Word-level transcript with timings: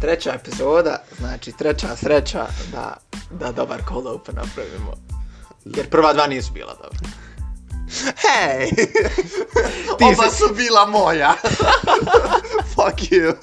treća 0.00 0.32
epizoda, 0.34 1.02
znači 1.18 1.52
treća 1.52 1.96
sreća 1.96 2.46
da, 2.72 2.96
da 3.30 3.52
dobar 3.52 3.80
cold 3.88 4.06
open 4.06 4.34
napravimo. 4.34 4.92
Jer 5.64 5.90
prva 5.90 6.12
dva 6.12 6.26
nisu 6.26 6.52
bila 6.52 6.74
dobra. 6.74 7.08
Hej! 8.16 8.70
Ti 9.98 10.04
Oba 10.04 10.30
si- 10.30 10.36
su 10.36 10.54
bila 10.54 10.86
moja. 10.86 11.34
Fuck 12.74 12.98
you. 13.10 13.34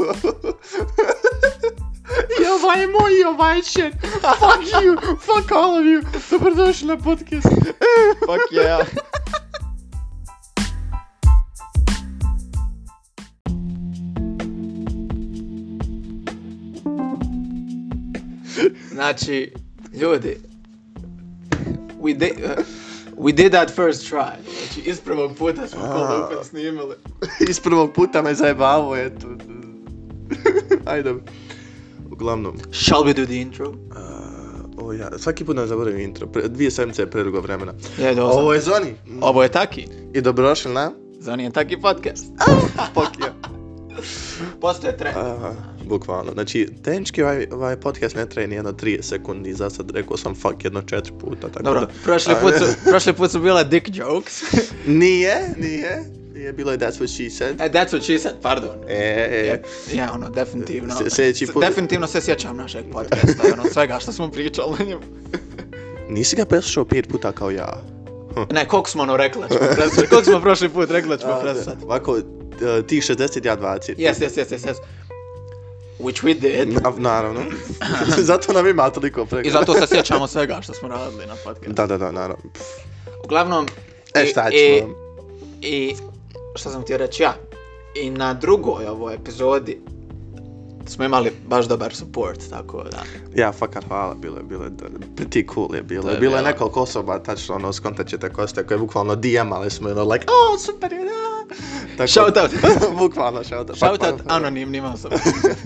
I 2.42 2.46
ovaj 2.46 2.82
je 2.82 2.88
moj 2.88 3.12
i 3.22 3.24
ovaj 3.24 3.62
će. 3.62 3.92
Fuck 4.22 4.84
you, 4.84 5.18
fuck 5.20 5.52
all 5.52 5.74
of 5.78 5.84
you. 5.84 6.06
Dobrodošli 6.32 6.88
na 6.88 6.98
podcast. 6.98 7.48
fuck 8.20 8.52
yeah. 8.52 8.86
Znači, 18.98 19.54
ljudi, 19.94 20.38
we 22.02 22.18
did, 22.18 22.32
uh, 22.32 22.66
we 23.18 23.34
did 23.34 23.52
that 23.52 23.76
first 23.76 24.14
try. 24.14 24.32
Znači, 24.58 24.90
iz 24.90 25.00
prvog 25.00 25.36
puta 25.38 25.68
smo 25.68 25.82
cold 25.82 26.24
open 26.24 26.44
snimili. 26.44 26.96
Iz 27.50 27.60
prvog 27.60 27.94
puta 27.94 28.22
me 28.22 28.34
zajebavo, 28.34 28.96
eto. 28.96 29.28
Ajde. 30.86 31.14
Uglavnom, 32.12 32.58
Shall 32.72 33.04
we 33.04 33.14
do 33.14 33.26
the 33.26 33.42
intro? 33.42 33.70
uh, 33.70 33.76
o 34.86 34.94
ja, 34.94 35.10
svaki 35.18 35.46
put 35.46 35.56
nam 35.56 35.68
zaboravim 35.68 36.00
intro. 36.00 36.28
Pre, 36.28 36.48
dvije 36.48 36.72
sedmice 36.72 37.02
je 37.02 37.10
predugo 37.12 37.42
vremena. 37.42 37.74
Je, 37.98 38.16
dobro. 38.16 38.36
Ovo 38.36 38.54
je 38.54 38.62
Zoni. 38.62 38.96
Ovo 39.22 39.44
je 39.44 39.50
Taki. 39.50 39.88
I 40.14 40.22
dobrodošli 40.22 40.74
na... 40.74 40.92
Zoni 41.20 41.44
je 41.44 41.52
Taki 41.52 41.78
podcast. 41.78 42.26
Fuck 42.94 43.18
you. 43.20 43.37
Postoje 44.62 44.98
trend. 44.98 45.18
Aha, 45.18 45.54
bukvalno. 45.84 46.32
Znači, 46.32 46.70
tehnički 46.84 47.24
ovaj, 47.24 47.48
ovaj 47.52 47.76
podcast 47.78 48.16
ne 48.16 48.26
traje 48.26 48.48
nijedno 48.48 48.72
30 48.74 49.02
sekundi, 49.02 49.54
za 49.54 49.70
sad 49.70 49.92
rekao 49.92 50.18
sam 50.18 50.36
fuck 50.36 50.64
jedno 50.64 50.82
četiri 50.82 51.14
puta, 51.16 51.42
tako 51.44 51.64
Dobro, 51.64 51.82
da... 51.82 51.88
prošli 52.04 52.34
put, 52.42 52.54
su, 52.56 52.66
prošli 52.90 53.14
put 53.14 53.32
su 53.32 53.40
bile 53.40 53.64
dick 53.64 53.88
jokes. 53.90 54.44
Nije, 54.88 55.36
nije. 55.58 56.04
Nije 56.34 56.54
bilo 56.54 56.72
je 56.72 56.78
that's 56.78 57.00
what 57.00 57.16
she 57.16 57.30
said. 57.30 57.62
e, 57.62 57.70
that's 57.70 57.90
what 57.90 58.04
she 58.04 58.20
said, 58.20 58.36
pardon. 58.42 58.70
E, 58.88 58.94
e, 58.94 59.62
Ja, 59.94 60.12
ono, 60.14 60.30
definitivno. 60.30 60.94
S- 60.96 61.16
sljedeći 61.16 61.48
put- 61.48 61.62
Definitivno 61.62 62.08
se 62.08 62.22
sjećam 62.22 62.58
našeg 62.58 62.86
podcasta, 62.92 63.44
ono, 63.54 63.64
svega 63.66 64.00
što 64.00 64.12
smo 64.12 64.32
pričali 64.32 64.76
na 64.80 64.86
njemu. 64.86 65.02
nisi 66.10 66.36
ga 66.36 66.46
preslušao 66.46 66.86
pet 66.86 67.08
puta 67.08 67.32
kao 67.32 67.52
ja. 67.52 67.84
Ne, 68.52 68.68
koliko 68.68 68.90
smo 68.90 69.04
ono 69.04 69.18
rekli 69.18 69.42
da 69.42 69.48
ćemo? 69.48 69.60
Koliko 70.10 70.24
smo 70.24 70.42
prošli 70.42 70.70
put 70.70 70.92
rekli 70.92 71.10
da 71.10 71.18
ćemo 71.18 71.40
preslušati? 71.42 71.86
Ovako, 71.86 72.20
uh, 72.80 72.86
ti 72.86 72.98
60, 72.98 73.18
ja 73.46 73.58
20. 73.58 73.96
Yes, 73.98 74.14
yes, 74.14 74.38
yes, 74.38 74.50
yes, 74.50 74.68
yes. 74.68 74.76
Which 76.00 76.24
we 76.24 76.34
did. 76.34 76.74
Na, 76.74 76.94
naravno. 76.98 77.42
zato 78.18 78.54
nam 78.54 78.68
ima 78.68 78.90
toliko 78.90 79.26
preko. 79.26 79.48
I 79.48 79.52
zato 79.52 79.74
se 79.74 79.88
sjećamo 79.88 80.28
svega 80.28 80.60
što 80.62 80.74
smo 80.74 80.88
radili 80.88 81.26
na 81.26 81.36
podcastu. 81.36 81.74
Da, 81.74 81.88
da, 81.88 81.98
da, 81.98 82.12
naravno. 82.12 82.44
Uglavnom... 83.24 83.68
E, 84.14 84.24
i- 84.24 84.28
šta 84.28 84.50
i- 84.50 84.80
ćemo? 84.80 84.94
I 85.62 85.96
što 86.56 86.70
sam 86.70 86.82
htio 86.82 86.98
reći 86.98 87.24
ja, 87.24 87.34
i 87.96 88.10
na 88.10 88.34
drugoj 88.34 88.86
ovoj 88.86 89.14
epizodi 89.14 89.82
smo 90.88 91.06
imali 91.06 91.32
baš 91.48 91.66
dobar 91.66 91.96
support, 91.96 92.50
tako 92.50 92.84
da. 92.84 93.04
Ja, 93.36 93.52
fakat 93.52 93.84
hvala, 93.88 94.14
bilo 94.14 94.38
je, 94.38 94.44
bilo 94.44 94.64
je, 94.64 94.70
pretty 95.16 95.54
cool 95.54 95.76
je 95.76 95.84
bilo. 95.84 96.10
Je 96.12 96.18
bilo 96.18 96.38
je 96.38 96.44
nekoliko 96.44 96.82
osoba, 96.82 97.20
tačno, 97.20 97.56
ono, 97.56 97.74
skontat 97.74 98.08
ćete 98.08 98.30
koste, 98.30 98.64
koje 98.68 98.78
bukvalno 98.78 99.16
DM-ali 99.16 99.70
smo, 99.70 99.90
ono, 99.90 100.04
like, 100.04 100.26
oh, 100.28 100.60
super 100.60 100.94
je, 100.94 101.00
da! 101.00 101.27
Tako, 101.98 102.08
Shout 102.08 102.38
out. 102.38 102.52
bukvalno, 103.00 103.44
shout 103.44 103.70
out. 103.70 103.78
Shout 103.78 104.04
out 104.04 104.22
anonimnim 104.28 104.86
osobama. 104.86 105.22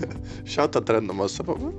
Shout 0.52 0.76
out 0.76 0.88
random 0.90 1.20
osobama. 1.20 1.72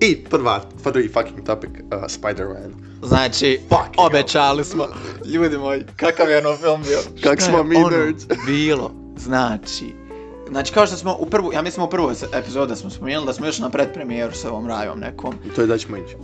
I 0.00 0.24
prva, 0.24 0.60
prvi 0.82 1.08
fucking 1.08 1.46
topic, 1.46 1.70
uh, 1.70 2.02
Spider-Man. 2.02 2.72
Znači, 3.02 3.60
Fuck 3.68 3.90
obećali 3.96 4.64
smo, 4.64 4.86
ljudi 5.24 5.58
moji, 5.58 5.84
kakav 5.96 6.30
je 6.30 6.38
ono 6.38 6.56
film 6.56 6.82
bio? 6.82 6.98
Kak 7.22 7.42
smo 7.42 7.62
mi 7.62 7.76
ono 7.76 7.90
nerds. 7.90 8.24
bilo, 8.46 8.92
znači, 9.16 9.94
Znači, 10.50 10.72
kao 10.72 10.86
što 10.86 10.96
smo 10.96 11.16
u 11.18 11.26
prvu, 11.26 11.52
ja 11.52 11.62
mislim 11.62 11.86
u 11.86 11.90
prvoj 11.90 12.14
epizodi 12.34 12.76
smo 12.76 12.90
spomenuli 12.90 13.26
da 13.26 13.32
smo 13.32 13.46
još 13.46 13.58
na 13.58 13.70
predpremijeru 13.70 14.32
s 14.32 14.44
ovom 14.44 14.66
rajom 14.66 15.00
nekom. 15.00 15.34
To 15.54 15.60
je 15.60 15.66
da 15.66 15.78
ćemo 15.78 15.96
ići. 15.96 16.14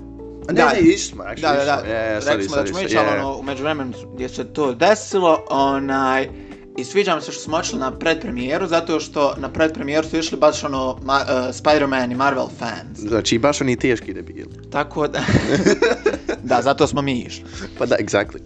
A 0.49 0.53
ne, 0.53 0.63
Da. 0.63 0.73
ne, 0.73 0.81
išli 0.81 0.99
smo, 0.99 1.25
actually, 1.25 1.41
Da, 1.41 1.53
da, 1.53 1.65
da. 1.65 1.73
Je, 1.93 2.21
sorry, 2.21 2.27
rekli 2.29 2.45
smo 2.45 2.57
da 2.57 2.65
ćemo 2.65 2.81
ići, 2.81 2.97
ali 2.99 3.09
je. 3.09 3.21
ono, 3.21 3.39
umeđu 3.39 3.63
vremenu 3.63 3.93
gdje 4.15 4.29
se 4.29 4.45
to 4.45 4.75
desilo, 4.75 5.45
onaj, 5.51 6.29
i 6.77 6.85
sviđa 6.85 7.17
mi 7.17 7.23
se 7.23 7.33
što 7.33 7.43
smo 7.43 7.57
očeli 7.57 7.81
na 7.81 7.91
predpremijeru, 7.93 8.67
zato 8.67 9.01
što 9.01 9.35
na 9.37 9.49
predpremijeru 9.49 10.09
su 10.09 10.19
išli 10.19 10.39
baš 10.39 10.65
ono, 10.65 10.99
ma, 11.03 11.21
uh, 11.21 11.55
Spider-Man 11.55 12.13
i 12.13 12.17
Marvel 12.17 12.49
fans. 12.59 12.99
Znači, 12.99 13.39
baš 13.39 13.61
oni 13.61 13.77
teški 13.77 14.15
debili. 14.15 14.71
Tako 14.71 15.09
da, 15.09 15.21
da, 16.43 16.63
zato 16.63 16.87
smo 16.87 17.03
mi 17.03 17.21
išli. 17.21 17.45
Pa 17.79 17.87
da, 17.87 17.97
exactly. 17.97 18.39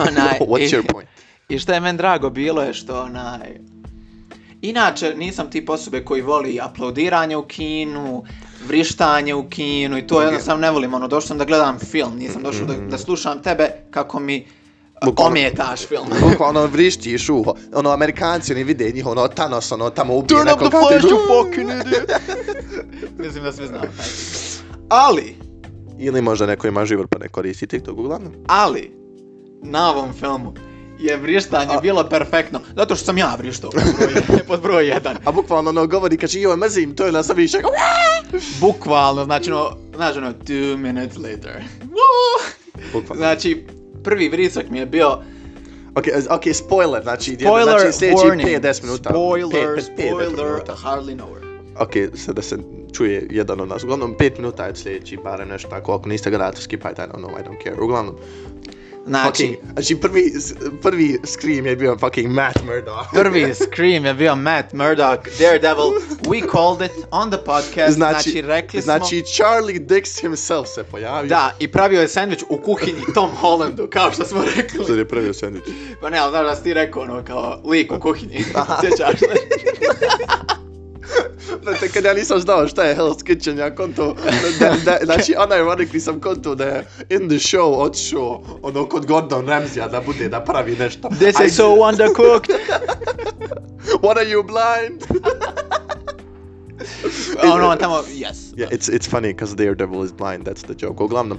Onaj, 0.00 0.38
What's 0.50 0.72
i- 0.72 0.76
your 0.76 0.92
point? 0.92 1.08
I 1.48 1.58
što 1.58 1.72
je 1.72 1.80
meni 1.80 1.98
drago 1.98 2.30
bilo 2.30 2.62
je 2.62 2.74
što 2.74 3.02
onaj... 3.02 3.58
Inače, 4.62 5.14
nisam 5.14 5.50
tip 5.50 5.70
osobe 5.70 6.04
koji 6.04 6.22
voli 6.22 6.58
aplaudiranje 6.62 7.36
u 7.36 7.42
kinu, 7.42 8.24
vrištanje 8.68 9.34
u 9.34 9.48
kinu 9.48 9.98
i 9.98 10.06
to 10.06 10.22
jednostavno 10.22 10.60
ne 10.60 10.70
volim. 10.70 10.94
Ono, 10.94 11.08
došao 11.08 11.28
sam 11.28 11.38
da 11.38 11.44
gledam 11.44 11.78
film, 11.80 12.16
nisam 12.16 12.42
došao 12.42 12.66
da, 12.66 12.74
da 12.74 12.98
slušam 12.98 13.42
tebe 13.42 13.70
kako 13.90 14.20
mi 14.20 14.46
Bukvalno. 15.04 15.30
ometaš 15.30 15.80
film. 15.80 16.06
Bukvalno 16.22 16.66
vrištiš 16.66 17.28
uho. 17.28 17.54
Ono, 17.74 17.90
Amerikanci 17.90 18.52
oni 18.52 18.64
vide 18.64 18.92
njih, 18.92 19.06
ono, 19.06 19.28
Thanos, 19.28 19.72
ono, 19.72 19.90
tamo 19.90 20.14
ubije 20.14 20.28
Turn 20.28 20.48
up 20.48 20.58
the 20.58 20.64
nekog, 20.64 20.74
a 20.76 20.88
ti- 20.88 21.00
flash, 21.00 21.04
you 21.06 21.18
fucking 21.30 21.70
idiot! 21.70 22.10
Mislim 23.18 23.44
da 23.44 23.52
svi 23.52 23.66
znamo. 23.66 23.84
Ali, 24.88 25.36
Ili 25.98 26.22
možda 26.22 26.46
neko 26.46 26.66
ima 26.66 26.84
život 26.84 27.06
pa 27.10 27.18
ne 27.18 27.28
koristi 27.28 27.66
TikTok, 27.66 27.98
uglavnom. 27.98 28.32
ali, 28.46 28.96
na 29.62 29.90
ovom 29.90 30.12
filmu 30.12 30.54
je 30.98 31.16
vrištanje 31.16 31.74
A- 31.74 31.80
bilo 31.80 32.04
perfektno. 32.04 32.60
Zato 32.76 32.96
što 32.96 33.04
sam 33.04 33.18
ja 33.18 33.34
vrištao 33.34 33.70
pod 33.70 33.82
broj, 33.96 34.12
jedan- 34.14 34.46
pod 34.46 34.60
broj 34.62 34.86
jedan. 34.86 35.16
A 35.24 35.32
bukvalno 35.32 35.70
ono 35.70 35.86
govori, 35.86 36.16
kaže, 36.16 36.40
joj, 36.40 36.56
mrzim, 36.56 36.94
to 36.94 37.06
je 37.06 37.12
na 37.12 37.22
sam 37.22 37.36
više, 37.36 37.58
Bukvalno, 38.60 39.24
znači 39.24 39.52
ono, 39.52 39.70
znaš 39.94 40.16
ono, 40.16 40.32
two 40.34 40.76
minutes 40.78 41.16
later. 41.16 41.62
Bukvalno. 42.92 43.16
Znači, 43.16 43.66
prvi 44.06 44.28
vricak 44.28 44.70
mi 44.70 44.78
je 44.78 44.86
bio 44.86 45.18
Ok, 45.94 46.04
ok, 46.30 46.54
spoiler, 46.54 47.02
znači, 47.02 47.36
spoiler 47.36 47.78
znači 47.78 47.92
sljedeći 47.92 48.22
warning. 48.22 48.60
5-10 48.60 48.82
minuta. 48.82 49.10
Spoiler, 49.10 49.50
Pet- 49.52 49.66
pet- 49.66 49.66
pet- 49.66 49.74
deset 49.76 49.92
spoiler, 50.08 50.46
minuta. 50.46 50.74
hardly 50.74 51.14
know 51.14 51.34
her. 51.34 51.42
Ok, 51.78 52.16
sad 52.16 52.36
da 52.36 52.42
se 52.42 52.56
čuje 52.92 53.26
jedan 53.30 53.60
od 53.60 53.68
nas. 53.68 53.84
Uglavnom, 53.84 54.14
5 54.14 54.38
minuta 54.38 54.66
je 54.66 54.76
sljedeći, 54.76 55.16
barem 55.16 55.48
nešto 55.48 55.68
tako. 55.68 55.94
Ako 55.94 56.08
niste 56.08 56.30
gledali, 56.30 56.56
skipajte, 56.56 57.02
I 57.02 57.06
don't 57.06 57.20
know, 57.20 57.30
I 57.30 57.44
don't 57.44 57.62
care. 57.64 57.82
Uglavnom, 57.82 58.14
Znači, 59.06 59.46
fucking, 59.46 59.72
znači 59.72 59.96
prvi, 59.96 60.32
prvi 60.82 61.18
scream 61.24 61.66
je 61.66 61.76
bio 61.76 61.96
fucking 61.98 62.32
Matt 62.32 62.64
Murdock. 62.64 63.10
prvi 63.22 63.54
scream 63.54 64.04
je 64.04 64.14
bio 64.14 64.36
Matt 64.36 64.72
Murdock, 64.72 65.38
Daredevil. 65.38 65.90
We 66.22 66.50
called 66.52 66.90
it 66.90 67.06
on 67.10 67.30
the 67.30 67.38
podcast, 67.44 67.94
znači, 67.94 68.30
znači 68.30 68.42
rekli 68.42 68.82
smo... 68.82 68.92
Znači, 68.92 69.22
Charlie 69.22 69.80
Dix 69.80 70.20
himself 70.20 70.68
se 70.68 70.84
pojavio. 70.84 71.28
Da, 71.28 71.54
i 71.58 71.68
pravio 71.68 72.00
je 72.00 72.08
sandvič 72.08 72.42
u 72.48 72.58
kuhinji 72.58 73.02
Tom 73.14 73.30
Hollandu, 73.30 73.88
kao 73.92 74.12
što 74.12 74.24
smo 74.24 74.42
rekli. 74.56 74.84
Sad 74.84 74.96
je 74.98 75.08
pravio 75.08 75.34
sandvič. 75.34 75.64
Pa 76.00 76.10
ne, 76.10 76.18
ali 76.18 76.30
znaš 76.30 76.46
da 76.46 76.56
si 76.56 76.62
ti 76.62 76.74
rekao 76.74 77.02
ono 77.02 77.24
kao 77.24 77.60
lik 77.64 77.92
u 77.92 78.00
kuhinji. 78.04 78.44
Sjećaš 78.80 79.18
se? 79.18 79.26
Znate, 81.62 81.88
kad 81.88 82.04
ja 82.04 82.14
nisam 82.14 82.40
znao 82.40 82.68
šta 82.68 82.84
je 82.84 82.96
Hell's 82.96 83.22
Kitchen, 83.24 83.58
ja 83.58 83.74
konto, 83.74 84.16
da, 84.60 84.74
da, 84.84 84.98
znači, 85.04 85.34
unironically 85.40 85.98
sam 86.00 86.20
konto 86.20 86.54
da 86.54 86.64
je 86.64 86.86
in 87.10 87.18
the 87.20 87.36
show 87.38 87.74
otišao, 87.76 88.42
ono, 88.62 88.86
kod 88.86 89.06
Gordon 89.06 89.46
Ramsaya 89.46 89.90
da 89.90 90.00
bude, 90.00 90.28
da 90.28 90.40
pravi 90.40 90.76
nešto. 90.76 91.08
This 91.10 91.40
I- 91.40 91.44
is 91.44 91.56
so 91.56 91.64
undercooked. 91.82 92.56
What 94.02 94.16
are 94.16 94.26
you 94.26 94.42
blind? 94.44 95.02
Ono 97.44 97.66
on 97.66 97.78
tamo, 97.78 98.02
yes. 98.08 98.52
Yeah, 98.56 98.68
it's, 98.70 98.88
it's 98.88 99.06
funny, 99.06 99.28
because 99.28 99.54
Daredevil 99.54 100.04
is 100.04 100.12
blind, 100.12 100.44
that's 100.44 100.62
the 100.62 100.74
joke. 100.76 101.04
Uglavnom, 101.04 101.38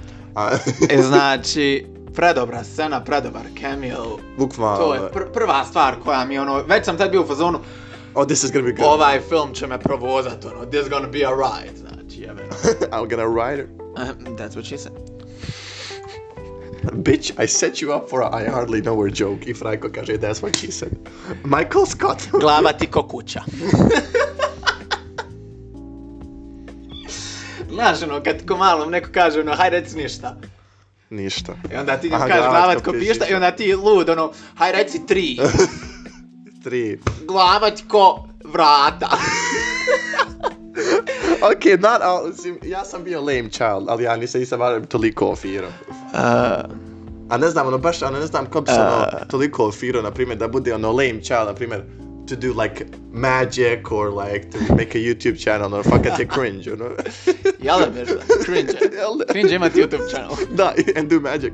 E, 0.90 1.02
znači, 1.02 1.86
predobra 2.14 2.64
scena, 2.64 3.04
predobar 3.04 3.42
cameo. 3.60 4.18
bukvalno, 4.38 4.76
To 4.78 4.94
je 4.94 5.00
pr 5.12 5.20
prva 5.34 5.64
stvar 5.64 5.94
koja 6.04 6.24
mi 6.24 6.38
ono, 6.38 6.62
već 6.62 6.84
sam 6.84 6.98
tad 6.98 7.10
bio 7.10 7.22
u 7.22 7.26
fazonu, 7.26 7.58
oh, 8.18 8.24
this 8.24 8.44
is 8.44 8.50
gonna 8.50 8.66
be 8.66 8.72
good. 8.72 8.86
ovaj 8.86 9.20
film 9.20 9.54
će 9.54 9.66
me 9.66 9.78
provozat, 9.78 10.44
ono, 10.44 10.66
this 10.66 10.88
gonna 10.88 11.08
be 11.08 11.18
a 11.24 11.30
ride, 11.30 11.78
znači, 11.78 12.20
jebeno. 12.20 12.50
I'm 12.92 13.08
gonna 13.08 13.26
write 13.26 13.60
it. 13.60 13.68
Um, 13.80 14.36
that's 14.36 14.56
what 14.56 14.64
she 14.64 14.78
said. 14.78 14.92
Bitch, 16.92 17.32
I 17.44 17.46
set 17.46 17.82
you 17.82 17.92
up 17.96 18.10
for 18.10 18.22
a 18.22 18.42
I 18.42 18.48
hardly 18.48 18.80
know 18.80 19.02
her 19.02 19.10
joke. 19.20 19.50
I 19.50 19.54
Franko 19.54 19.88
kaže, 19.88 20.18
that's 20.18 20.42
what 20.42 20.56
she 20.56 20.70
said. 20.72 20.96
Michael 21.44 21.86
Scott. 21.86 22.28
Glava 22.40 22.72
ti 22.72 22.86
ko 22.86 23.02
kuća. 23.02 23.40
Znaš, 27.74 28.02
ono, 28.02 28.22
kad 28.22 28.46
ko 28.46 28.56
malom 28.56 28.90
neko 28.90 29.08
kaže, 29.12 29.40
ono, 29.40 29.54
haj 29.54 29.70
reci 29.70 29.96
ništa. 29.96 30.36
Ništa. 31.10 31.52
I 31.72 31.76
onda 31.76 31.96
ti 31.96 32.10
kažeš 32.10 32.36
glava 32.36 32.74
ti 32.74 32.82
ko 32.82 32.92
pišta. 32.92 33.26
i 33.26 33.34
onda 33.34 33.50
ti 33.50 33.74
lud, 33.74 34.08
ono, 34.08 34.32
haj 34.54 34.72
reci 34.72 35.06
tri. 35.06 35.38
Tri. 36.62 36.98
glava 37.26 37.70
ti 37.70 37.84
ko 37.88 38.28
vrata. 38.44 39.08
ok, 41.52 41.80
not, 41.80 42.02
al, 42.02 42.32
ja 42.62 42.84
sam 42.84 43.04
bio 43.04 43.20
lame 43.20 43.50
child, 43.50 43.88
ali 43.88 44.04
ja 44.04 44.16
nisam, 44.16 44.40
nisam 44.40 44.58
barem 44.58 44.86
toliko 44.86 45.26
ofirao. 45.26 45.70
Uh, 45.88 46.88
A 47.30 47.36
ne 47.36 47.50
znam, 47.50 47.66
ono 47.66 47.78
baš, 47.78 48.02
ono 48.02 48.18
ne 48.18 48.26
znam 48.26 48.46
ko 48.46 48.60
bi 48.60 48.70
se 48.70 48.80
ono 48.80 49.06
toliko 49.30 49.66
ofirao, 49.66 50.02
na 50.02 50.10
primjer, 50.10 50.38
da 50.38 50.48
bude 50.48 50.74
ono 50.74 50.88
lame 50.92 51.22
child, 51.22 51.46
na 51.46 51.54
primjer, 51.54 51.84
to 52.28 52.36
do 52.36 52.52
like 52.62 52.86
magic 53.12 53.92
or 53.92 54.10
like 54.10 54.50
to 54.50 54.74
make 54.74 54.94
a 54.94 54.98
YouTube 54.98 55.38
channel, 55.38 55.66
ono, 55.66 55.82
fakat 55.82 56.18
je 56.18 56.26
cringe, 56.26 56.72
ono. 56.72 56.84
jel 57.66 57.78
da 57.78 57.90
bežda? 57.90 58.20
Cringe. 58.44 58.72
Jel 58.98 59.16
da? 59.18 59.24
Cringe 59.32 59.54
imati 59.54 59.80
YouTube 59.80 60.10
channel. 60.10 60.36
da, 60.56 60.74
and 60.96 61.10
do 61.10 61.20
magic. 61.20 61.52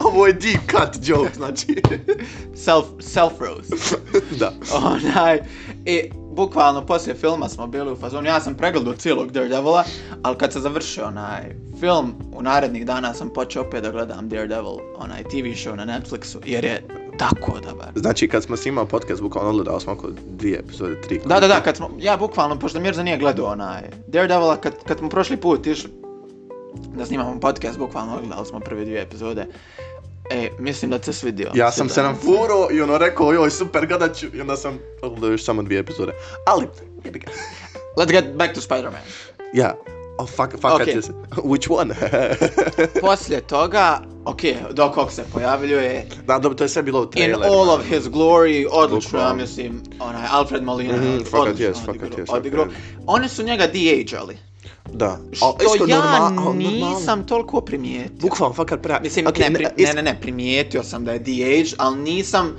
Ovo 0.00 0.26
je 0.26 0.32
deep 0.32 0.60
cut 0.70 1.08
joke, 1.08 1.34
znači. 1.34 1.82
Self, 2.54 2.86
self 3.00 3.32
roast. 3.40 3.94
da. 4.38 4.52
Onaj, 4.74 5.40
i 5.84 6.10
bukvalno 6.36 6.86
poslije 6.86 7.14
filma 7.14 7.48
smo 7.48 7.66
bili 7.66 7.92
u 7.92 7.96
fazonu, 7.96 8.28
ja 8.28 8.40
sam 8.40 8.54
pregledao 8.54 8.94
cijelog 8.94 9.30
Daredevila, 9.32 9.84
ali 10.22 10.38
kad 10.38 10.52
se 10.52 10.60
završio 10.60 11.06
onaj 11.06 11.42
film, 11.80 12.14
u 12.34 12.42
narednih 12.42 12.86
dana 12.86 13.14
sam 13.14 13.32
počeo 13.32 13.62
opet 13.62 13.82
da 13.82 13.90
gledam 13.90 14.28
Daredevil, 14.28 14.78
onaj 14.96 15.22
TV 15.22 15.46
show 15.54 15.76
na 15.76 15.86
Netflixu, 15.86 16.38
jer 16.44 16.64
je 16.64 16.82
tako 17.18 17.60
dobar. 17.60 17.88
Znači, 17.94 18.28
kad 18.28 18.42
smo 18.42 18.56
snimao 18.56 18.86
podcast, 18.86 19.22
bukvalno 19.22 19.50
odgledao 19.50 19.80
smo 19.80 19.92
oko 19.92 20.08
dvije 20.26 20.58
epizode, 20.58 21.00
tri. 21.00 21.20
Da, 21.24 21.40
da, 21.40 21.48
da, 21.48 21.60
kad 21.60 21.76
smo, 21.76 21.90
ja 21.98 22.16
bukvalno, 22.16 22.58
pošto 22.58 22.80
Mirza 22.80 23.02
nije 23.02 23.18
gledao 23.18 23.46
onaj 23.46 23.82
Daredevila, 24.06 24.56
kad, 24.56 24.74
kad 24.86 24.98
smo 24.98 25.08
prošli 25.08 25.36
put 25.36 25.66
išli 25.66 25.90
da 26.96 27.06
snimamo 27.06 27.40
podcast, 27.40 27.78
bukvalno 27.78 28.20
gledali 28.20 28.46
smo 28.46 28.60
prve 28.60 28.84
dvije 28.84 29.02
epizode. 29.02 29.46
E, 30.30 30.50
mislim 30.58 30.90
da 30.90 31.02
se 31.02 31.12
svidio. 31.12 31.50
Ja 31.54 31.72
sam 31.72 31.88
se 31.88 32.02
nam 32.02 32.16
furo 32.16 32.68
i 32.72 32.80
ono 32.80 32.98
rekao, 32.98 33.32
joj, 33.32 33.50
super, 33.50 33.86
gledat 33.86 34.16
ću, 34.16 34.26
i 34.34 34.40
onda 34.40 34.56
sam 34.56 34.78
odgledao 35.02 35.30
još 35.30 35.44
samo 35.44 35.62
dvije 35.62 35.78
epizode. 35.78 36.12
Ali, 36.46 36.66
jebi 37.04 37.18
ga. 37.18 37.26
Let's 37.96 38.10
get 38.10 38.34
back 38.34 38.54
to 38.54 38.60
Spider-Man. 38.60 39.00
Ja, 39.54 39.74
oh, 40.18 40.28
fuck, 40.28 40.52
fuck, 40.52 40.64
Okay. 40.64 41.00
okay. 41.00 41.12
which 41.42 41.70
one? 41.70 41.94
Poslije 43.00 43.40
toga, 43.40 44.00
ok, 44.24 44.40
Doc 44.72 44.96
Ock 44.96 45.12
se 45.12 45.24
pojavljuje, 45.24 46.06
da, 46.26 46.38
dobro, 46.38 46.56
to 46.56 46.64
je 46.64 46.68
sve 46.68 46.82
bilo 46.82 47.00
u 47.00 47.04
in 47.04 47.10
traileru. 47.10 47.42
all 47.44 47.70
of 47.70 47.84
his 47.84 48.04
glory, 48.04 48.66
odlično, 48.72 49.18
ja 49.18 49.34
mislim, 49.34 49.82
onaj, 50.00 50.22
Alfred 50.30 50.62
Molina, 50.62 50.96
mm 50.96 51.18
fakat 51.20 51.40
odlično 51.42 51.66
jest, 51.66 51.80
fakat 51.80 51.94
odigrao, 51.96 52.18
jest, 52.18 52.32
odigrao. 52.32 52.64
fakat 52.64 52.78
Oni 53.06 53.28
su 53.28 53.42
njega 53.42 53.66
de-ageali, 53.66 54.36
Da. 54.86 55.18
što 55.32 55.56
isto 55.64 55.86
ja 55.86 55.98
norma- 55.98 56.54
nisam 56.54 57.26
toliko 57.26 57.60
primijetio. 57.60 58.16
Bukvalno, 58.20 58.54
fakat 58.54 58.82
pra... 58.82 59.00
Mislim, 59.00 59.26
Okay, 59.26 59.40
ne, 59.40 59.54
pri, 59.54 59.66
ne, 59.78 59.92
ne, 59.94 60.02
ne, 60.02 60.20
primijetio 60.20 60.82
sam 60.82 61.04
da 61.04 61.12
je 61.12 61.18
de-age, 61.18 61.70
ali 61.78 61.98
nisam, 61.98 62.56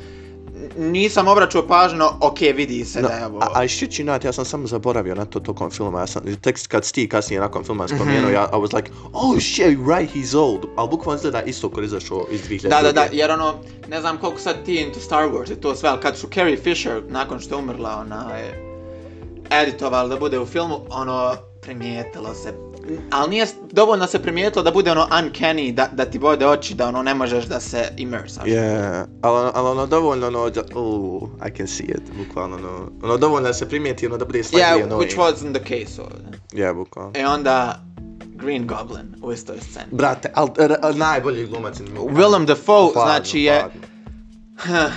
nisam 0.77 1.27
obraćao 1.27 1.68
pažnju, 1.68 2.04
ok, 2.21 2.39
vidi 2.39 2.86
se 2.86 3.01
No, 3.01 3.07
da 3.07 3.13
je 3.13 3.25
ovo... 3.25 3.39
a, 3.39 3.48
a 3.54 3.68
shit 3.68 3.92
you 3.92 4.04
not, 4.04 4.24
ja 4.24 4.33
sam 4.33 4.45
samo 4.45 4.68
zaboravio 4.68 5.15
na 5.15 5.25
to 5.25 5.39
tokom 5.39 5.71
filma, 5.71 6.00
ja 6.00 6.07
sam, 6.07 6.36
tekst 6.42 6.68
kad 6.68 6.86
sti 6.86 7.10
kasnije 7.10 7.39
nakon 7.39 7.63
filma 7.63 7.88
spomenuo, 7.88 8.21
Mhm. 8.25 8.33
ja, 8.33 8.50
I 8.54 8.56
was 8.56 8.75
like, 8.75 8.92
oh 9.13 9.39
shit, 9.39 9.77
right, 9.88 10.15
he's 10.15 10.38
old, 10.38 10.65
ali 10.75 10.89
bukvalno 10.89 11.18
izgleda 11.18 11.42
isto 11.42 11.71
je 11.77 11.86
izašao 11.86 12.25
iz 12.31 12.42
2000. 12.42 12.69
Da, 12.69 12.81
da, 12.81 12.92
da, 12.92 13.07
jer 13.12 13.31
ono, 13.31 13.54
ne 13.89 14.01
znam 14.01 14.18
koliko 14.18 14.39
sad 14.39 14.65
ti 14.65 14.75
into 14.75 15.00
Star 15.00 15.24
Wars 15.30 15.51
i 15.51 15.56
to 15.56 15.75
sve, 15.75 15.89
ali 15.89 16.01
kad 16.01 16.18
su 16.18 16.27
Carrie 16.33 16.57
Fisher, 16.57 17.01
nakon 17.09 17.39
što 17.39 17.56
je 17.56 17.59
umrla, 17.59 17.98
ona 18.00 18.36
je 18.38 18.74
editovali 19.51 20.09
da 20.09 20.18
bude 20.18 20.39
u 20.39 20.45
filmu, 20.45 20.80
ono, 20.89 21.36
primijetilo 21.63 22.33
se. 22.33 22.54
Ali 23.12 23.30
nije 23.30 23.45
dovoljno 23.71 24.07
se 24.07 24.21
primijetilo 24.21 24.63
da 24.63 24.71
bude 24.71 24.92
ono 24.92 25.07
uncanny, 25.12 25.74
da, 25.74 25.89
da 25.94 26.06
ti 26.06 26.19
bode 26.19 26.48
oči, 26.48 26.74
da 26.75 26.88
ono 26.88 27.04
ne 27.04 27.13
možeš 27.13 27.45
da 27.45 27.60
se 27.60 27.88
immersaš. 27.98 28.45
Yeah, 28.45 29.06
ali 29.21 29.38
ono, 29.39 29.51
ali 29.56 29.68
ono 29.68 29.86
dovoljno 29.86 30.27
ono, 30.27 30.50
da, 30.50 30.62
oh, 30.75 31.24
I 31.48 31.57
can 31.57 31.68
see 31.68 31.86
it, 31.86 32.01
bukvalno 32.18 32.56
ono, 32.56 32.92
ono 33.04 33.18
dovoljno 33.18 33.48
da 33.48 33.54
se 33.54 33.69
primijeti, 33.69 34.07
ono 34.07 34.18
da 34.18 34.25
bude 34.25 34.39
slightly 34.39 34.60
Yeah, 34.60 34.88
annoying. 34.88 34.98
which 35.00 35.18
wasn't 35.18 35.54
the 35.54 35.63
case 35.63 36.01
ovdje. 36.01 36.39
Yeah, 36.51 36.74
bukvalno. 36.75 37.12
E 37.15 37.27
onda, 37.27 37.80
Green 38.36 38.68
Goblin 38.68 39.16
u 39.24 39.31
istoj 39.31 39.57
sceni. 39.62 39.86
Brate, 39.92 40.31
al, 40.36 40.48
r, 40.57 40.71
r, 40.83 40.95
najbolji 40.95 41.45
glumac. 41.45 41.77
Willem 41.95 42.45
Dafoe, 42.45 42.89
Hladno, 42.94 43.12
znači 43.12 43.39
je, 43.42 43.62
hladno. 43.62 44.92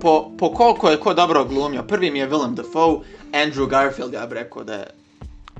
po, 0.00 0.30
po 0.38 0.52
koliko 0.54 0.90
je 0.90 1.00
ko 1.00 1.14
dobro 1.14 1.44
glumio, 1.44 1.82
prvi 1.82 2.10
mi 2.10 2.18
je 2.18 2.30
Willem 2.30 2.54
Dafoe, 2.54 2.98
Andrew 3.32 3.66
Garfield, 3.68 4.12
ja 4.14 4.26
bih 4.26 4.34
rekao 4.34 4.64
da 4.64 4.74
je 4.74 4.86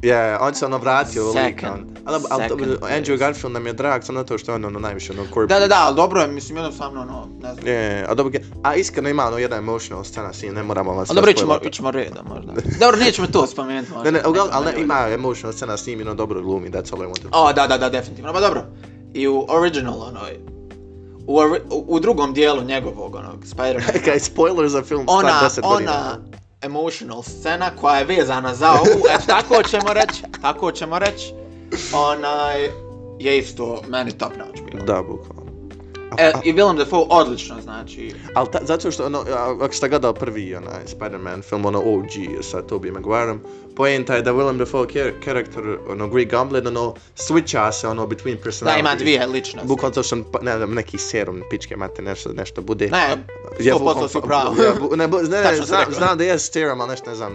Yeah, 0.03 0.39
on 0.41 0.55
se 0.55 0.67
ono 0.67 0.79
vratio 0.79 1.25
u 1.25 1.29
lik, 1.29 1.37
Second. 1.37 1.73
on. 1.73 1.87
Ali, 2.05 2.25
ali 2.31 2.49
dobro. 2.49 2.67
Andrew 2.67 3.19
Garfield 3.19 3.53
nam 3.53 3.67
je 3.67 3.73
drag, 3.73 4.03
samo 4.03 4.19
zato 4.19 4.39
što 4.39 4.53
je 4.53 4.55
on 4.55 4.65
ono 4.65 4.79
najviše 4.79 5.13
ono 5.13 5.23
corporate. 5.23 5.55
Da, 5.55 5.61
da, 5.61 5.67
da, 5.69 5.85
ali 5.87 5.97
dobro 5.97 6.21
je, 6.21 6.29
mislim, 6.29 6.57
jednostavno, 6.57 7.01
ono, 7.01 7.29
ne 7.43 7.55
znam. 7.55 7.67
Je, 7.67 8.07
a 8.09 8.15
dobro, 8.15 8.41
a 8.63 8.75
iskreno 8.75 9.09
ima 9.09 9.27
ono 9.27 9.39
jedna 9.39 9.57
emotional 9.57 10.05
scena 10.05 10.33
s 10.33 10.43
njim, 10.43 10.55
ne 10.55 10.63
moramo 10.63 10.93
vas 10.93 11.11
Ali 11.11 11.17
dobro, 11.17 11.31
ićemo, 11.31 11.59
ićemo 11.63 11.91
redom 11.91 12.27
možda. 12.29 12.53
Dobro, 12.81 13.01
nećemo 13.01 13.27
to 13.29 13.47
spomenuti 13.47 13.93
možda. 13.93 14.11
Ne, 14.11 14.19
ne, 14.19 14.29
uglavnom, 14.29 14.55
ali 14.57 14.67
ne, 14.67 14.83
ima 14.83 15.09
emotional 15.09 15.53
scena 15.53 15.77
s 15.77 15.87
njim 15.87 16.01
i 16.01 16.03
ono 16.03 16.15
dobro 16.15 16.43
glumi, 16.43 16.71
that's 16.71 16.95
all 16.95 17.03
I 17.03 17.07
wanted. 17.07 17.29
O, 17.33 17.53
da, 17.53 17.67
da, 17.67 17.79
da, 17.79 17.89
definitivno, 17.89 18.33
pa 18.33 18.41
dobro. 18.41 18.63
I 19.15 19.29
u 19.29 19.47
original, 19.49 20.03
onoj, 20.03 20.39
u, 21.27 21.41
u, 21.71 22.01
drugom 22.01 22.35
dijelu 22.35 22.63
njegovog, 22.63 23.15
onog, 23.15 23.45
Spider-Man, 23.45 24.03
Kaj, 24.05 24.21
spoiler 24.21 24.69
za 24.69 24.83
film 24.83 25.05
ona, 25.07 25.29
star 25.29 25.65
10 25.65 25.69
godina. 25.69 25.93
ona 25.93 26.38
emotional 26.63 27.23
scena 27.23 27.71
koja 27.81 27.99
je 27.99 28.05
vezana 28.05 28.55
za 28.55 28.71
ovu, 28.73 29.03
e, 29.11 29.27
tako 29.27 29.63
ćemo 29.63 29.93
reći, 29.93 30.23
tako 30.43 30.73
ćemo 30.73 30.99
reći, 30.99 31.33
onaj, 31.95 32.71
je 33.19 33.39
isto 33.39 33.83
meni 33.89 34.19
top 34.19 34.33
notch 34.39 34.63
bilo. 34.63 34.85
Da, 34.85 35.03
bukvalno. 35.03 35.49
E, 36.19 36.33
I 36.45 36.53
Willem 36.53 36.77
Dafoe 36.77 37.07
odlično, 37.09 37.61
znači, 37.63 38.15
ali 38.35 38.49
ta, 38.53 38.59
zato 38.63 38.91
što, 38.91 39.07
ono, 39.07 39.25
ako 39.61 39.75
ste 39.75 39.89
gledali 39.89 40.15
prvi, 40.15 40.55
onaj, 40.55 40.85
Spider-Man 40.87 41.43
film, 41.43 41.67
ono, 41.67 41.79
OG, 41.79 42.43
sa 42.43 42.63
Tobey 42.63 42.93
Maguireom, 42.93 43.41
poenta 43.79 44.15
je 44.15 44.23
da 44.23 44.33
Willem 44.33 44.59
Dafoe 44.59 44.87
kar 44.87 45.13
karakter, 45.25 45.63
ono, 45.89 46.09
Green 46.09 46.29
Goblin, 46.29 46.67
ono, 46.67 46.95
switcha 47.17 47.73
se, 47.73 47.89
ono, 47.89 48.07
between 48.07 48.37
da 48.37 48.43
personalities. 48.43 48.81
ima 48.81 48.95
dvije 48.95 49.27
ličnosti. 49.27 49.69
Bukvalno 49.69 49.95
to 49.95 50.03
što, 50.03 50.25
pa- 50.25 50.39
ne 50.43 50.57
znam, 50.57 50.75
neki 50.75 50.99
serum, 50.99 51.43
pičke 51.51 51.77
mate, 51.77 52.03
nešto, 52.03 52.33
nešto 52.33 52.63
bude. 52.63 52.89
Ne, 52.89 53.17
Ja, 53.61 53.75
100% 53.75 53.79
bukvalno- 53.79 54.09
su 54.09 54.21
pravo. 54.23 54.63
Ja, 54.63 54.73
bu, 54.81 54.97
ne, 54.97 55.09
bu, 55.09 55.17
ne, 55.19 55.43
ne, 55.43 55.57
znam, 55.57 55.85
znam 55.91 56.19
da 56.19 56.25
je 56.25 56.39
serum, 56.39 56.81
ali 56.81 56.91
nešto 56.91 57.11
ne 57.11 57.17
znam, 57.17 57.33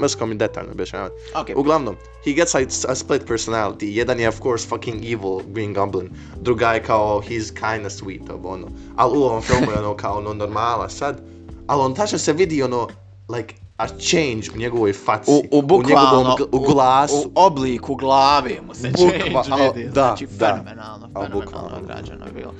mrskom, 0.00 0.28
mi 0.28 0.34
detaljno 0.34 0.70
objašnjavati. 0.72 1.14
Okay. 1.34 1.56
Uglavnom, 1.56 1.94
he 2.24 2.32
gets 2.32 2.54
like 2.54 2.72
a 2.88 2.94
split 2.94 3.22
personality. 3.24 3.84
Jedan 3.84 4.20
je 4.20 4.28
of 4.28 4.40
course 4.40 4.68
fucking 4.68 5.04
evil 5.04 5.40
Green 5.46 5.74
Goblin. 5.74 6.10
Druga 6.36 6.72
je 6.72 6.82
kao 6.82 7.22
he's 7.22 7.50
kinda 7.50 7.90
sweet, 7.90 8.30
ob, 8.30 8.46
ono. 8.46 8.66
Al 8.96 9.10
u 9.12 9.22
ovom 9.22 9.42
filmu 9.42 9.70
je 9.72 9.78
ono 9.78 9.96
kao 9.96 10.18
ono 10.18 10.34
normala 10.34 10.88
sad. 10.88 11.20
Al 11.66 11.80
on 11.80 11.94
tačno 11.94 12.18
se 12.18 12.32
vidi 12.32 12.62
ono 12.62 12.88
like 13.28 13.54
a 13.76 13.86
change 13.88 14.50
u 14.54 14.58
njegovoj 14.58 14.92
faci. 14.94 15.30
U, 15.30 15.58
u 15.58 15.62
bukvalno, 15.62 15.88
njegovom 15.88 16.26
gl- 16.28 16.48
u 16.52 16.58
glasu. 16.62 17.14
U, 17.16 17.20
u 17.20 17.32
obliku 17.36 17.94
glavi 17.94 18.60
mu 18.66 18.74
se 18.74 18.88
Bukva- 18.88 19.44
change 19.44 19.72
vidi, 19.74 19.84
da, 19.84 19.92
znači 19.92 20.26
da. 20.28 20.46
fenomenalno, 20.46 21.08
Al 21.14 21.22
fenomenalno 21.22 21.40
bukvalno. 21.40 21.76
odrađeno 21.78 22.26
je 22.26 22.32
bilo. 22.32 22.54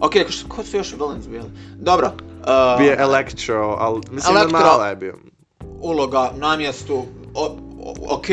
Ok, 0.00 0.12
ko, 0.12 0.28
š- 0.28 0.44
ko 0.48 0.62
su 0.64 0.76
još 0.76 0.92
villains 0.92 1.28
bili? 1.28 1.44
Dobro, 1.76 2.06
uh, 2.06 2.78
Bio 2.78 2.94
Electro, 2.98 3.76
al 3.80 4.00
mislim 4.10 4.36
Electro- 4.36 4.84
je 4.84 4.96
bio. 4.96 5.16
uloga 5.80 6.32
na 6.36 6.56
mjestu, 6.56 7.04
o, 7.34 7.56
ok, 8.08 8.26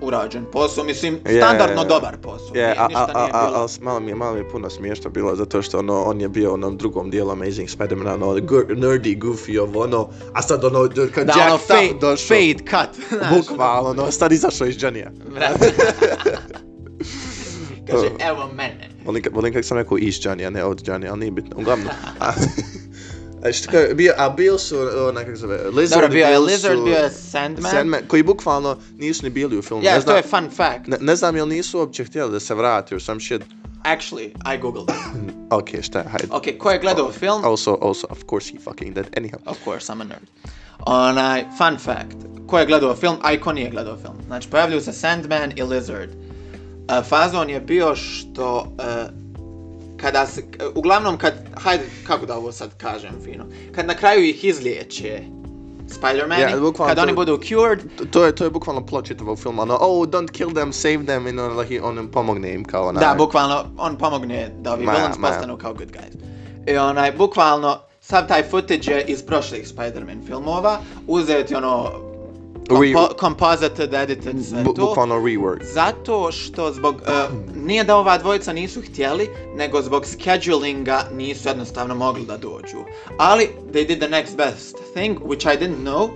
urađen 0.00 0.44
posao, 0.52 0.84
mislim, 0.84 1.18
standardno 1.38 1.82
je. 1.82 1.88
dobar 1.88 2.16
posao, 2.16 2.54
Je, 2.54 2.62
nije, 2.62 2.74
a, 2.78 2.84
a, 2.84 2.88
ništa 2.88 3.12
a, 3.14 3.28
a, 3.32 3.64
a, 3.64 3.66
malo 3.80 4.00
mi 4.00 4.10
je, 4.10 4.14
malo 4.14 4.32
mi 4.34 4.40
je 4.40 4.48
puno 4.48 4.70
smiješno 4.70 5.10
bilo, 5.10 5.36
zato 5.36 5.62
što 5.62 5.78
ono, 5.78 6.02
on 6.02 6.20
je 6.20 6.28
bio 6.28 6.54
onom 6.54 6.76
drugom 6.76 7.10
dijelu 7.10 7.30
Amazing 7.30 7.68
Spider-Man, 7.68 8.06
ono, 8.06 8.26
gu- 8.26 8.66
nerdy, 8.68 9.18
goofy, 9.18 9.58
ovo, 9.60 9.82
ono, 9.82 10.08
a 10.34 10.42
sad 10.42 10.64
ono, 10.64 10.88
kad 11.14 11.26
da, 11.26 11.32
Jack 11.32 11.48
ono, 11.48 11.58
fade, 11.58 11.98
došao, 12.00 12.26
fade 12.28 12.58
cut, 12.70 13.20
bukvalno, 13.36 13.90
ono, 13.90 14.10
sad 14.10 14.32
izašao 14.32 14.66
iz 14.66 14.76
Johnny-a. 14.76 15.10
Kaže, 17.90 18.06
evo 18.18 18.48
mene. 18.54 18.88
Volim, 19.04 19.22
volim 19.32 19.52
kako 19.52 19.62
sam 19.62 19.78
rekao 19.78 19.98
iz 19.98 20.14
Johnny, 20.14 20.46
a 20.46 20.50
ne 20.50 20.64
od 20.64 20.82
Johnny, 20.82 21.10
ali 21.10 21.18
nije 21.18 21.30
bitno. 21.30 21.56
Uglavnom. 21.58 21.88
A, 23.44 23.52
što 23.52 23.70
kao, 23.70 23.80
bio, 23.94 24.14
a 24.16 24.30
bil 24.30 24.58
su, 24.58 24.76
ona 25.08 25.24
kako 25.24 25.36
zove, 25.36 25.58
Lizard, 25.70 26.00
Dobro, 26.00 26.14
bio 26.14 26.26
je 26.26 26.38
Lizard, 26.38 26.84
bio 26.84 26.96
je 26.96 27.10
Sandman. 27.10 27.72
Sandman, 27.72 28.00
koji 28.08 28.22
bukvalno 28.22 28.76
nisu 28.98 29.24
ni 29.24 29.30
bili 29.30 29.58
u 29.58 29.62
filmu. 29.62 29.82
Ja, 29.82 29.94
ne 29.94 30.04
to 30.04 30.16
je 30.16 30.22
fun 30.22 30.50
fact. 30.50 30.86
ne, 30.86 30.96
ne 31.00 31.16
znam 31.16 31.36
jel 31.36 31.48
nisu 31.48 31.78
uopće 31.78 32.04
htjeli 32.04 32.32
da 32.32 32.40
se 32.40 32.54
vrati 32.54 32.94
or 32.94 33.02
some 33.02 33.20
shit. 33.20 33.42
Actually, 33.84 34.54
I 34.54 34.60
googled 34.60 34.84
it. 34.88 34.96
Ok, 35.50 35.68
šta, 35.82 36.02
hajde. 36.10 36.28
Ok, 36.30 36.44
ko 36.58 36.70
je 36.70 36.78
gledao 36.78 37.12
film? 37.12 37.44
Also, 37.44 37.78
also, 37.82 38.06
of 38.10 38.18
course 38.30 38.52
he 38.52 38.58
fucking 38.58 38.94
did. 38.94 39.06
Anyhow. 39.16 39.38
Of 39.46 39.56
course, 39.64 39.92
I'm 39.92 40.00
a 40.00 40.04
nerd. 40.04 40.26
Onaj, 40.78 41.44
fun 41.58 41.78
fact. 41.78 42.16
Ko 42.46 42.58
je 42.58 42.66
gledao 42.66 42.96
film, 42.96 43.16
a 43.22 43.32
i 43.32 43.40
ko 43.40 43.52
nije 43.52 43.70
gledao 43.70 43.96
film. 43.96 44.14
Znači, 44.26 44.50
pojavljuju 44.50 44.80
se 44.80 44.92
Sandman 44.92 45.52
i 45.56 45.62
Lizard. 45.62 46.10
Uh, 46.10 47.06
fazon 47.08 47.50
je 47.50 47.60
bio 47.60 47.96
što... 47.96 48.58
Uh, 48.78 49.25
kada 49.96 50.26
se, 50.26 50.42
uglavnom 50.74 51.18
kad, 51.18 51.34
hajde, 51.54 51.84
kako 52.06 52.26
da 52.26 52.36
ovo 52.36 52.52
sad 52.52 52.76
kažem 52.76 53.10
fino, 53.24 53.44
kad 53.74 53.86
na 53.86 53.94
kraju 53.94 54.24
ih 54.24 54.44
izliječe 54.44 55.22
Spider-Mani, 55.88 56.40
Ja, 56.40 56.60
bukvalno 56.60 56.90
kad 56.90 56.96
to- 56.96 57.02
oni 57.02 57.12
budu 57.14 57.38
cured, 57.38 57.80
To- 58.10 58.24
je, 58.24 58.34
to 58.34 58.44
je 58.44 58.50
bukvalno 58.50 58.86
plot 58.86 59.06
čitavog 59.06 59.38
filma, 59.38 59.62
ono, 59.62 59.78
oh, 59.80 60.08
don't 60.08 60.30
kill 60.30 60.50
them, 60.50 60.72
save 60.72 61.04
them, 61.04 61.26
i 61.26 61.30
ono, 61.30 61.60
like, 61.60 61.82
on 61.82 61.98
im 61.98 62.08
pomogne 62.08 62.54
im 62.54 62.64
kao 62.64 62.86
onaj. 62.86 63.00
da, 63.00 63.14
bukvalno, 63.14 63.64
on 63.78 63.96
pomogne 63.96 64.50
da 64.60 64.72
ovi 64.72 64.80
villains 64.80 65.16
postanu 65.22 65.56
kao 65.56 65.74
good 65.74 65.88
guys. 65.88 66.14
I 66.66 66.76
onaj, 66.76 67.12
bukvalno, 67.12 67.78
sav 68.00 68.28
taj 68.28 68.42
footage 68.42 68.92
je 68.92 69.04
iz 69.04 69.22
prošlih 69.22 69.68
Spider-Man 69.68 70.26
filmova, 70.26 70.78
uzeti 71.06 71.54
ono, 71.54 71.90
Compo 72.68 73.08
composited, 73.20 73.94
edited, 73.94 74.46
sve 74.48 74.64
to. 74.64 74.72
bukvalno 74.72 75.14
rework. 75.14 75.64
Zato 75.74 76.32
što 76.32 76.72
zbog, 76.72 76.94
uh, 76.94 77.56
nije 77.56 77.84
da 77.84 77.96
ova 77.96 78.18
dvojica 78.18 78.52
nisu 78.52 78.82
htjeli, 78.82 79.30
nego 79.54 79.82
zbog 79.82 80.06
schedulinga 80.06 81.02
nisu 81.12 81.48
jednostavno 81.48 81.94
mogli 81.94 82.26
da 82.26 82.36
dođu. 82.36 82.78
Ali, 83.18 83.50
they 83.72 83.86
did 83.86 83.98
the 83.98 84.08
next 84.08 84.36
best 84.36 84.76
thing, 84.94 85.18
which 85.20 85.54
I 85.54 85.58
didn't 85.58 85.82
know. 85.82 86.10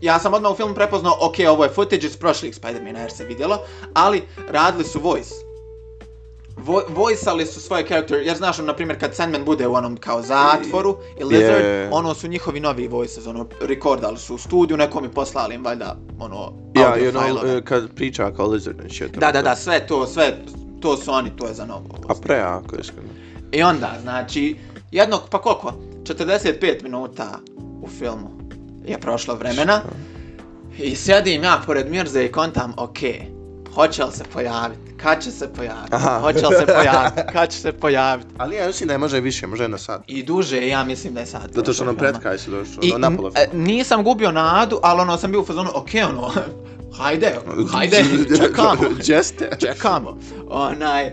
Ja 0.00 0.18
sam 0.18 0.34
odmah 0.34 0.52
u 0.52 0.56
filmu 0.56 0.74
prepoznao, 0.74 1.18
ok, 1.20 1.34
ovo 1.50 1.64
je 1.64 1.70
footage 1.70 2.06
iz 2.06 2.16
prošlih 2.16 2.54
Spider-Mana 2.54 2.98
jer 2.98 3.12
se 3.12 3.24
vidjelo, 3.24 3.58
ali 3.94 4.22
radili 4.48 4.84
su 4.84 5.00
voice. 5.00 5.45
Vo 6.56 6.82
voiceali 6.88 7.46
su 7.46 7.60
svoje 7.60 7.86
karakter, 7.86 8.22
jer 8.22 8.36
znaš, 8.36 8.58
na 8.58 8.74
primjer, 8.74 9.00
kad 9.00 9.14
Sandman 9.14 9.44
bude 9.44 9.66
u 9.66 9.74
onom 9.74 9.96
kao 9.96 10.22
zatvoru 10.22 10.96
i 11.20 11.24
Lizard, 11.24 11.64
Yeah. 11.64 11.88
ono 11.92 12.14
su 12.14 12.28
njihovi 12.28 12.60
novi 12.60 12.88
voices, 12.88 13.26
ono, 13.26 13.46
rekordali 13.60 14.18
su 14.18 14.34
u 14.34 14.38
studiju, 14.38 14.76
nekom 14.76 15.04
i 15.04 15.08
poslali 15.08 15.54
im, 15.54 15.64
valjda, 15.64 15.96
ono, 16.18 16.52
Ja, 16.74 16.88
audio 16.88 17.10
you 17.10 17.12
know, 17.12 17.58
uh, 17.58 17.64
kad 17.64 17.94
priča 17.94 18.30
kao 18.36 18.46
lizard 18.46 18.80
and 18.80 18.90
shit. 18.90 19.18
Da, 19.18 19.32
da, 19.32 19.42
da, 19.42 19.56
sve 19.56 19.86
to, 19.86 20.06
sve, 20.06 20.36
to 20.80 20.96
su 20.96 21.12
oni, 21.12 21.30
to 21.36 21.46
je 21.46 21.54
za 21.54 21.66
novo. 21.66 21.84
A 22.08 22.14
prejako, 22.14 22.76
iskreno. 22.80 23.08
I 23.52 23.62
onda, 23.62 23.92
znači, 24.02 24.56
jednog, 24.90 25.20
pa 25.30 25.38
koliko? 25.38 25.72
45 26.02 26.82
minuta 26.82 27.38
u 27.82 27.88
filmu 27.88 28.30
je 28.86 28.98
prošlo 28.98 29.34
vremena. 29.34 29.80
I 30.78 30.96
sjedim 30.96 31.42
ja 31.42 31.62
pored 31.66 31.90
Mirze 31.90 32.24
i 32.24 32.32
kontam, 32.32 32.72
ok, 32.76 32.98
hoće 33.76 34.04
li 34.04 34.12
se 34.12 34.24
pojaviti? 34.32 34.80
Kad 35.02 35.22
će 35.22 35.30
se 35.30 35.48
pojaviti? 35.52 35.94
Aha. 35.94 36.18
Hoće 36.20 36.46
li 36.46 36.56
se 36.56 36.66
pojaviti? 36.66 37.20
Kad 37.32 37.50
će 37.50 37.58
se 37.58 37.72
pojaviti? 37.72 38.28
Ali 38.38 38.56
ja 38.56 38.66
mislim 38.66 38.86
da 38.86 38.94
je 38.94 38.98
može 38.98 39.20
više, 39.20 39.46
može 39.46 39.68
na 39.68 39.78
sad. 39.78 40.02
I 40.06 40.22
duže, 40.22 40.68
ja 40.68 40.84
mislim 40.84 41.14
da 41.14 41.20
je 41.20 41.26
sad. 41.26 41.50
Zato 41.52 41.72
što 41.72 41.84
nam 41.84 41.96
pred 41.96 42.18
kraj 42.18 42.38
su 42.38 42.50
došli, 42.50 42.78
I 42.82 42.92
ono, 42.92 43.10
na 43.10 43.16
pola 43.16 43.30
e, 43.34 43.48
nisam 43.52 44.04
gubio 44.04 44.32
nadu, 44.32 44.80
ali 44.82 45.00
ono 45.00 45.16
sam 45.16 45.30
bio 45.30 45.40
u 45.40 45.44
fazonu, 45.44 45.70
ok, 45.74 45.88
ono, 46.08 46.30
hajde, 46.98 47.34
hajde, 47.72 48.04
čekamo. 48.42 48.82
Jeste. 49.04 49.50
čekamo. 49.60 50.18
Onaj... 50.48 51.12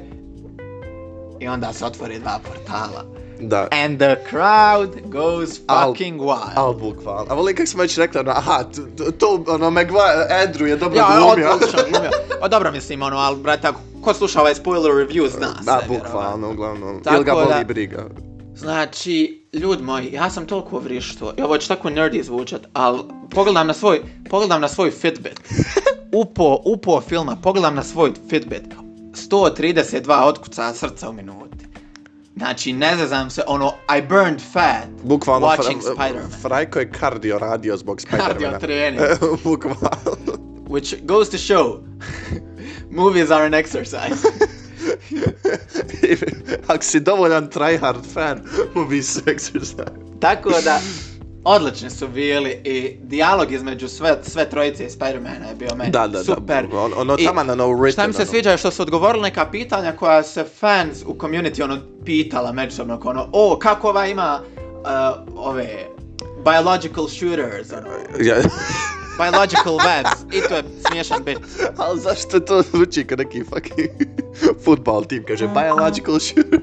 I 1.39 1.47
onda 1.47 1.73
se 1.73 1.85
otvori 1.85 2.19
dva 2.19 2.39
portala. 2.43 3.12
Da. 3.43 3.67
And 3.85 3.97
the 3.97 4.15
crowd 4.31 4.89
goes 5.05 5.49
Al- 5.67 5.87
fucking 5.87 6.19
wild. 6.21 6.51
Al 6.55 6.73
bukvalno. 6.73 7.25
A 7.29 7.33
volim 7.33 7.55
kako 7.55 7.67
smo 7.67 7.81
već 7.81 7.97
rekli, 7.97 8.19
ono, 8.19 8.31
aha, 8.31 8.63
to, 8.97 9.11
to 9.11 9.43
ono, 9.47 9.69
Maguire, 9.69 10.27
Andrew 10.31 10.65
je 10.65 10.75
dobro 10.75 10.97
ja, 10.97 11.07
glumio. 11.17 11.49
od, 11.49 11.55
odlično 11.55 11.79
glumio. 11.91 12.11
O, 12.41 12.47
dobro 12.47 12.71
mislim, 12.71 13.01
ono, 13.01 13.17
ali, 13.17 13.37
brate, 13.37 13.67
ako 13.67 13.79
ko 14.01 14.13
sluša 14.13 14.39
ovaj 14.41 14.55
spoiler 14.55 14.91
review 14.91 15.29
zna 15.29 15.47
sve, 15.53 15.65
Da, 15.65 15.81
bukvalno, 15.87 16.51
uglavnom. 16.51 17.03
Tako 17.03 17.15
Ili 17.15 17.25
ga 17.25 17.31
da- 17.31 17.45
boli 17.45 17.65
briga. 17.65 18.05
Znači, 18.55 19.47
ljudi 19.53 19.83
moji, 19.83 20.13
ja 20.13 20.29
sam 20.29 20.45
toliko 20.45 20.79
vrišto, 20.79 21.33
i 21.37 21.41
ovo 21.41 21.57
će 21.57 21.67
tako 21.67 21.89
nerdy 21.89 22.23
zvučat, 22.23 22.61
ali 22.73 22.99
pogledam 23.29 23.67
na 23.67 23.73
svoj, 23.73 24.01
pogledam 24.29 24.61
na 24.61 24.67
svoj 24.67 24.91
Fitbit. 24.91 25.39
Upo, 26.13 26.61
upo 26.65 27.01
filma, 27.01 27.37
pogledam 27.43 27.75
na 27.75 27.83
svoj 27.83 28.11
Fitbit. 28.29 28.63
132 29.31 30.23
otkuca 30.23 30.73
srca 30.73 31.09
u 31.09 31.13
minuti. 31.13 31.65
Znači, 32.37 32.73
ne 32.73 32.97
zezam 32.97 33.29
se, 33.29 33.41
ono, 33.47 33.73
I 33.97 34.01
burned 34.01 34.41
fat 34.53 34.87
Bukvalno, 35.03 35.47
watching 35.47 35.81
Fra- 35.81 35.93
Spider-Man. 35.95 36.31
Frajko 36.41 36.79
je 36.79 36.91
kardio 36.91 37.39
radio 37.39 37.77
zbog 37.77 38.01
Spider-Mana. 38.01 38.27
Kardio 38.27 38.59
trening. 38.61 39.01
bukvalno. 39.43 40.17
Which 40.67 40.95
goes 41.05 41.29
to 41.29 41.37
show, 41.37 41.79
movies 42.91 43.31
are 43.31 43.45
an 43.45 43.53
exercise. 43.53 44.27
Ako 46.67 46.83
si 46.83 46.99
dovoljan 46.99 47.49
tryhard 47.49 48.05
fan, 48.13 48.41
movies 48.73 49.13
su 49.13 49.19
exercise. 49.19 49.85
Tako 50.19 50.49
da, 50.63 50.79
odlični 51.43 51.89
su 51.89 52.07
bili 52.07 52.61
i 52.63 52.97
dijalog 53.01 53.51
između 53.51 53.87
sve, 53.87 54.17
sve 54.23 54.49
trojice 54.49 54.89
Spider-mana 54.89 55.49
je 55.49 55.55
bio 55.55 55.75
meni 55.75 55.91
Da, 55.91 56.07
da, 56.07 56.23
super. 56.23 56.67
da. 56.71 56.79
Ono, 56.79 56.95
ono 56.97 57.17
tamo 57.17 57.43
na 57.43 57.55
no 57.55 57.67
written. 57.67 57.91
Šta 57.91 58.07
mi 58.07 58.13
se 58.13 58.21
ono. 58.21 58.31
sviđa 58.31 58.51
je 58.51 58.57
što 58.57 58.71
su 58.71 58.81
odgovorili 58.81 59.23
neka 59.23 59.45
pitanja 59.51 59.91
koja 59.91 60.23
se 60.23 60.43
fans 60.59 61.03
u 61.05 61.13
community 61.13 61.63
ono 61.63 61.77
pitala 62.05 62.51
međusobno 62.51 62.99
ono, 63.03 63.29
o, 63.31 63.59
kako 63.59 63.89
ova 63.89 64.07
ima 64.07 64.41
uh, 64.41 65.47
ove 65.47 65.87
biological 66.45 67.07
shooters, 67.07 67.71
ono, 67.71 67.89
Ja. 68.29 68.35
biological 69.17 69.77
webs, 69.77 70.37
i 70.37 70.41
to 70.49 70.55
je 70.55 70.63
smiješan 70.87 71.23
bit. 71.23 71.39
Ali 71.77 71.99
zašto 71.99 72.39
to 72.39 72.61
zvuči 72.61 73.03
kao 73.07 73.15
neki 73.15 73.43
fucking 73.43 73.89
football 74.65 75.05
tim, 75.05 75.23
kaže 75.27 75.47
biological 75.47 76.19
shooter. 76.19 76.59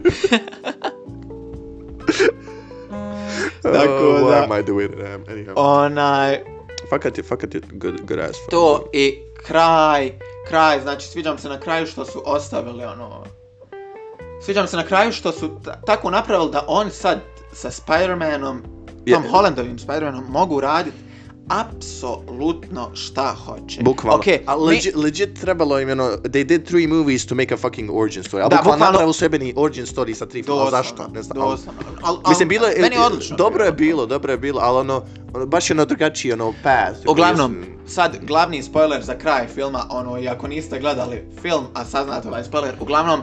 Tako 3.62 3.78
oh, 3.92 4.20
da- 4.20 4.26
What 4.26 4.44
am 4.44 4.60
I 4.60 4.62
doing? 4.62 4.90
Um, 4.92 5.24
anyhow. 5.26 5.52
Onaj, 5.56 6.38
Fakat 6.90 7.18
je, 7.18 7.24
fakat 7.24 7.54
je 7.54 7.60
good, 7.72 8.00
good 8.00 8.18
ass. 8.20 8.38
to 8.50 8.90
i 8.92 9.14
kraj, 9.36 10.12
kraj, 10.48 10.80
znači 10.80 11.08
sviđam 11.08 11.38
se 11.38 11.48
na 11.48 11.60
kraju 11.60 11.86
što 11.86 12.04
su 12.04 12.22
ostavili 12.24 12.84
ono... 12.84 13.24
Sviđam 14.42 14.66
se 14.66 14.76
na 14.76 14.84
kraju 14.84 15.12
što 15.12 15.32
su 15.32 15.50
ta- 15.64 15.80
tako 15.80 16.10
napravili 16.10 16.50
da 16.50 16.64
oni 16.66 16.90
sad 16.90 17.20
sa 17.52 17.70
Spider-Manom, 17.70 18.58
Je- 19.06 19.14
Tom 19.14 19.24
Hollandovim 19.30 19.78
Spider-Manom 19.78 20.28
mogu 20.28 20.60
raditi 20.60 20.96
apsolutno 21.50 22.90
šta 22.94 23.34
hoće. 23.36 23.82
Bukvalno. 23.82 24.18
Okej, 24.18 24.38
a 24.46 24.56
mi- 24.56 24.62
legit, 24.64 24.94
legit 24.96 25.40
trebalo 25.40 25.80
im, 25.80 25.88
you 25.88 25.94
know, 25.94 26.16
they 26.18 26.44
did 26.44 26.64
three 26.64 26.86
movies 26.88 27.26
to 27.26 27.34
make 27.34 27.54
a 27.54 27.58
fucking 27.58 27.90
origin 27.92 28.22
story. 28.22 28.40
A 28.40 28.48
Da, 28.48 28.56
bukvalno 28.56 28.62
bukvalno- 28.76 28.84
napravili 28.84 29.14
sebeni 29.14 29.52
origin 29.56 29.86
story 29.86 30.14
sa 30.14 30.26
tri 30.26 30.42
filma, 30.42 30.60
Doslovno, 30.60 30.78
zašto? 30.78 31.08
Ne 31.08 31.22
znam. 31.22 31.38
ali- 31.38 31.50
Doslovno. 31.50 31.80
Al, 32.02 32.14
al, 32.14 32.28
Mislim, 32.28 32.48
bilo 32.48 32.66
je, 32.66 32.80
meni 32.80 32.96
je 32.96 33.02
odlično. 33.02 33.36
dobro 33.36 33.64
je 33.64 33.72
bilo, 33.74 34.06
dobro 34.06 34.32
je 34.32 34.38
bilo, 34.38 34.60
ali 34.60 34.78
ono, 34.78 35.02
ono 35.32 35.46
baš 35.46 35.70
je 35.70 35.74
ono 35.74 35.84
drugačiji, 35.84 36.32
ono, 36.32 36.54
path. 36.62 36.98
Uglavnom, 37.06 37.52
Mislim, 37.52 37.78
sad 37.86 38.16
glavni 38.22 38.62
spoiler 38.62 39.02
za 39.02 39.14
kraj 39.14 39.48
filma, 39.48 39.86
ono, 39.90 40.18
i 40.18 40.28
ako 40.28 40.48
niste 40.48 40.80
gledali 40.80 41.24
film, 41.42 41.64
a 41.74 41.84
saznate 41.84 42.28
ovaj 42.28 42.44
spoiler, 42.44 42.74
uglavnom, 42.80 43.20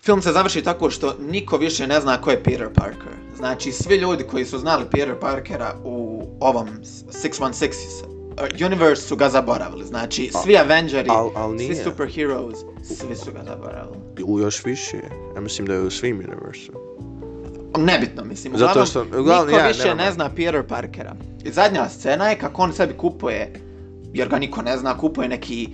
film 0.00 0.22
se 0.22 0.32
završi 0.32 0.62
tako 0.62 0.90
što 0.90 1.14
niko 1.20 1.56
više 1.56 1.86
ne 1.86 2.00
zna 2.00 2.16
ko 2.16 2.30
je 2.30 2.42
Peter 2.42 2.68
Parker. 2.70 3.12
Znači, 3.36 3.72
svi 3.72 3.96
ljudi 3.96 4.24
koji 4.24 4.44
su 4.44 4.58
znali 4.58 4.84
Peter 4.86 5.14
Parkera 5.16 5.74
u 5.84 6.01
ovom 6.42 6.68
616 7.24 7.72
uh, 8.02 8.66
universe 8.66 9.02
su 9.02 9.16
ga 9.16 9.28
zaboravili. 9.28 9.84
Znači, 9.84 10.30
svi 10.42 10.56
Avengeri, 10.56 11.08
al- 11.10 11.30
al 11.36 11.58
svi 11.58 11.76
superheroes, 11.76 12.58
svi 12.82 13.16
su 13.16 13.32
ga 13.32 13.44
zaboravili. 13.44 13.96
U 14.24 14.40
još 14.40 14.64
više. 14.64 14.96
Ja 15.34 15.40
mislim 15.40 15.66
da 15.66 15.74
je 15.74 15.80
u 15.80 15.90
svim 15.90 16.18
universu. 16.18 16.72
Nebitno, 17.78 18.24
mislim. 18.24 18.56
Zato 18.56 18.86
što- 18.86 19.02
uglavnom, 19.02 19.46
niko 19.46 19.58
ja, 19.58 19.66
više 19.68 19.84
nema 19.84 19.94
ne 19.94 20.12
zna 20.12 20.28
Peter 20.28 20.66
Parkera. 20.66 21.14
I 21.44 21.50
zadnja 21.52 21.88
scena 21.88 22.28
je 22.28 22.38
kako 22.38 22.62
on 22.62 22.72
sebi 22.72 22.94
kupuje, 22.94 23.52
jer 24.14 24.28
ga 24.28 24.38
niko 24.38 24.62
ne 24.62 24.78
zna, 24.78 24.98
kupuje 24.98 25.28
neki 25.28 25.68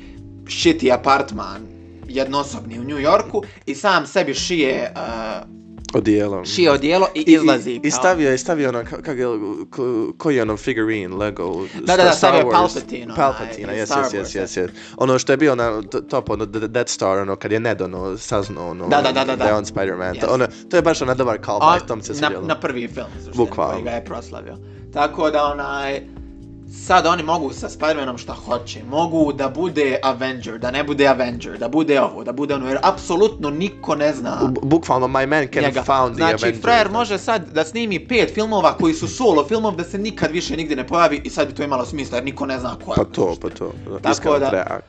shitty 0.44 0.94
apartman 0.94 1.62
jednosobni 2.08 2.78
u 2.78 2.84
New 2.84 2.98
Yorku 2.98 3.42
i 3.66 3.74
sam 3.74 4.06
sebi 4.06 4.34
šije, 4.34 4.92
uh, 4.92 5.48
Odijelo. 5.94 6.44
šije 6.44 6.70
odijelo 6.70 7.06
i, 7.14 7.20
I, 7.20 7.24
izlazi. 7.28 7.70
i, 7.70 7.74
i 7.74 7.80
kao- 7.80 7.90
stavio 7.90 8.30
je, 8.30 8.38
stavio 8.38 8.68
ono, 8.68 8.78
ka- 8.80 9.02
kak 9.02 9.18
je, 9.18 9.26
ko, 9.70 9.82
koji 10.18 10.36
je 10.36 10.42
ono 10.42 10.56
figurine, 10.56 11.16
Lego, 11.16 11.66
Da, 11.76 11.96
da, 11.96 11.96
da, 11.96 12.02
Star 12.02 12.14
stavio 12.14 12.42
Wars. 12.42 12.52
Palpatine, 12.52 13.14
Palpatine, 13.16 13.76
jes, 13.76 13.88
Star 13.88 14.04
jes, 14.04 14.14
jes, 14.14 14.34
jes, 14.34 14.56
jes. 14.56 14.70
Ono 14.96 15.18
što 15.18 15.32
je 15.32 15.36
bio 15.36 15.54
na 15.54 15.82
top, 16.10 16.30
ono, 16.30 16.46
Death 16.46 16.90
Star, 16.90 17.18
ono, 17.18 17.36
kad 17.36 17.52
je 17.52 17.60
Ned, 17.60 17.80
ono, 17.82 18.16
saznao, 18.18 18.70
ono, 18.70 18.88
Da, 18.88 19.00
da, 19.02 19.12
da, 19.12 19.24
da, 19.24 19.36
da. 19.36 19.44
je 19.44 19.54
on 19.54 19.64
Spider-Man. 19.64 20.14
Yes. 20.14 20.24
Ono, 20.28 20.46
to 20.70 20.76
je 20.76 20.82
baš 20.82 21.02
ono 21.02 21.14
dobar 21.14 21.38
callback, 21.38 21.86
to 21.86 21.96
mi 21.96 22.02
se 22.02 22.12
na, 22.12 22.18
svidjelo. 22.18 22.46
na 22.46 22.60
prvi 22.60 22.88
film, 22.88 23.06
Bukvalno. 23.34 23.72
koji 23.72 23.84
ga 23.84 23.90
je 23.90 24.04
proslavio. 24.04 24.56
Tako 24.92 25.30
da 25.30 25.44
onaj, 25.44 26.00
sad 26.70 27.06
oni 27.06 27.22
mogu 27.22 27.52
sa 27.52 27.68
Spider-Manom 27.68 28.18
šta 28.18 28.32
hoće. 28.34 28.84
Mogu 28.84 29.32
da 29.32 29.48
bude 29.50 29.98
Avenger, 30.02 30.58
da 30.58 30.70
ne 30.70 30.84
bude 30.84 31.06
Avenger, 31.06 31.58
da 31.58 31.68
bude 31.68 32.00
ovo, 32.00 32.24
da 32.24 32.32
bude 32.32 32.54
ono, 32.54 32.68
jer 32.68 32.78
apsolutno 32.82 33.50
niko 33.50 33.94
ne 33.94 34.12
zna 34.12 34.38
Bu- 34.42 34.60
Bukvalno, 34.62 35.06
my 35.08 35.26
man 35.26 35.46
can 35.46 35.62
njega. 35.62 35.82
found 35.82 36.10
the 36.10 36.18
Znači, 36.18 36.34
Avengers. 36.34 36.62
frajer 36.62 36.90
može 36.90 37.18
sad 37.18 37.48
da 37.48 37.64
snimi 37.64 37.98
pet 38.00 38.34
filmova 38.34 38.74
koji 38.74 38.94
su 38.94 39.08
solo 39.08 39.44
filmov 39.44 39.76
da 39.76 39.84
se 39.84 39.98
nikad 39.98 40.30
više 40.30 40.56
nigdje 40.56 40.76
ne 40.76 40.86
pojavi 40.86 41.20
i 41.24 41.30
sad 41.30 41.48
bi 41.48 41.54
to 41.54 41.62
imalo 41.62 41.84
smisla 41.84 42.16
jer 42.16 42.24
niko 42.24 42.46
ne 42.46 42.58
zna 42.58 42.76
ko 42.76 42.92
je. 42.92 42.96
Pa 42.96 43.04
to, 43.04 43.34
pa 43.42 43.48
to. 43.50 43.72
Tako 44.02 44.38
da-. 44.38 44.80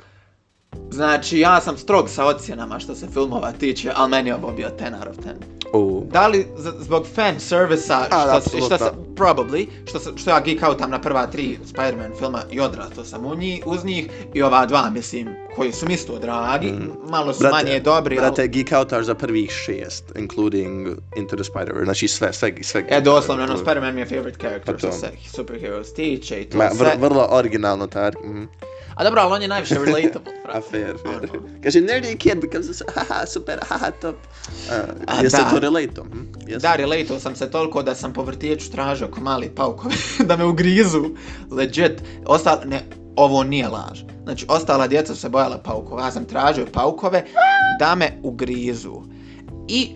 Znači, 0.91 1.39
ja 1.39 1.61
sam 1.61 1.77
strog 1.77 2.09
sa 2.09 2.25
ocjenama 2.25 2.79
što 2.79 2.95
se 2.95 3.07
filmova 3.13 3.51
tiče, 3.51 3.91
ali 3.95 4.09
meni 4.09 4.29
je 4.29 4.35
ovo 4.35 4.51
bio 4.51 4.69
10 4.79 4.93
out 4.93 5.07
of 5.07 5.25
10. 5.25 5.33
U. 5.73 6.07
Da 6.11 6.27
li 6.27 6.47
zbog 6.79 7.05
fan 7.15 7.39
servisa, 7.39 8.05
A, 8.11 8.39
što, 8.47 8.57
što 8.57 8.77
sam, 8.77 8.89
probably, 9.15 9.67
što, 9.85 9.99
sam, 9.99 10.17
što 10.17 10.29
ja 10.29 10.39
geek 10.39 10.63
outam 10.63 10.91
na 10.91 11.01
prva 11.01 11.27
tri 11.27 11.57
Spider-Man 11.73 12.17
filma 12.19 12.41
i 12.51 12.59
odrastao 12.59 13.03
sam 13.05 13.25
u 13.25 13.35
njih, 13.35 13.63
uz 13.65 13.85
njih, 13.85 14.09
i 14.33 14.41
ova 14.41 14.65
dva, 14.65 14.89
mislim, 14.89 15.27
koji 15.55 15.71
su 15.71 15.88
mi 15.88 15.93
isto 15.93 16.19
dragi, 16.19 16.73
malo 17.09 17.33
su 17.33 17.43
manje 17.51 17.79
dobri, 17.79 18.15
Brate, 18.15 18.41
ali... 18.41 18.49
geek 18.49 18.71
outaš 18.71 19.05
za 19.05 19.15
prvih 19.15 19.51
šest, 19.51 20.03
including 20.15 20.88
Into 21.17 21.35
the 21.35 21.43
Spider-Verse, 21.43 21.83
znači 21.83 22.07
sve, 22.07 22.33
sve, 22.33 22.53
sve. 22.61 22.85
E, 22.89 23.01
doslovno, 23.01 23.43
ono, 23.43 23.57
Spider-Man 23.57 23.95
mi 23.95 24.01
je 24.01 24.05
favorite 24.05 24.38
character 24.39 24.75
Pa 24.75 24.81
to. 24.81 24.88
što 24.88 24.91
se 24.91 25.11
superheroes 25.35 25.93
tiče 25.93 26.41
i 26.41 26.45
to 26.45 26.57
Ma, 26.57 26.69
sve. 26.69 26.85
vr, 26.85 27.01
vrlo 27.01 27.27
originalno 27.31 27.88
tar. 27.88 28.15
Mhm. 28.25 28.43
A 29.00 29.03
dobro, 29.03 29.22
ali 29.22 29.34
on 29.34 29.41
je 29.41 29.48
najviše 29.48 29.75
relatable, 29.75 30.34
A 30.53 30.62
fair, 30.62 30.96
fair. 31.03 31.29
Ono. 31.34 31.44
Kaže, 31.63 31.82
nerdy 31.82 32.18
kid 32.18 32.41
becomes 32.41 32.82
a 32.82 32.91
haha, 32.96 33.25
super, 33.25 33.60
haha, 33.70 33.91
top. 33.91 34.15
Uh, 34.15 34.75
A, 35.08 35.24
da. 35.24 35.50
to 35.50 35.60
relate 35.60 36.01
hm? 36.01 36.25
Jesi? 36.48 36.62
Da, 36.62 36.75
relatao 36.75 37.20
sam 37.20 37.36
se 37.36 37.51
toliko 37.51 37.84
da 37.84 37.96
sam 37.96 38.13
po 38.13 38.24
vrtiću 38.24 38.72
tražio 38.72 39.08
ko 39.08 39.22
mali 39.22 39.50
paukove 39.50 39.96
da 40.27 40.38
me 40.38 40.46
ugrizu. 40.46 41.06
Legit. 41.51 42.01
Ostala, 42.25 42.65
ne, 42.65 42.82
ovo 43.15 43.44
nije 43.44 43.68
laž. 43.68 44.00
Znači, 44.24 44.46
ostala 44.50 44.88
djeca 44.88 45.15
su 45.15 45.22
se 45.22 45.29
bojala 45.29 45.58
paukova. 45.58 46.03
Ja 46.03 46.12
sam 46.12 46.25
tražio 46.25 46.65
paukove 46.74 47.25
da 47.79 47.96
me 47.96 48.20
ugrizu. 48.24 49.01
I 49.68 49.96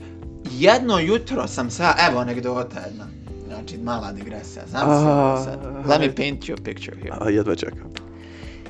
jedno 0.51 0.99
jutro 0.99 1.47
sam 1.47 1.69
se, 1.69 1.83
evo 2.09 2.19
anegdota 2.19 2.79
jedna. 2.79 3.07
Znači, 3.47 3.77
mala 3.77 4.11
digresija. 4.11 4.63
Znam 4.69 4.81
se 4.81 5.03
sad. 5.43 5.87
Let 5.89 5.99
me 5.99 6.15
paint 6.15 6.43
you 6.43 6.53
a 6.53 6.63
picture 6.63 6.97
here. 6.97 7.17
A, 7.19 7.29
jedva 7.29 7.55
čekam. 7.55 8.02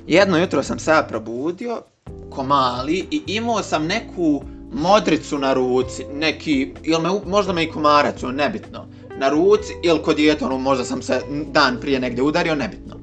Jedno 0.08 0.38
jutro 0.38 0.64
sam 0.64 0.80
se 0.80 0.92
ja 0.92 1.04
probudio, 1.04 1.82
ko 2.30 2.44
mali, 2.44 3.08
i 3.12 3.22
imao 3.28 3.64
sam 3.64 3.86
neku 3.86 4.44
modricu 4.74 5.38
na 5.38 5.54
ruci, 5.54 6.06
neki, 6.14 6.74
ili 6.84 7.02
me, 7.02 7.10
možda 7.26 7.54
me 7.54 7.64
i 7.64 7.72
komarac, 7.72 8.24
ono, 8.24 8.34
nebitno, 8.34 8.88
na 9.18 9.30
ruci, 9.30 9.74
ili 9.84 10.02
kod 10.02 10.16
djeta, 10.16 10.46
ono, 10.46 10.58
možda 10.58 10.86
sam 10.86 11.02
se 11.02 11.22
dan 11.52 11.78
prije 11.82 12.00
negdje 12.00 12.24
udario, 12.24 12.56
nebitno. 12.56 12.96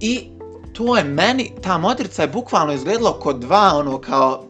I 0.00 0.20
to 0.72 0.96
je 0.96 1.04
meni, 1.04 1.52
ta 1.62 1.78
modrica 1.78 2.22
je 2.22 2.28
bukvalno 2.28 2.72
izgledalo 2.72 3.12
kod 3.12 3.38
dva, 3.40 3.72
ono, 3.74 4.00
kao, 4.00 4.44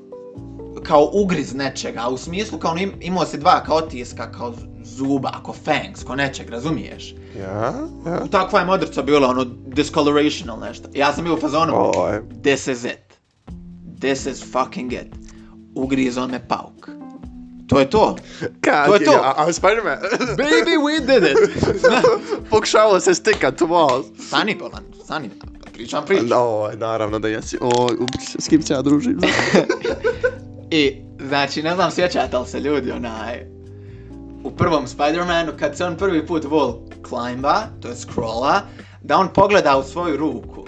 kao 0.83 1.11
ugriz 1.13 1.55
nečega, 1.55 2.09
u 2.09 2.17
smislu 2.17 2.59
kao 2.59 2.71
ono, 2.71 2.81
imao 3.01 3.27
se 3.27 3.37
dva 3.37 3.63
kao 3.67 3.77
otiska, 3.77 4.33
kao 4.33 4.55
zuba, 4.97 5.31
ako 5.35 5.53
fangs, 5.53 6.05
ko 6.05 6.17
nečeg, 6.17 6.51
razumiješ? 6.51 7.15
Ja, 7.39 7.73
ja. 8.07 8.27
Takva 8.31 8.61
je 8.61 8.67
modrica 8.67 9.03
bila, 9.03 9.29
ono, 9.29 9.45
discoloration 9.67 10.49
ili 10.49 10.67
nešto. 10.69 10.89
Ja 10.95 11.13
sam 11.13 11.25
bio 11.25 11.35
u 11.35 11.41
fazonu, 11.41 11.73
Oj. 11.77 12.21
this 12.43 12.69
is 12.69 12.85
it. 12.85 13.15
This 14.01 14.27
is 14.27 14.53
fucking 14.53 14.93
it. 14.93 15.15
Ugrizo 15.75 16.29
me 16.29 16.49
pauk. 16.49 16.89
To 17.69 17.79
je 17.79 17.91
to. 17.91 18.17
Kad 18.61 18.87
To 18.87 18.95
je 18.95 19.05
to. 19.05 19.13
A, 19.13 19.35
a 19.37 19.53
Spider-Man? 19.53 19.99
Baby, 20.37 20.77
we 20.77 21.01
did 21.07 21.23
it. 21.23 21.65
Pokušavao 22.51 23.01
se 23.01 23.15
stikat 23.15 23.57
to 23.57 23.67
walls. 23.67 24.27
stani, 24.27 24.55
Bolan, 24.55 24.85
stani. 25.05 25.31
Pričam 25.73 26.05
priču. 26.07 26.25
No, 26.25 26.71
naravno 26.75 27.19
da 27.19 27.29
jesi. 27.29 27.59
O, 27.61 27.89
ups, 28.01 28.37
s 28.39 28.49
kim 28.49 28.63
se 28.63 28.75
ja 28.75 28.83
družim? 28.83 29.19
I, 30.71 31.03
znači, 31.29 31.63
ne 31.63 31.75
znam, 31.75 31.91
sjećate 31.91 32.39
li 32.39 32.47
se 32.47 32.61
ljudi, 32.61 32.91
onaj, 32.91 33.47
u 34.45 34.51
prvom 34.51 34.87
Spider-Manu, 34.87 35.53
kad 35.59 35.77
se 35.77 35.85
on 35.85 35.97
prvi 35.97 36.27
put 36.27 36.45
vol 36.45 36.75
climba, 37.09 37.63
to 37.83 37.89
je 37.89 37.97
scrolla, 37.97 38.61
da 39.03 39.17
on 39.17 39.29
pogleda 39.29 39.77
u 39.77 39.83
svoju 39.83 40.17
ruku. 40.17 40.65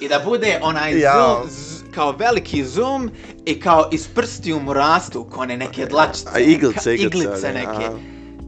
I 0.00 0.08
da 0.08 0.20
bude 0.20 0.58
onaj 0.62 1.00
Ja. 1.00 1.12
zoom, 1.14 1.50
z, 1.50 1.82
kao 1.90 2.12
veliki 2.12 2.64
zoom 2.64 3.10
i 3.46 3.60
kao 3.60 3.88
iz 3.92 4.08
prstiju 4.08 4.60
mu 4.60 4.72
rastu 4.72 5.24
ko 5.24 5.40
one 5.40 5.56
neke 5.56 5.86
dlačice. 5.86 6.28
A 6.34 6.38
iglice, 6.38 6.78
ka- 6.80 6.94
iglice, 6.94 7.18
iglice 7.26 7.52
neke. 7.52 7.84
aha. 7.84 7.98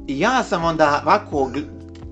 I 0.09 0.21
ja 0.21 0.45
sam 0.45 0.65
onda 0.65 1.03
ovako 1.05 1.51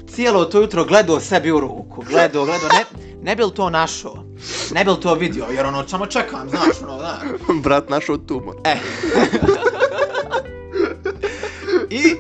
cijelo 0.09 0.45
to 0.45 0.61
jutro 0.61 0.85
gledao 0.85 1.21
sebi 1.21 1.53
u 1.53 1.61
ruku, 1.61 2.03
gledao, 2.03 2.45
gledao, 2.45 2.69
ne, 2.69 2.85
ne 3.23 3.37
bil 3.37 3.49
to 3.51 3.71
našao, 3.71 4.25
ne 4.73 4.85
bil 4.85 4.95
to 4.95 5.15
vidio, 5.15 5.45
jer 5.51 5.67
ono, 5.67 5.89
samo 5.89 6.07
čekam, 6.07 6.49
znaš, 6.51 6.83
ono, 6.83 6.99
znaš. 6.99 7.19
Brat 7.63 7.89
našao 7.89 8.17
tumor. 8.19 8.55
E. 8.65 8.77
I 11.91 12.15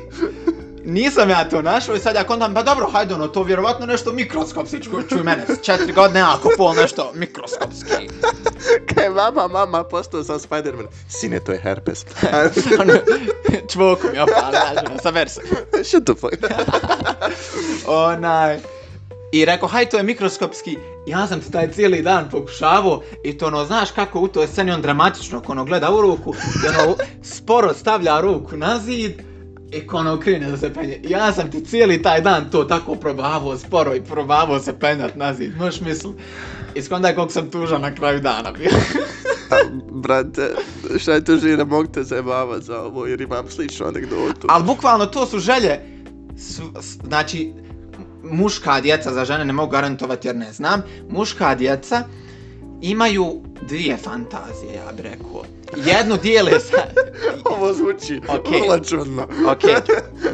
nisam 0.86 1.30
ja 1.30 1.48
to 1.48 1.62
našao 1.62 1.96
i 1.96 2.00
sad 2.00 2.14
ja 2.14 2.24
kontam, 2.24 2.54
pa 2.54 2.62
dobro, 2.62 2.90
hajde 2.90 3.14
ono, 3.14 3.28
to 3.28 3.42
vjerovatno 3.42 3.86
nešto 3.86 4.12
mikroskopsičko, 4.12 5.02
čuj 5.02 5.22
mene, 5.22 5.44
s 5.48 5.64
četiri 5.64 5.92
godine, 5.92 6.20
ako 6.20 6.50
pol 6.56 6.74
nešto 6.74 7.12
mikroskopski. 7.14 8.08
Kaj 8.94 9.10
mama, 9.10 9.48
mama, 9.48 9.84
postao 9.84 10.24
sam 10.24 10.38
Spider-Man. 10.38 10.86
Sine, 11.08 11.40
to 11.40 11.52
je 11.52 11.58
herpes. 11.58 12.04
Čvoku 13.72 14.06
mi 14.12 14.18
opali, 14.18 14.50
znaš, 14.50 14.90
ono, 14.90 14.98
sa 15.02 15.10
verse. 15.10 15.40
Shut 15.88 16.04
the 16.04 16.14
fuck. 16.14 16.34
Onaj, 17.86 18.58
I 19.32 19.44
rekao, 19.44 19.68
haj, 19.68 19.86
to 19.88 19.96
je 19.96 20.02
mikroskopski. 20.02 20.78
Ja 21.06 21.26
sam 21.26 21.42
se 21.42 21.50
taj 21.50 21.72
cijeli 21.72 22.02
dan 22.02 22.30
pokušavao 22.30 23.02
i 23.24 23.38
to 23.38 23.46
ono, 23.46 23.64
znaš 23.64 23.90
kako 23.90 24.20
u 24.20 24.28
toj 24.28 24.46
sceni 24.46 24.72
on 24.72 24.82
dramatično, 24.82 25.42
ono 25.46 25.64
gleda 25.64 25.90
u 25.90 26.00
ruku, 26.00 26.34
i 26.34 26.68
ono, 26.68 26.96
sporo 27.22 27.74
stavlja 27.74 28.20
ruku 28.20 28.56
na 28.56 28.78
zid 28.78 29.35
i 29.72 29.86
ko 29.86 29.96
ono 29.96 30.20
krene 30.20 30.50
da 30.50 30.56
se 30.56 30.74
penje. 30.74 31.00
Ja 31.08 31.32
sam 31.32 31.50
ti 31.50 31.64
cijeli 31.64 32.02
taj 32.02 32.20
dan 32.20 32.50
to 32.50 32.64
tako 32.64 32.94
probavao 32.94 33.58
sporo 33.58 33.94
i 33.94 34.04
probavao 34.04 34.58
se 34.60 34.78
penjat 34.78 35.16
na 35.16 35.34
zid, 35.34 35.56
možeš 35.56 35.80
misli. 35.80 36.12
I 36.74 36.82
skondaj 36.82 37.14
koliko 37.14 37.32
sam 37.32 37.50
tužan 37.50 37.80
na 37.80 37.94
kraju 37.94 38.20
dana 38.20 38.52
bio. 38.52 38.70
A, 39.50 39.56
brate, 39.92 40.54
šta 40.98 41.12
je 41.12 41.24
to 41.24 41.36
žira, 41.36 41.64
mogu 41.64 41.88
te 41.88 42.02
zajebavat 42.02 42.62
za 42.62 42.82
ovo, 42.82 43.06
jer 43.06 43.20
imam 43.20 43.50
sličnu 43.50 43.86
anegdotu. 43.86 44.46
Ali 44.48 44.64
bukvalno 44.64 45.06
to 45.06 45.26
su 45.26 45.38
želje, 45.38 45.80
s, 46.36 46.60
s, 46.80 46.98
znači, 47.06 47.52
muška 48.22 48.80
djeca 48.80 49.12
za 49.12 49.24
žene 49.24 49.44
ne 49.44 49.52
mogu 49.52 49.70
garantovati 49.70 50.28
jer 50.28 50.36
ne 50.36 50.52
znam, 50.52 50.82
muška 51.10 51.54
djeca 51.54 52.04
imaju 52.90 53.42
dvije 53.62 53.96
fantazije, 53.96 54.74
ja 54.74 54.92
bih 54.92 55.04
rekao. 55.04 55.42
Jednu 55.76 56.16
dijele 56.16 56.60
sa... 56.60 56.76
Ovo 57.52 57.72
zvuči 57.72 58.20
Okej. 58.28 58.60
vrlo 58.60 58.78
čudno. 58.80 59.22
Ok, 59.22 59.64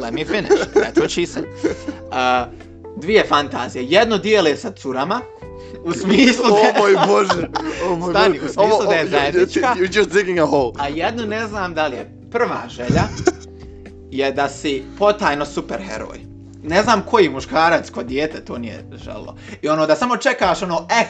let 0.01 0.13
me 0.13 0.25
finish, 0.25 0.63
that's 0.75 0.95
what 0.95 1.09
she 1.09 1.25
said. 1.25 1.45
Uh, 1.45 2.53
dvije 2.97 3.25
fantazije, 3.29 3.85
jednu 3.85 4.17
dijele 4.17 4.57
sa 4.57 4.71
curama, 4.71 5.21
u 5.83 5.93
smislu 5.93 6.45
O 6.45 6.73
da... 6.73 6.79
moj 6.79 6.95
bože, 7.07 7.47
o 7.89 7.95
moj 7.95 8.11
Stani, 8.13 8.39
bože. 8.39 8.45
u 8.45 8.53
smislu 8.53 8.63
Ovo- 8.63 8.85
da 8.85 8.95
je 8.95 9.07
zajednička. 9.07 9.75
You're 9.77 9.97
just 9.97 10.09
digging 10.11 10.39
a 10.39 10.45
hole. 10.45 10.71
A 10.77 10.87
jednu 10.87 11.25
ne 11.25 11.47
znam 11.47 11.73
da 11.73 11.87
li 11.87 11.95
je 11.95 12.11
prva 12.31 12.61
želja 12.69 13.03
je 14.11 14.31
da 14.31 14.49
si 14.49 14.83
potajno 14.99 15.45
superheroj. 15.45 16.19
Ne 16.63 16.83
znam 16.83 17.01
koji 17.01 17.29
muškarac 17.29 17.89
kod 17.89 18.05
dijete 18.05 18.45
to 18.45 18.57
nije 18.57 18.85
želo. 19.03 19.35
I 19.61 19.69
ono 19.69 19.85
da 19.85 19.95
samo 19.95 20.17
čekaš 20.17 20.61
ono, 20.61 20.87
eh, 20.91 21.05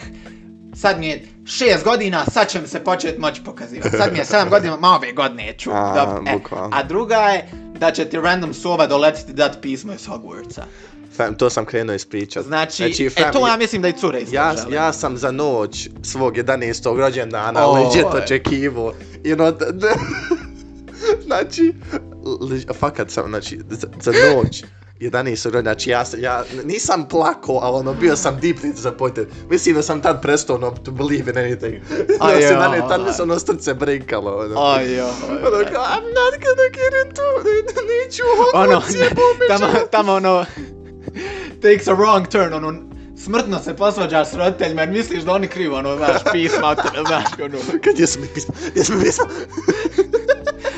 sad 0.73 0.99
mi 0.99 1.07
je 1.07 1.25
šest 1.47 1.83
godina, 1.83 2.25
sad 2.25 2.49
će 2.49 2.61
mi 2.61 2.67
se 2.67 2.79
početi 2.79 3.19
moći 3.19 3.43
pokazivati. 3.43 3.97
Sad 3.97 4.11
mi 4.13 4.19
je 4.19 4.25
sedam 4.25 4.49
godina, 4.49 4.77
ma 4.77 4.87
ove 4.89 5.11
godine 5.11 5.53
ću. 5.57 5.69
A, 5.73 5.93
Dobro, 5.95 6.23
e. 6.27 6.39
A 6.71 6.83
druga 6.83 7.15
je 7.15 7.49
da 7.73 7.91
će 7.91 8.05
ti 8.05 8.17
random 8.17 8.53
sova 8.53 8.87
doletiti 8.87 9.33
dat 9.33 9.57
pismo 9.61 9.93
iz 9.93 10.07
Hogwartsa. 10.07 10.61
Fam, 11.15 11.35
to 11.35 11.49
sam 11.49 11.65
krenuo 11.65 11.95
ispričat. 11.95 12.45
Znači, 12.45 13.09
fam, 13.09 13.23
e 13.23 13.31
to 13.31 13.47
ja 13.47 13.57
mislim 13.57 13.81
da 13.81 13.87
i 13.87 13.93
cure 13.93 14.21
isto 14.21 14.35
Ja, 14.35 14.53
žele. 14.57 14.75
ja 14.75 14.93
sam 14.93 15.17
za 15.17 15.31
noć 15.31 15.89
svog 16.03 16.33
11. 16.35 16.97
rođendana 16.97 17.67
Oj. 17.67 17.79
legit 17.79 18.05
očekivo. 18.13 18.93
I 19.23 19.33
ono, 19.33 19.51
d- 19.51 19.65
d- 19.71 19.93
znači, 21.25 21.73
le- 22.41 22.73
fakat 22.73 23.09
sam, 23.09 23.27
znači, 23.27 23.59
za, 23.69 23.87
za 24.01 24.11
noć 24.11 24.63
11. 24.99 25.45
rođendan, 25.45 25.63
znači 25.63 25.89
ja, 25.89 26.03
ja 26.19 26.43
nisam 26.63 27.07
plako, 27.09 27.59
ali 27.61 27.77
ono, 27.77 27.93
bio 27.93 28.15
sam 28.15 28.39
deeply 28.41 28.73
disappointed. 28.73 29.27
Mislim 29.49 29.75
da 29.75 29.81
sam 29.81 30.01
tad 30.01 30.21
prestao 30.21 30.55
ono, 30.55 30.71
to 30.71 30.91
believe 30.91 31.31
in 31.31 31.37
anything. 31.37 31.81
A 32.19 32.31
Ja 32.31 32.47
se 32.47 32.53
jo, 32.53 32.69
ne, 32.69 32.79
tad 32.89 33.01
mi 33.01 33.07
aj. 33.07 33.13
se 33.13 33.23
ono 33.23 33.39
srce 33.39 33.73
brinkalo. 33.73 34.37
Ono. 34.37 34.61
Aj, 34.61 34.97
jo, 34.97 35.07
Ono 35.29 35.71
kao, 35.71 35.83
I'm 35.83 36.07
not 36.19 36.33
gonna 36.43 36.69
get 36.73 36.93
into 37.05 37.21
it, 37.59 37.75
neću 37.75 38.23
ono, 38.53 38.81
jebo 38.89 39.21
me 39.39 39.47
tamo, 39.47 39.73
tamo 39.91 40.13
ono, 40.13 40.45
takes 41.61 41.87
a 41.87 41.95
wrong 41.95 42.27
turn, 42.27 42.53
ono, 42.53 42.73
smrtno 43.17 43.59
se 43.59 43.75
posvađaš 43.75 44.29
s 44.29 44.33
roditeljima 44.33 44.81
jer 44.81 44.89
misliš 44.89 45.23
da 45.23 45.31
oni 45.31 45.47
krivo, 45.47 45.77
ono, 45.77 45.97
znaš, 45.97 46.21
pisma 46.31 46.75
znaš, 47.07 47.25
ono, 47.43 47.57
Kad 47.83 47.99
jesu 47.99 48.19
mi 48.19 48.27
pisma, 48.33 48.53
jesu 48.75 48.93
mi 48.93 49.03
pisma. 49.03 49.25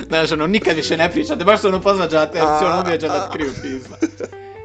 znaš, 0.07 0.31
ono, 0.31 0.47
nikad 0.47 0.75
više 0.75 0.97
ne 0.97 1.11
pričate, 1.11 1.45
baš 1.45 1.61
se 1.61 1.67
ono 1.67 1.81
posvađate 1.81 2.37
jer 2.37 2.47
si 2.59 2.65
ono 2.65 2.81
ubijeđa 2.81 3.07
da 3.07 3.13
a. 3.13 3.29
ti 3.29 3.37
krivo 3.37 3.53
pisma. 3.61 3.97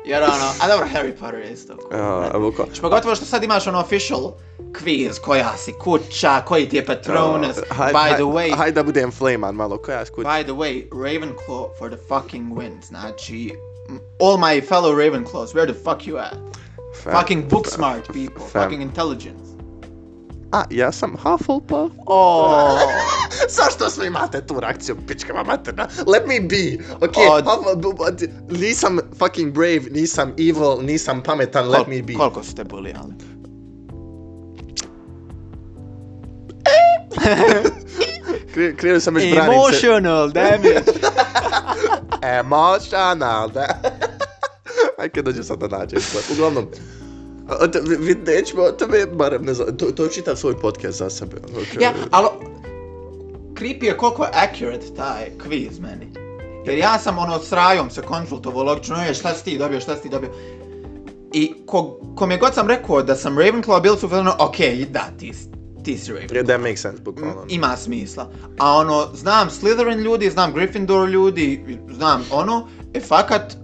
Jer 0.05 0.23
ono, 0.23 0.53
a 0.61 0.69
dobro, 0.69 0.87
Harry 0.95 1.13
Potter 1.21 1.39
je 1.39 1.53
isto. 1.53 1.77
Ja, 1.93 2.31
evo 2.35 2.53
ko. 2.57 2.65
Znači, 2.65 2.81
pogotovo 2.81 3.15
što 3.15 3.25
sad 3.25 3.45
imaš 3.45 3.67
ono 3.67 3.81
official 3.81 4.33
quiz, 4.59 5.21
koja 5.21 5.57
si 5.57 5.73
kuća, 5.73 6.41
koji 6.41 6.69
ti 6.69 6.77
je 6.77 6.85
Patronus, 6.85 7.57
Haj- 7.57 7.93
by 7.93 8.09
haj- 8.11 8.15
the 8.15 8.23
way, 8.23 8.57
Hajde 8.57 8.75
da 8.75 8.83
budem 8.83 9.13
flaman 9.13 9.55
malo, 9.55 9.79
koja 9.79 10.07
skut. 10.07 10.27
By 10.27 10.43
the 10.43 10.53
way, 10.53 10.89
Ravenclaw 10.91 11.69
for 11.79 11.91
the 11.91 11.99
fucking 12.09 12.53
win. 12.53 12.73
Znači, 12.89 13.55
all 14.21 14.37
my 14.37 14.69
fellow 14.69 14.95
Ravenclaws, 14.95 15.55
where 15.55 15.73
the 15.73 15.83
fuck 15.85 16.07
you 16.07 16.19
at? 16.19 16.35
fucking 17.21 17.49
book 17.51 17.67
smart 17.67 18.07
people, 18.07 18.47
fam. 18.53 18.63
fucking 18.63 18.83
intelligence. 18.83 19.50
A, 20.53 20.65
ja 20.71 20.93
sam 20.93 21.17
Hufflepuff. 21.17 21.95
Oh, 22.07 22.79
Zašto 23.57 23.91
svi 23.91 24.07
imate 24.07 24.41
tu 24.41 24.61
reakciju, 24.61 24.97
pičkama 25.07 25.43
materna? 25.45 25.89
Let 26.07 26.27
me 26.27 26.41
be, 26.41 26.79
ok? 26.97 27.15
Od- 27.31 27.45
Hufflepuff, 27.47 28.01
nisam 28.51 28.99
fucking 29.19 29.53
brave, 29.53 29.81
nisam 29.91 30.29
evil, 30.31 30.83
nisam 30.83 31.23
pametan, 31.23 31.69
let 31.69 31.87
me 31.87 32.03
be. 32.03 32.15
koliko 32.15 32.43
ste 32.43 32.65
bulijali? 32.65 33.15
Kre- 38.55 38.77
Krenuo 38.77 39.01
sam 39.01 39.15
već 39.15 39.33
branim 39.33 39.53
se. 39.53 39.87
Emotional 39.87 40.31
damage. 40.31 40.83
Emotional, 42.41 43.49
da. 43.49 43.67
Aj 44.99 45.09
kad 45.09 45.25
dođe 45.25 45.43
sad 45.43 45.59
da 45.59 45.79
nađem. 45.79 46.01
Uglavnom, 46.33 46.67
A, 47.51 47.67
to, 47.67 47.79
vi 47.99 48.15
nećemo 48.27 48.63
o 48.63 48.73
tome, 48.73 49.07
barem 49.07 49.45
ne 49.45 49.55
znam, 49.55 49.77
to, 49.77 49.87
to 49.87 50.05
je 50.05 50.11
čitav 50.11 50.37
svoj 50.37 50.57
podcast 50.57 50.99
za 50.99 51.11
sebe. 51.11 51.37
ono, 51.49 51.59
kao- 51.75 51.83
Ja, 51.83 51.93
ali 52.11 52.29
creepy 53.55 53.85
je 53.85 53.97
koliko 53.97 54.25
je 54.25 54.31
accurate 54.35 54.87
taj 54.97 55.31
quiz 55.39 55.81
meni. 55.81 56.13
Jer 56.67 56.79
ja 56.79 56.99
sam 56.99 57.19
ono 57.19 57.39
s 57.39 57.53
Rajom 57.53 57.91
se 57.91 58.03
konsultovao 58.03 58.63
logično, 58.63 58.97
je 58.97 59.15
šta 59.15 59.35
si 59.35 59.45
ti 59.45 59.59
dobio, 59.59 59.81
šta 59.81 59.97
si 59.97 60.03
ti 60.03 60.09
dobio. 60.09 60.31
I 61.33 61.53
ko, 61.67 62.01
kom 62.17 62.31
je 62.31 62.39
god 62.39 62.55
sam 62.55 62.69
rekao 62.69 63.03
da 63.03 63.17
sam 63.17 63.39
Ravenclaw, 63.39 63.83
bili 63.83 63.99
su 63.99 64.09
ono, 64.13 64.35
okej, 64.39 64.77
okay, 64.77 64.87
da, 64.87 65.05
ti, 65.19 65.33
ti 65.85 65.99
si 65.99 66.13
Ravenclaw. 66.13 66.33
Yeah, 66.33 66.47
that 66.47 66.61
makes 66.61 66.81
sense, 66.81 67.03
bukvalno. 67.03 67.45
Ima 67.49 67.77
smisla. 67.77 68.31
A 68.59 68.73
ono, 68.73 69.09
znam 69.15 69.49
Slytherin 69.51 70.03
ljudi, 70.03 70.31
znam 70.31 70.55
Gryffindor 70.55 71.09
ljudi, 71.11 71.65
znam 71.93 72.25
ono, 72.31 72.69
e 72.95 73.01
fakat, 73.01 73.57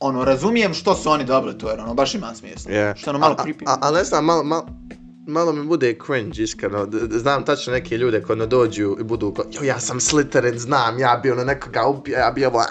ono, 0.00 0.24
razumijem 0.24 0.74
što 0.74 0.94
su 0.94 1.10
oni 1.10 1.24
dobili 1.24 1.58
to, 1.58 1.70
jer 1.70 1.80
ono, 1.80 1.94
baš 1.94 2.14
ima 2.14 2.34
smisla. 2.34 2.72
Yeah. 2.72 2.96
Što 2.96 3.10
ono 3.10 3.18
malo 3.18 3.34
A- 3.38 3.44
creepy. 3.44 3.62
A, 3.66 3.72
a, 3.72 3.78
a 3.80 3.90
ne 3.90 4.04
znam, 4.04 4.24
malo, 4.24 4.42
malo, 4.42 4.66
malo 5.26 5.52
mi 5.52 5.66
bude 5.66 5.98
cringe, 6.06 6.42
iskreno. 6.42 6.86
Znam 7.10 7.44
tačno 7.44 7.72
neke 7.72 7.98
ljude 7.98 8.22
koji 8.22 8.34
ono 8.34 8.46
dođu 8.46 8.96
i 9.00 9.02
budu 9.02 9.34
ko, 9.34 9.44
jo, 9.52 9.62
ja 9.62 9.80
sam 9.80 9.98
Slytherin, 9.98 10.56
znam, 10.56 10.98
ja 10.98 11.20
bi 11.22 11.30
ono 11.30 11.44
nekoga 11.44 11.86
ubio, 11.86 12.18
ja 12.18 12.30
bi 12.30 12.44
ovo... 12.46 12.62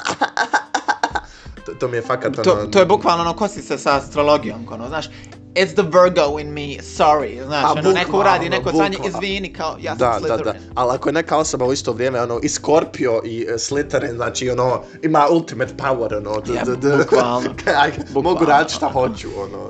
to, 1.65 1.73
to 1.73 1.87
mi 1.87 1.97
je 1.97 2.01
fakat 2.01 2.33
ono... 2.37 2.43
To, 2.43 2.67
to 2.67 2.79
je 2.79 2.85
bukvalno 2.85 3.21
ono 3.23 3.33
kosi 3.33 3.61
se 3.61 3.77
sa 3.77 3.95
astrologijom, 3.95 4.65
ono, 4.71 4.87
znaš, 4.87 5.05
it's 5.55 5.73
the 5.73 5.83
Virgo 5.83 6.39
in 6.39 6.47
me, 6.47 6.61
sorry, 6.81 7.45
znaš, 7.45 7.63
A, 7.65 7.71
ono, 7.71 7.81
neko 7.81 8.11
bukvalno, 8.11 8.19
uradi, 8.19 8.49
neko 8.49 8.71
bukvalno. 8.71 8.97
izvini, 9.07 9.53
kao, 9.53 9.77
ja 9.79 9.91
sam 9.91 9.97
Da, 9.99 10.19
da, 10.19 10.27
Slytherin. 10.27 10.43
da. 10.43 10.56
Ali 10.77 10.95
ako 10.95 11.09
je 11.09 11.13
neka 11.13 11.37
osoba 11.37 11.65
u 11.65 11.73
isto 11.73 11.93
vrijeme, 11.93 12.21
ono, 12.21 12.39
i 12.43 12.49
Scorpio 12.49 13.21
i 13.25 13.45
uh, 13.49 13.53
Slytherin, 13.53 14.15
znači, 14.15 14.49
ono, 14.49 14.81
ima 15.03 15.27
ultimate 15.31 15.73
power, 15.77 16.17
ono, 16.17 16.41
d, 16.41 16.53
d, 16.65 16.75
d, 16.75 16.97
bukvalno. 16.97 17.49
Kaj, 17.63 17.91
mogu 18.13 18.45
raditi 18.45 18.73
šta 18.73 18.87
hoću, 18.87 19.27
ono. 19.37 19.69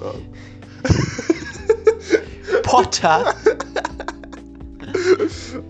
Potter! 2.63 3.09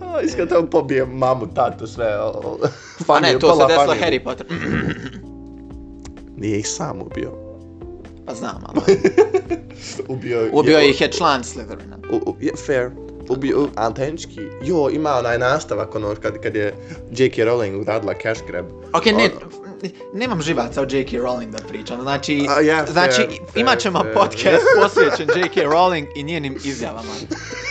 A, 0.01 0.21
Iskreno 0.21 0.49
tamo 0.49 0.67
pobijem 0.67 1.09
mamu, 1.09 1.47
tatu, 1.53 1.87
sve, 1.87 2.19
o, 2.19 2.57
Pa 3.07 3.19
ne, 3.19 3.39
to 3.39 3.55
se 3.55 3.65
desilo. 3.67 3.95
Harry 4.01 4.23
Potter. 4.23 4.47
Nije 6.37 6.59
ih 6.59 6.67
sam 6.69 7.01
ubio. 7.01 7.31
pa 8.25 8.35
znam, 8.35 8.63
ali... 8.67 8.81
Ubio, 10.07 10.49
Ubio 10.53 10.79
ih 10.79 11.01
je 11.01 11.11
član 11.11 11.43
Slytherina. 11.43 11.97
U, 12.11 12.15
u, 12.15 12.35
je, 12.39 12.51
fair. 12.65 13.06
Ubio, 13.29 13.59
u- 13.59 13.67
ali 13.75 13.93
tehnički, 13.93 14.39
jo, 14.63 14.89
ima 14.89 15.11
onaj 15.11 15.37
nastavak, 15.39 15.95
ono, 15.95 16.15
kad, 16.15 16.37
kad 16.37 16.55
je 16.55 16.73
J.K. 17.11 17.35
Rowling 17.37 17.81
uradila 17.81 18.13
cash 18.13 18.41
grab. 18.47 18.65
Ok, 18.93 19.05
ne, 19.05 19.11
Ono- 19.13 19.66
nemam 20.13 20.41
živaca 20.41 20.81
o 20.81 20.85
J.K. 20.85 21.11
Rowling 21.13 21.49
da 21.49 21.57
pričam, 21.59 22.01
znači, 22.01 22.47
A, 22.49 22.61
ja, 22.61 22.85
znači 22.85 23.15
fair, 23.17 23.29
imat 23.55 23.79
ćemo 23.79 23.99
fair. 24.01 24.13
podcast 24.13 24.63
posvećen 24.81 25.27
J.K. 25.35 25.61
Rowling 25.61 26.05
i 26.15 26.23
njenim 26.23 26.57
izjavama. 26.63 27.11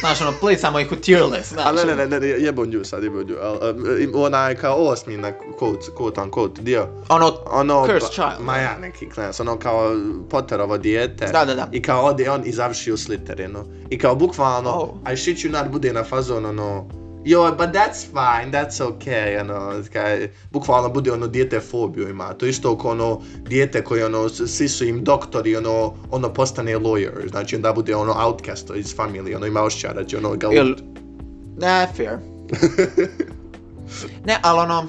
Znaš, 0.00 0.20
ono, 0.20 0.32
plisamo 0.32 0.80
ih 0.80 0.92
u 0.92 0.96
tier 0.96 1.22
list, 1.24 1.48
znaš. 1.48 1.66
A 1.66 1.72
ne, 1.72 1.84
ne, 1.86 2.06
ne, 2.06 2.20
ne, 2.20 2.26
jebon 2.28 2.68
nju 2.68 2.84
sad, 2.84 3.04
jebon 3.04 3.26
nju. 3.26 3.34
Um, 3.34 4.00
im- 4.00 4.12
onaj 4.14 4.54
kao 4.54 4.76
osmi 4.76 5.16
na 5.16 5.32
quote, 5.32 5.90
quote 5.98 6.20
unquote 6.20 6.60
dio. 6.60 6.86
Ono, 7.08 7.32
Ono, 7.46 7.86
Cursed 7.86 8.10
child. 8.10 8.40
Ma 8.40 8.56
ja, 8.56 8.78
neki 8.78 9.10
klans, 9.10 9.40
ono 9.40 9.56
kao 9.56 9.94
Potterovo 10.30 10.78
dijete. 10.78 11.26
Da, 11.26 11.44
da, 11.44 11.54
da. 11.54 11.68
I 11.72 11.82
kao 11.82 12.04
ode 12.04 12.30
on 12.30 12.42
i 12.44 12.52
završi 12.52 12.92
u 12.92 12.96
Slytherinu. 12.96 13.64
I 13.90 13.98
kao 13.98 14.14
bukvalno, 14.14 14.70
Oh. 14.72 15.12
I 15.12 15.16
shit 15.16 15.38
you 15.38 15.50
not 15.52 15.68
bude 15.68 15.92
na 15.92 16.04
fazon, 16.04 16.46
ono, 16.46 16.88
Jo, 17.26 17.54
but 17.58 17.72
that's 17.72 18.04
fine, 18.04 18.52
that's 18.52 18.80
okay, 18.80 19.40
ono, 19.40 19.82
kaj, 19.92 20.30
bukvalno 20.50 20.88
bude 20.88 21.12
ono 21.12 21.26
dijete 21.26 21.60
fobiju 21.60 22.08
ima, 22.08 22.32
to 22.32 22.46
isto 22.46 22.78
kao 22.78 22.90
ono 22.90 23.22
dijete 23.48 23.84
koji 23.84 24.02
ono, 24.02 24.28
svi 24.28 24.68
su 24.68 24.84
im 24.84 25.04
doktori, 25.04 25.56
ono, 25.56 25.94
ono 26.10 26.32
postane 26.32 26.76
lawyer, 26.76 27.30
znači 27.30 27.56
onda 27.56 27.72
bude 27.72 27.96
ono 27.96 28.14
outcast 28.26 28.70
iz 28.76 28.96
familije, 28.96 29.36
ono 29.36 29.46
ima 29.46 29.62
ošća 29.62 29.92
da 29.92 30.04
će 30.04 30.18
ono 30.18 30.36
ga 30.36 30.48
Jel, 30.48 30.74
ne, 31.58 31.88
fair. 31.96 32.18
ne, 34.26 34.38
ali 34.42 34.60
ono, 34.60 34.88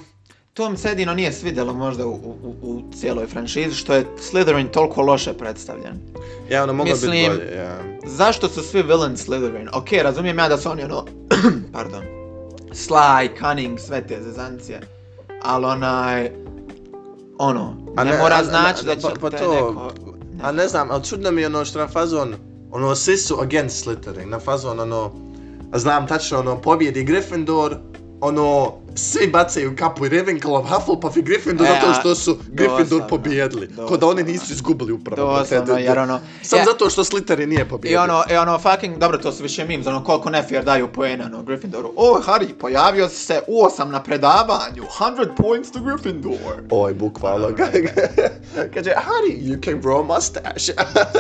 to 0.54 0.70
mi 0.70 0.78
se 0.78 0.90
jedino 0.90 1.14
nije 1.14 1.32
svidjelo 1.32 1.74
možda 1.74 2.08
u, 2.08 2.14
u, 2.14 2.56
u 2.62 2.94
cijeloj 2.94 3.28
franšizi, 3.28 3.76
što 3.76 3.94
je 3.94 4.06
Slytherin 4.32 4.72
toliko 4.72 5.02
loše 5.02 5.34
predstavljen. 5.34 6.00
Ja, 6.50 6.64
ono, 6.64 6.74
moglo 6.74 6.94
biti 6.94 7.08
Mislim- 7.08 7.32
bolje, 7.32 7.56
ja. 7.56 7.78
Zašto 8.06 8.50
su 8.50 8.62
svi 8.64 8.84
villain 8.84 9.16
Slytherin? 9.16 9.70
Ok, 9.74 9.88
razumijem 10.04 10.40
ja 10.40 10.50
da 10.50 10.58
su 10.58 10.70
oni 10.70 10.84
ono, 10.84 11.06
pardon, 11.74 12.17
Sly, 12.78 13.30
Cunning, 13.40 13.80
sve 13.80 14.08
te 14.08 14.22
zezancije, 14.24 14.82
ali 15.42 15.66
onaj, 15.66 16.32
ono, 17.38 17.76
A 17.96 18.04
ne, 18.04 18.12
ne, 18.12 18.18
mora 18.18 18.44
znači 18.44 18.86
da 18.86 18.96
će 18.96 19.02
pa- 19.02 19.20
pa 19.22 19.30
te 19.30 19.38
to- 19.38 19.54
neko... 19.54 19.92
A 20.42 20.52
ne 20.52 20.68
znam, 20.68 20.92
ali 20.92 21.04
čudno 21.04 21.32
mi 21.32 21.42
je 21.42 21.48
ono 21.48 21.66
što 21.66 21.80
na 21.80 21.88
fazon, 21.88 22.36
ono, 22.72 22.96
svi 22.96 23.18
su 23.18 23.38
against 23.42 23.86
Slytherin, 23.86 24.26
na 24.26 24.40
fazon, 24.40 24.80
ono, 24.80 25.12
znam 25.74 26.08
tačno, 26.08 26.40
ono, 26.40 26.62
pobjedi 26.62 27.06
Gryffindor, 27.06 27.76
ono, 28.22 28.74
svi 28.96 29.28
bacaju 29.28 29.76
kapu 29.76 30.06
i 30.06 30.10
Ravenclaw, 30.10 30.62
Hufflepuff 30.64 31.18
i 31.18 31.22
Gryffindor 31.22 31.64
E, 31.64 31.68
zato 31.72 31.94
što 31.94 32.16
su 32.16 32.38
Gryffindor 32.48 32.78
dosadno, 32.80 33.08
pobjedili. 33.08 33.70
Ko 33.78 33.98
da 33.98 34.06
oni 34.06 34.16
dosadno. 34.16 34.32
nisu 34.34 34.54
izgubili 34.54 34.92
upravo. 34.92 35.38
Dosadno, 35.40 35.76
Te- 35.76 35.82
jer 35.82 36.00
ono... 36.00 36.20
Samo 36.42 36.60
ja- 36.60 36.66
zato 36.66 36.90
što 36.90 37.04
Slytherin 37.04 37.46
nije 37.46 37.62
I 37.62 37.66
pobjedio. 37.66 38.02
ono, 38.02 38.24
i 38.32 38.36
ono 38.36 38.60
fucking, 38.60 38.98
dobro 38.98 39.18
to 39.18 39.32
su 39.32 39.44
više 39.44 39.66
memes, 39.66 39.88
ono 39.88 40.04
koliko 40.04 40.30
nefair 40.30 40.64
daju 40.64 40.88
poena, 40.88 41.26
ono, 41.26 41.44
Gryffindoru. 41.44 41.90
O, 41.96 42.22
Harry, 42.22 42.54
pojavio 42.54 43.10
si 43.10 43.16
se 43.18 43.42
u 43.48 43.64
osam 43.64 43.92
na 43.92 44.04
predavanju, 44.04 44.84
100 44.92 45.36
points 45.38 45.72
to 45.72 45.80
Gryffindor. 45.80 46.38
Oj, 46.72 46.94
bukvalno. 46.94 47.48
Right, 47.48 47.92
Kaže, 48.74 48.92
Harry, 48.92 49.42
you 49.42 49.64
can 49.64 49.82
grow 49.82 50.00
a 50.02 50.16
mustache. 50.16 50.74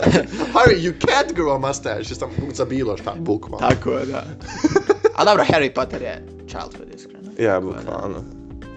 Harry, 0.56 0.78
you 0.78 0.94
can't 1.00 1.34
grow 1.34 1.56
a 1.56 1.60
mustache. 1.60 2.16
Sam 2.16 2.30
za 2.54 2.66
bilo 2.66 2.98
šta, 2.98 3.14
bukvalno. 3.18 3.70
Tako 3.70 3.92
je, 3.92 4.06
da. 4.06 4.24
A 5.18 5.26
dobro, 5.26 5.44
Harry 5.44 5.74
Potter 5.74 6.02
je 6.02 6.26
childhood, 6.48 6.96
iskreno. 6.96 7.32
Ja, 7.40 7.60
bukvalno. 7.60 8.24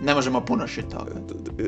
Ne 0.03 0.15
možemo 0.15 0.41
puno 0.41 0.69
shit. 0.69 0.85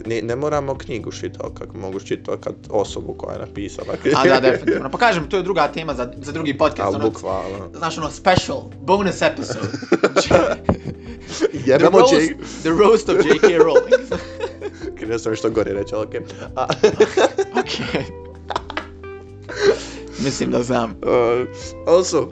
Ne, 0.06 0.22
ne 0.22 0.36
moramo 0.36 0.78
knjigu 0.78 1.12
čitati 1.12 1.54
kako 1.58 1.78
mogu 1.78 2.00
čitati 2.00 2.48
osobu 2.70 3.14
koja 3.14 3.32
je 3.34 3.40
napisala. 3.40 3.94
A 4.16 4.28
da, 4.28 4.40
definitivno. 4.40 4.90
Pa 4.90 4.98
kažem, 4.98 5.28
to 5.28 5.36
je 5.36 5.42
druga 5.42 5.68
tema 5.68 5.94
za, 5.94 6.12
za 6.16 6.32
drugi 6.32 6.58
podcast. 6.58 6.80
Ali 6.80 6.96
ono, 6.96 7.10
bukvalno. 7.10 7.70
Znaš, 7.74 7.98
ono, 7.98 8.10
special, 8.10 8.62
bonus 8.82 9.22
episode. 9.22 9.68
the, 11.66 11.78
roast, 11.78 12.62
the 12.62 12.70
roast 12.70 13.08
of 13.08 13.16
J.K. 13.16 13.48
Rowling. 13.48 14.18
Ne 15.08 15.18
znam 15.18 15.36
što 15.36 15.50
gore 15.50 15.72
reći, 15.72 15.94
ali 15.94 16.06
okej. 16.06 16.20
A, 16.56 16.66
ok. 17.60 18.04
Mislim 20.24 20.50
da 20.50 20.62
znam. 20.62 20.90
uh, 20.90 21.48
also, 21.86 22.28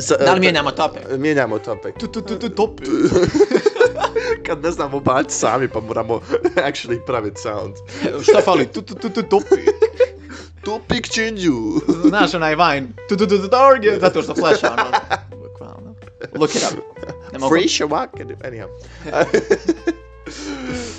sa, 0.00 0.16
Da 0.16 0.34
li 0.34 0.40
mijenjamo 0.40 0.70
topic? 0.70 1.02
Mijenjamo 1.18 1.58
topic. 1.58 1.94
Tu, 1.98 2.06
tu, 2.06 2.20
tu, 2.20 2.38
tu, 2.38 2.48
topic. 2.48 2.88
Kad 4.46 4.62
ne 4.62 4.70
znamo 4.70 5.00
baciti 5.00 5.34
sami 5.34 5.68
pa 5.68 5.80
moramo 5.80 6.20
actually 6.68 7.00
praviti 7.06 7.40
sound. 7.40 7.74
Šta 8.22 8.40
fali? 8.44 8.66
Tu, 8.66 8.82
tu, 8.82 8.94
tu, 8.94 9.10
tu, 9.10 9.22
topic. 9.22 9.58
Topic 10.64 11.08
change 11.08 11.40
you. 11.40 11.80
Znaš 12.08 12.34
onaj 12.34 12.54
Vine, 12.54 12.88
tu 13.08 13.16
tu 13.16 13.26
tu 13.26 13.38
tu 13.38 13.48
target, 13.48 14.00
zato 14.00 14.22
što 14.22 14.34
flasha 14.34 14.72
ono. 14.72 14.90
Bukvalno. 15.42 15.94
Look 16.34 16.54
it 16.54 16.62
up. 16.72 16.78
Ne 17.32 17.38
mogu. 17.38 17.54
Free 17.54 17.68
Shavak, 17.68 18.10
anyhow. 18.42 18.68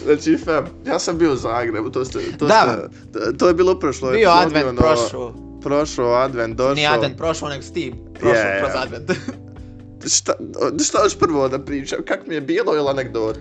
znači, 0.06 0.38
fam, 0.46 0.66
ja 0.86 1.00
sam 1.00 1.18
bio 1.18 1.34
u 1.34 1.36
Zagrebu, 1.36 1.90
to 1.90 2.06
ste, 2.06 2.20
to 2.40 2.46
Da. 2.46 2.88
ste, 3.12 3.38
to 3.38 3.48
je 3.48 3.54
bilo 3.54 3.80
prošlo. 3.80 4.12
Bio 4.12 4.30
advent 4.30 4.80
ono, 4.80 5.34
prošao. 5.64 6.14
Advent, 6.14 6.58
došao. 6.58 6.76
Nije 6.76 6.88
advent 6.88 7.18
prošao, 7.18 7.50
nego 7.50 7.64
Steve 7.64 7.92
prošao 8.20 8.40
Je, 8.40 8.56
je. 8.56 8.60
kroz 8.62 8.72
advent. 8.76 9.12
Šta, 10.16 10.34
šta 10.86 11.04
još 11.04 11.20
prvo 11.20 11.50
da 11.50 11.60
pričam, 11.60 12.00
kak 12.08 12.20
mi 12.28 12.36
je 12.36 12.42
bilo 12.42 12.76
ili 12.76 12.90
anegdot? 12.90 13.38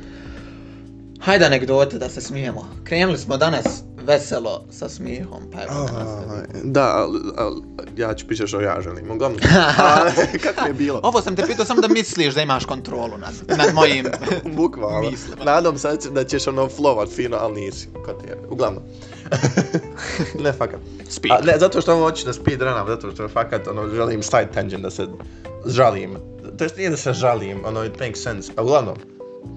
Hajde 1.20 1.44
anegdote 1.44 1.98
da 1.98 2.08
se 2.08 2.20
smijemo. 2.20 2.66
Krenuli 2.84 3.18
smo 3.18 3.36
danas 3.36 3.64
veselo 4.06 4.64
sa 4.70 4.88
smijehom, 4.88 5.42
pa 5.52 5.62
evo 5.62 5.86
da 5.86 5.92
nastavimo. 5.92 6.42
Da, 6.64 6.96
ali, 6.96 7.20
ali, 7.36 7.62
ja 7.96 8.14
ću 8.14 8.26
pričati 8.26 8.48
što 8.48 8.60
ja 8.60 8.80
želim, 8.80 9.10
uglavnom. 9.10 9.40
Kako 10.44 10.66
je 10.66 10.72
bilo? 10.72 11.00
Ovo 11.02 11.20
sam 11.20 11.36
te 11.36 11.46
pitao 11.46 11.64
samo 11.64 11.80
da 11.80 11.88
misliš 11.88 12.34
da 12.34 12.42
imaš 12.42 12.64
kontrolu 12.64 13.18
nad, 13.18 13.58
nad 13.58 13.74
mojim... 13.74 14.06
Bukvalno. 14.56 15.10
mislima. 15.10 15.44
Nadam 15.44 15.78
se 15.78 15.88
da 16.10 16.24
ćeš 16.24 16.46
ono 16.46 16.68
flovat 16.68 17.08
fino, 17.08 17.36
ali 17.40 17.60
nisi. 17.60 17.88
Ko 18.04 18.12
ti 18.12 18.26
je? 18.28 18.36
Uglavnom. 18.50 18.82
ne, 20.44 20.52
fakat. 20.52 20.80
Speed. 21.08 21.32
A, 21.32 21.40
ne, 21.44 21.58
zato 21.58 21.80
što 21.80 21.92
ovo 21.92 22.02
hoću 22.02 22.26
da 22.26 22.32
speedrunam, 22.32 22.86
zato 22.86 23.12
što 23.12 23.28
fakat 23.28 23.68
ono, 23.68 23.88
želim 23.88 24.22
side 24.22 24.48
tangent 24.54 24.82
da 24.82 24.90
se 24.90 25.06
žalim. 25.66 26.16
To 26.58 26.64
jest 26.64 26.76
nije 26.76 26.90
da 26.90 26.96
se 26.96 27.12
žalim, 27.12 27.64
ono, 27.64 27.84
it 27.84 28.00
makes 28.00 28.22
sense. 28.22 28.52
A 28.56 28.62
uglavnom, 28.62 28.96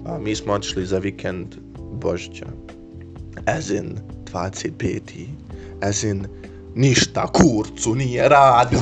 a, 0.06 0.18
mi 0.18 0.36
smo 0.36 0.52
otišli 0.52 0.86
za 0.86 0.98
vikend 0.98 1.54
Božića. 1.92 2.46
As 3.46 3.70
in 3.70 3.98
25. 4.32 5.26
As 5.82 6.02
in 6.02 6.26
ništa 6.74 7.26
kurcu 7.26 7.94
nije 7.94 8.28
radio. 8.28 8.80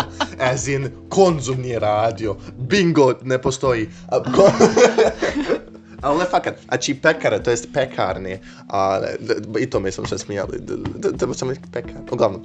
As 0.52 0.68
in 0.68 0.88
konzum 1.08 1.60
nije 1.60 1.78
radio. 1.78 2.36
Bingo 2.58 3.14
ne 3.22 3.42
postoji. 3.42 3.88
A, 4.08 4.22
ko... 4.22 4.50
Ali 6.00 6.18
ne 6.18 6.24
fakat, 6.24 6.54
znači 6.64 6.94
pekare, 6.94 7.42
to 7.42 7.50
jest 7.50 7.68
pekarne, 7.72 8.40
a, 8.68 9.00
i 9.60 9.70
tome 9.70 9.92
smo 9.92 10.06
se 10.06 10.18
smijali, 10.18 10.60
treba 11.18 11.34
sam 11.34 11.48
reći 11.48 11.60
pekar, 11.72 11.96
uglavnom. 12.10 12.42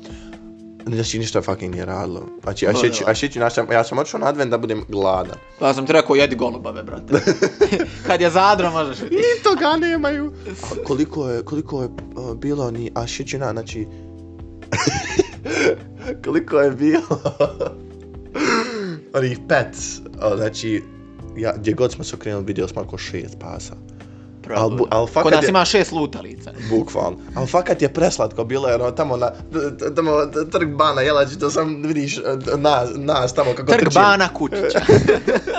Znači 0.87 1.19
ništa 1.19 1.41
fucking 1.41 1.73
nije 1.73 1.85
radilo. 1.85 2.27
Znači, 2.43 2.67
a 2.67 2.73
šeći, 2.73 3.03
da. 3.05 3.11
a 3.11 3.15
šeći, 3.15 3.39
znači, 3.39 3.61
ja 3.71 3.83
sam 3.83 3.97
otišao 3.97 4.19
na 4.19 4.27
advent 4.27 4.51
da 4.51 4.57
budem 4.57 4.83
gladan. 4.89 5.37
Pa 5.59 5.73
sam 5.73 5.85
ti 5.85 5.93
rekao, 5.93 6.15
jedi 6.15 6.35
golubave, 6.35 6.83
brate. 6.83 7.13
Kad 8.07 8.21
je 8.21 8.29
zadro, 8.29 8.71
možeš 8.71 8.99
i 8.99 9.43
toga 9.43 9.77
nemaju. 9.79 10.33
A 10.63 10.83
koliko 10.83 11.29
je, 11.29 11.43
koliko 11.43 11.81
je 11.81 11.87
uh, 11.87 12.35
bilo 12.37 12.71
ni, 12.71 12.91
a 12.95 13.07
šećina, 13.07 13.51
znači... 13.51 13.87
koliko 16.25 16.59
je 16.59 16.71
bilo... 16.71 17.21
onih 19.17 19.39
pets, 19.47 19.99
a, 20.19 20.37
znači, 20.37 20.83
ja, 21.37 21.53
gdje 21.53 21.73
god 21.73 21.91
smo 21.91 22.03
se 22.03 22.15
okrenuli, 22.15 22.45
vidio 22.45 22.67
smo 22.67 22.81
oko 22.81 22.97
šest 22.97 23.39
pasa. 23.39 23.73
Al 24.51 24.69
bu- 24.69 24.87
al 24.89 25.07
fakat 25.07 25.23
Kod 25.23 25.33
nas 25.33 25.43
je- 25.43 25.49
ima 25.49 25.65
šest 25.65 25.91
lutalica. 25.91 26.51
Bukvalno. 26.69 27.17
Ali 27.35 27.47
fakat 27.47 27.81
je 27.81 27.89
preslatko 27.89 28.43
bilo, 28.43 28.67
jer 28.67 28.81
ono, 28.81 28.91
tamo 28.91 29.17
na, 29.17 29.31
tamo 29.95 30.11
trg 30.51 30.69
Bana 30.69 31.01
Jelač, 31.01 31.29
to 31.39 31.49
sam 31.51 31.83
vidiš 31.83 32.19
nas, 32.57 32.89
nas 32.95 33.33
tamo 33.33 33.51
kako 33.51 33.71
Trg 33.71 33.79
trčimo. 33.79 34.03
Bana 34.03 34.27
Kučića. 34.29 34.81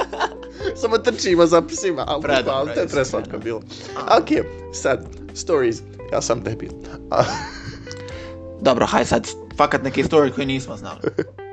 Samo 0.80 0.98
trčimo 0.98 1.46
za 1.46 1.62
psima, 1.62 2.04
ali 2.08 2.22
Predobro 2.22 2.44
bukvalno, 2.44 2.74
to 2.74 2.80
je 2.80 2.88
preslatko 2.88 3.38
bilo. 3.38 3.60
Ok, 4.12 4.28
sad, 4.74 5.04
stories, 5.34 5.76
ja 6.12 6.22
sam 6.22 6.40
debil. 6.42 6.70
Dobro, 8.60 8.86
haj 8.86 9.04
sad, 9.04 9.26
fakat 9.56 9.82
neke 9.82 10.02
story 10.04 10.32
koje 10.32 10.46
nismo 10.46 10.76
znali. 10.76 10.98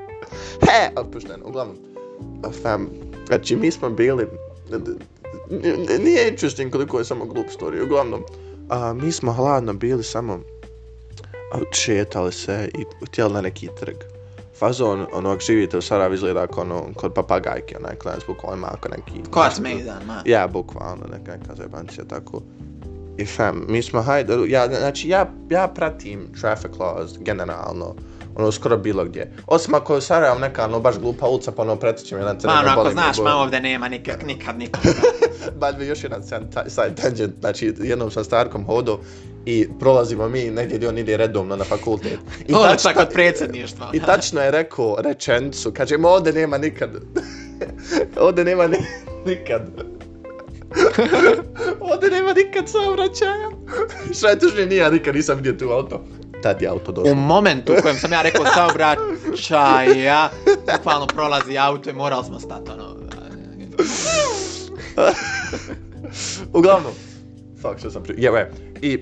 He, 0.63 0.89
opušteno, 0.95 1.45
uglavnom. 1.45 1.75
Fam, 2.63 2.88
znači 3.27 3.55
mi 3.55 3.71
smo 3.71 3.89
bili, 3.89 4.27
nije 5.99 6.29
interesting 6.29 6.71
koliko 6.71 6.99
je 6.99 7.05
samo 7.05 7.25
glup 7.25 7.47
story, 7.59 7.83
uglavnom. 7.83 8.23
A, 8.69 8.93
mi 8.93 9.12
smo 9.12 9.33
hladno 9.33 9.73
bili 9.73 10.03
samo 10.03 10.39
šetali 11.71 12.31
se 12.31 12.69
i 12.73 13.05
htjeli 13.05 13.33
na 13.33 13.41
neki 13.41 13.69
trg. 13.79 13.95
Fazon, 14.59 15.05
ono, 15.13 15.29
ako 15.29 15.39
živite 15.39 15.77
u 15.77 15.81
Sarajevo 15.81 16.13
izgleda 16.13 16.47
kao 16.47 16.63
ono, 16.63 16.83
kod 16.95 17.13
papagajke, 17.13 17.77
onaj 17.77 17.95
klinac 17.95 18.21
bukvalno 18.27 18.57
ima 18.57 18.67
ako 18.71 18.89
neki... 18.89 19.29
Kovac 19.31 19.59
Mejdan, 19.59 20.05
ma. 20.05 20.21
Ja, 20.25 20.47
bukvalno, 20.47 21.05
neka 21.12 21.31
neka 21.31 21.55
zajebancija, 21.55 22.05
tako. 22.05 22.41
I 23.17 23.25
fam, 23.25 23.65
mi 23.67 23.81
smo, 23.81 24.01
hajde, 24.01 24.33
ja, 24.47 24.67
znači, 24.67 25.09
ja, 25.09 25.31
ja 25.49 25.67
pratim 25.67 26.27
traffic 26.41 26.71
laws 26.71 27.23
generalno, 27.23 27.95
ono, 28.35 28.51
skoro 28.51 28.77
bilo 28.77 29.05
gdje. 29.05 29.31
Osim 29.47 29.73
ako 29.73 29.95
je 29.95 30.01
Sarajevo 30.01 30.39
neka, 30.39 30.65
ono, 30.65 30.79
baš 30.79 30.99
glupa 30.99 31.27
ulica, 31.27 31.51
pa 31.51 31.61
ono, 31.61 31.75
pretičem 31.75 32.17
jedan 32.19 32.39
crveno 32.39 32.55
Ma, 32.55 32.61
ono, 32.61 32.71
ako 32.71 32.81
boli 32.81 32.93
znaš, 32.93 33.17
boli. 33.17 33.29
ma 33.29 33.35
ovdje 33.35 33.59
nema 33.61 33.87
nikak, 33.87 34.25
nikad, 34.25 34.57
nikad. 34.59 34.81
Bad 35.59 35.79
mi 35.79 35.85
još 35.85 36.03
jedan 36.03 36.23
side 36.67 36.95
tangent, 37.01 37.33
znači, 37.39 37.73
jednom 37.79 38.11
sam 38.11 38.23
starkom 38.23 38.65
hodao 38.65 38.99
i 39.45 39.67
prolazimo 39.79 40.29
mi 40.29 40.43
negdje 40.43 40.77
gdje 40.77 40.89
on 40.89 40.97
ide 40.97 41.17
redovno 41.17 41.55
na 41.55 41.63
fakultet. 41.63 42.19
I 42.47 42.53
Ulica 42.53 42.67
tačno- 42.69 42.93
kod 42.93 43.09
predsjedništva. 43.13 43.89
I 43.93 43.99
tačno 43.99 44.41
je 44.41 44.51
rekao 44.51 44.95
rečenicu, 44.99 45.71
kaže, 45.71 45.97
ma 45.97 46.09
ovdje 46.09 46.33
nema 46.33 46.57
nikad. 46.57 46.89
ovdje 48.27 48.45
nema 48.45 48.67
ni, 48.67 48.77
nikad. 49.25 49.61
ovdje 51.79 52.09
nema 52.11 52.33
nikad 52.33 52.69
saobraćaja. 52.69 53.49
Šta 54.13 54.29
je 54.29 54.39
tužnije, 54.39 54.65
nije, 54.65 54.79
ja 54.79 54.89
nikad 54.89 55.15
nisam 55.15 55.35
vidio 55.37 55.53
tu 55.53 55.73
auto. 55.73 56.01
Tad 56.43 56.62
je 56.62 56.67
auto 56.67 56.91
U 56.91 56.93
došlo. 56.93 57.15
momentu 57.15 57.73
u 57.73 57.82
kojem 57.82 57.97
sam 57.97 58.12
ja 58.12 58.21
rekao 58.21 58.45
saobraćaja, 58.45 60.29
bukvalno 60.75 61.08
prolazi 61.08 61.58
auto 61.58 61.89
i 61.89 61.93
morali 61.93 62.25
smo 62.25 62.39
stati, 62.39 62.71
ono. 62.71 63.03
Uglavnom, 66.53 66.91
fuck 67.62 67.79
što 67.79 67.91
sam 67.91 68.03
pri... 68.03 68.15
Je, 68.17 68.32
yeah, 68.32 68.45
I 68.82 68.99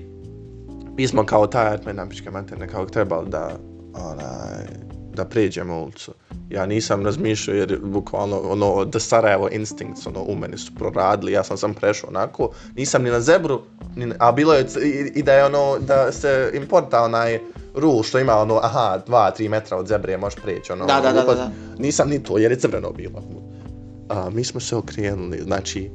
mi 0.96 1.08
smo 1.08 1.26
kao 1.26 1.46
taj 1.46 1.66
Artman 1.66 1.96
napičke 1.96 2.30
materne 2.30 2.68
kao 2.68 2.86
trebali 2.86 3.30
da, 3.30 3.50
onaj, 3.94 4.66
da 5.12 5.24
pređemo 5.24 5.82
ulicu. 5.82 6.12
Ja 6.50 6.66
nisam 6.66 7.04
razmišljao 7.04 7.56
jer 7.56 7.78
bukvalno 7.82 8.40
ono 8.40 8.84
da 8.84 9.00
Sarajevo 9.00 9.48
instincts 9.50 10.06
ono 10.06 10.22
u 10.22 10.36
meni 10.36 10.58
su 10.58 10.74
proradili, 10.74 11.32
ja 11.32 11.44
sam 11.44 11.56
sam 11.56 11.74
prešao 11.74 12.10
onako, 12.10 12.50
nisam 12.76 13.02
ni 13.02 13.10
na 13.10 13.20
zebru, 13.20 13.60
ni, 13.96 14.06
na- 14.06 14.14
a 14.18 14.32
bilo 14.32 14.54
je 14.54 14.66
i, 14.84 14.88
i 15.14 15.22
da 15.22 15.32
je 15.32 15.44
ono 15.44 15.78
da 15.78 16.12
se 16.12 16.50
importa 16.54 17.02
onaj 17.02 17.38
rule 17.74 18.02
što 18.02 18.18
ima 18.18 18.34
ono 18.34 18.56
aha 18.56 19.00
2-3 19.08 19.48
metra 19.48 19.76
od 19.76 19.86
zebre 19.86 20.16
možeš 20.16 20.36
preći 20.36 20.72
ono. 20.72 20.86
Da, 20.86 21.00
da, 21.00 21.12
da, 21.12 21.22
da, 21.22 21.34
da. 21.34 21.50
Nisam 21.78 22.08
ni 22.08 22.22
to 22.22 22.38
jer 22.38 22.52
je 22.52 22.58
crveno 22.58 22.90
bilo. 22.92 23.22
A, 24.08 24.30
mi 24.30 24.44
smo 24.44 24.60
se 24.60 24.76
okrenuli, 24.76 25.38
znači 25.38 25.90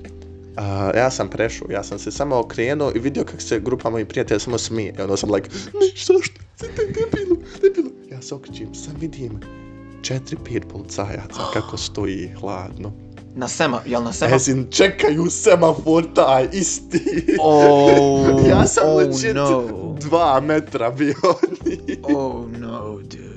a, 0.56 0.92
ja 0.96 1.12
sam 1.12 1.30
prešao, 1.30 1.68
ja 1.72 1.84
sam 1.84 2.00
se 2.00 2.12
samo 2.12 2.40
okrenuo 2.40 2.92
i 2.96 3.00
vidio 3.00 3.24
kako 3.24 3.42
se 3.42 3.60
grupa 3.60 3.90
mojih 3.90 4.08
prijatelja 4.08 4.40
samo 4.40 4.58
smije. 4.58 4.94
I 5.00 5.02
onda 5.02 5.18
sam 5.18 5.32
like, 5.32 5.50
ništa 5.82 6.14
što, 6.22 6.34
ti 6.58 6.66
debilu, 6.78 7.38
debilu. 7.62 7.90
Ja 8.18 8.22
se 8.22 8.36
okrećem, 8.36 8.76
sam 8.76 8.94
vidim 9.00 9.40
četiri, 10.02 10.38
pet 10.46 10.64
policajaca 10.72 11.42
kako 11.54 11.78
stoji 11.78 12.32
hladno. 12.40 12.92
Na 13.36 13.48
sema, 13.48 13.82
jel 13.86 14.04
na 14.04 14.14
sema? 14.14 14.36
As 14.36 14.48
in, 14.48 14.68
čekaju 14.72 15.26
semafor 15.30 16.14
taj 16.14 16.48
isti. 16.52 17.26
Oh, 17.42 18.48
ja 18.50 18.68
sam 18.68 18.90
oh 18.90 18.98
legit 18.98 19.36
no. 19.36 19.64
dva 20.00 20.40
metra 20.40 20.92
bio 20.92 21.16
od 21.24 21.66
njih. 21.66 22.00
Oh 22.04 22.50
no, 22.60 23.00
dude. 23.02 23.28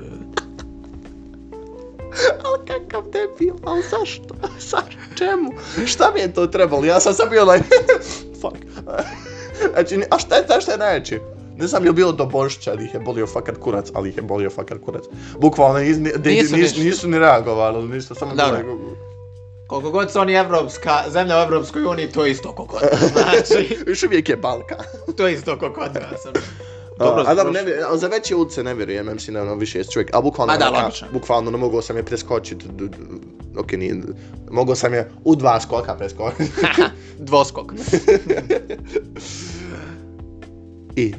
Ali 2.45 2.67
kakav 2.67 3.03
debil, 3.03 3.55
ali 3.65 3.83
zašto? 3.91 4.35
Zašto? 4.71 4.99
Čemu? 5.15 5.51
Šta 5.87 6.13
mi 6.15 6.21
je 6.21 6.33
to 6.33 6.47
trebalo? 6.47 6.85
Ja 6.85 7.01
sam 7.01 7.15
sam 7.15 7.31
bio 7.31 7.45
like, 7.45 7.69
fuck. 8.41 8.57
Znači, 9.73 10.03
a 10.11 10.19
šta 10.19 10.37
je, 10.37 10.47
ta 10.47 10.61
šta 10.61 10.73
je 10.73 10.79
najveće? 10.79 11.21
Ne 11.61 11.67
znam 11.67 11.85
je 11.85 11.91
li 11.91 11.95
bilo 11.95 12.13
do 12.13 12.27
Božića, 12.27 12.71
ali 12.71 12.85
ih 12.85 12.95
je 12.95 13.01
bolio 13.01 13.27
fakat 13.27 13.57
kurac, 13.57 13.89
ali 13.95 14.09
ih 14.09 14.17
je 14.17 14.23
bolio 14.23 14.51
fakat 14.51 14.79
kurac. 14.79 15.05
Bukvalno 15.39 15.79
nis, 15.79 15.97
ni, 15.99 16.13
de, 16.13 16.31
Nisu 16.31 16.43
nisu, 16.43 16.57
ništa. 16.57 16.81
nisu, 16.81 17.09
ni 17.09 17.19
reagovali, 17.19 17.89
ništa, 17.89 18.15
samo 18.15 18.35
bilo 18.35 18.49
like, 18.49 18.69
Koliko 19.67 19.91
god 19.91 20.13
su 20.13 20.21
oni 20.21 20.33
evropska, 20.35 20.91
zemlja 21.09 21.39
u 21.39 21.43
Evropskoj 21.43 21.85
uniji, 21.85 22.09
to 22.09 22.25
je 22.25 22.31
isto 22.31 22.53
koliko 22.53 22.75
nas. 22.77 23.13
Znači, 23.13 23.79
Još 23.87 24.03
uvijek 24.03 24.29
je 24.29 24.37
Balkan. 24.37 24.79
to 25.17 25.27
je 25.27 25.35
isto 25.35 25.59
koliko 25.59 25.81
kod 25.81 25.95
nas. 25.95 26.27
ono. 26.27 26.35
Dobro, 26.99 27.23
a 27.23 27.35
prošlo. 27.35 27.51
ne, 27.53 27.61
ali 27.89 27.99
za 27.99 28.07
veće 28.07 28.35
ulice 28.35 28.65
ne 28.65 28.75
vjerujem, 28.75 29.07
da 29.07 29.39
je 29.39 29.43
ono 29.43 29.55
više 29.55 29.79
jest 29.79 29.91
čovjek, 29.91 30.11
a 30.15 30.21
bukvalno, 30.21 30.53
Ma 30.53 30.59
da, 30.59 30.65
neka- 30.67 30.83
logično. 30.83 31.07
bukvalno 31.13 31.51
ne 31.51 31.59
mogao 31.59 31.83
sam 31.83 31.97
je 31.97 32.03
preskočiti, 32.03 32.65
ok, 33.59 33.73
nije, 33.73 33.95
mogao 34.51 34.75
sam 34.75 34.95
je 34.95 35.11
u 35.25 35.37
dva 35.37 35.61
skoka 35.61 35.95
preskočiti. 35.95 36.51
Dvoskok. 37.19 37.73
I 40.97 41.15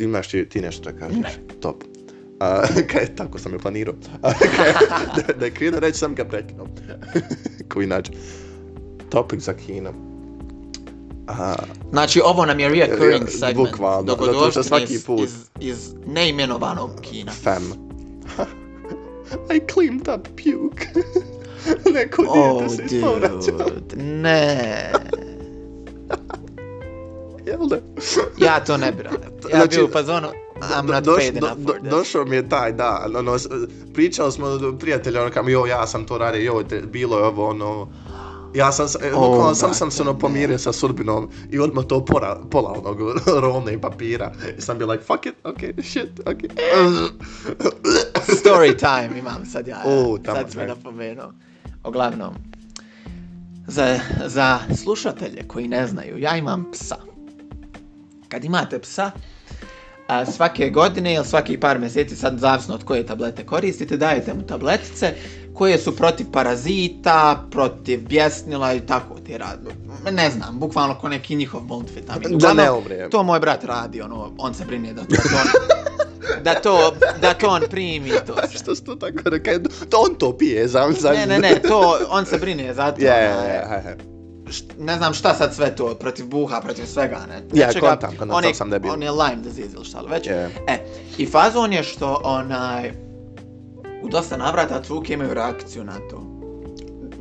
imaš 0.00 0.28
ti, 0.28 0.48
ti 0.48 0.60
nešto 0.60 0.90
da 0.90 0.98
kažeš? 0.98 1.16
Ne. 1.16 1.30
Top. 1.60 1.84
A, 2.40 2.62
kaj, 2.90 3.06
tako 3.08 3.38
sam 3.38 3.52
je 3.52 3.58
planirao. 3.58 3.94
A, 4.22 4.32
kaj, 4.32 4.72
da, 5.16 5.32
da 5.32 5.44
je 5.44 5.50
krenuo 5.50 5.80
reći, 5.80 5.98
sam 5.98 6.14
ga 6.14 6.24
prekinuo. 6.24 6.66
Ko 7.68 7.82
inače. 7.82 8.12
Topic 9.10 9.40
za 9.40 9.52
Kino. 9.54 9.92
A, 11.28 11.54
Znači, 11.90 12.20
ovo 12.20 12.46
nam 12.46 12.60
je 12.60 12.68
reoccurring 12.68 13.28
segment. 13.30 13.56
bukvalno, 13.70 14.16
zato 14.16 14.50
što 14.50 14.62
svaki 14.62 14.98
put. 14.98 15.20
iz, 15.20 15.34
iz 15.60 15.76
neimenovanog 16.06 16.90
kina. 17.02 17.32
fam. 17.34 17.62
I 19.50 19.60
cleaned 19.72 20.08
up 20.10 20.28
puke. 20.28 20.86
Neko 21.94 22.24
Oh, 22.24 22.58
dijete 22.58 22.76
se 22.78 22.96
ispovraćao. 22.96 23.70
ne. 23.96 24.92
Jel 27.52 27.66
da? 27.66 27.76
Ja 28.38 28.60
to 28.60 28.76
ne 28.76 28.92
bi 28.92 29.02
radio. 29.02 29.18
Ja 29.44 29.56
Znači, 29.56 29.76
bio 29.76 29.84
u 29.84 29.90
fazonu, 29.90 30.28
I'm 30.56 30.82
Do- 30.82 30.92
not 30.92 31.04
doš- 31.04 31.16
paid 31.18 31.34
do- 31.34 31.46
enough 31.46 31.58
do- 31.58 31.66
for 31.66 31.80
this. 31.80 31.90
Došao 31.90 32.24
mi 32.24 32.36
je 32.36 32.48
taj 32.48 32.72
dan, 32.72 33.16
ono, 33.16 33.36
pričali 33.94 34.32
smo 34.32 34.48
do 34.48 34.72
prijatelja, 34.74 35.22
ono 35.22 35.30
kam, 35.30 35.48
jo, 35.48 35.66
ja 35.66 35.86
sam 35.86 36.04
to 36.04 36.18
radio, 36.18 36.40
jo, 36.42 36.62
te, 36.62 36.80
bilo 36.82 37.18
je 37.18 37.24
ovo, 37.24 37.48
ono, 37.48 37.88
ja 38.54 38.72
sam, 38.72 38.88
s- 38.88 38.96
e, 38.96 39.12
O, 39.14 39.20
bukvalno 39.20 39.54
sam 39.54 39.74
sam 39.74 39.90
se 39.90 40.02
ono 40.02 40.18
pomirio 40.18 40.58
sa 40.58 40.72
sudbinom 40.72 41.30
i 41.50 41.58
odmah 41.58 41.84
to 41.84 42.04
pora, 42.04 42.38
pola 42.50 42.72
onog 42.72 42.98
rolne 43.42 43.72
i 43.72 43.80
papira. 43.80 44.32
I 44.58 44.60
sam 44.60 44.78
bio 44.78 44.86
like, 44.86 45.04
fuck 45.04 45.26
it, 45.26 45.34
okay, 45.44 45.82
shit, 45.82 46.20
okay. 46.20 46.48
Story 48.36 48.76
time 48.76 49.18
imam 49.18 49.46
sad 49.46 49.66
ja. 49.68 49.82
O, 49.86 50.18
tamo 50.18 50.36
sad 50.36 50.52
sve 50.52 50.66
napomenuo. 50.66 51.32
Uglavnom, 51.84 52.34
za, 53.66 53.98
za 54.26 54.58
slušatelje 54.76 55.48
koji 55.48 55.68
ne 55.68 55.86
znaju, 55.86 56.18
ja 56.18 56.36
imam 56.36 56.70
psa. 56.72 56.96
Kad 58.32 58.44
imate 58.44 58.78
psa, 58.78 59.10
a, 60.08 60.26
svake 60.26 60.70
godine 60.70 61.14
ili 61.14 61.24
svaki 61.24 61.60
par 61.60 61.78
mjeseci, 61.78 62.16
sad 62.16 62.38
zavisno 62.38 62.74
od 62.74 62.84
koje 62.84 63.06
tablete 63.06 63.46
koristite, 63.46 63.96
dajete 63.96 64.34
mu 64.34 64.42
tabletice 64.42 65.14
koje 65.54 65.78
su 65.78 65.96
protiv 65.96 66.26
parazita, 66.32 67.46
protiv 67.50 68.08
bjesnila 68.08 68.74
i 68.74 68.80
tako 68.80 69.20
ti 69.20 69.38
radi. 69.38 69.70
Ne 70.10 70.30
znam, 70.30 70.58
bukvalno 70.58 70.98
ko 70.98 71.08
neki 71.08 71.36
njihov 71.36 71.62
multivitamin. 71.62 72.38
Da 72.38 72.52
ne 72.52 72.70
umre. 72.70 73.10
To 73.10 73.22
moj 73.22 73.40
brat 73.40 73.64
radi, 73.64 74.00
ono, 74.00 74.32
on 74.38 74.54
se 74.54 74.64
brine 74.64 74.92
da, 74.92 75.02
da 75.02 75.16
to 75.16 75.36
on, 75.36 75.46
da 76.44 76.54
to, 76.54 76.94
da 77.20 77.34
to 77.34 77.48
on 77.48 77.62
primi 77.70 78.10
to 78.26 78.34
sve. 78.34 78.58
Što 78.62 78.74
si 78.74 78.84
to 78.84 78.94
tako 78.94 79.30
rekao? 79.30 79.54
To 79.90 80.04
on 80.08 80.14
to 80.14 80.36
pije, 80.38 80.68
za, 80.68 80.92
za... 81.00 81.10
Ne, 81.10 81.26
ne, 81.26 81.38
ne, 81.38 81.60
to, 81.68 81.98
on 82.10 82.26
se 82.26 82.38
brine 82.38 82.74
za 82.74 82.92
to. 82.92 82.96
Onaj, 83.00 83.06
ja, 83.06 83.18
ja, 83.18 83.74
ja. 83.74 84.11
Št- 84.52 84.78
ne 84.78 84.96
znam 84.96 85.14
šta 85.14 85.34
sad 85.34 85.54
sve 85.54 85.76
to, 85.76 85.94
protiv 85.94 86.26
buha, 86.26 86.60
protiv 86.60 86.86
svega, 86.86 87.18
ne. 87.28 87.42
Ja, 87.52 87.66
nečega, 87.66 87.88
kontam, 87.88 88.10
kontam, 88.10 88.36
on 88.36 88.44
je- 88.44 88.54
sam 88.54 88.70
debil. 88.70 88.92
On 88.92 89.02
je 89.02 89.10
Lyme 89.10 89.40
disease 89.40 89.74
ili 89.74 89.84
šta 89.84 90.00
li 90.00 90.10
već. 90.10 90.26
Je. 90.26 90.50
E, 90.66 90.78
i 91.18 91.26
fazon 91.26 91.72
je 91.72 91.82
što 91.82 92.20
onaj, 92.24 92.92
u 94.02 94.08
dosta 94.08 94.36
navrata 94.36 94.82
cuke 94.82 95.12
imaju 95.14 95.34
reakciju 95.34 95.84
na 95.84 95.96
to. 96.10 96.22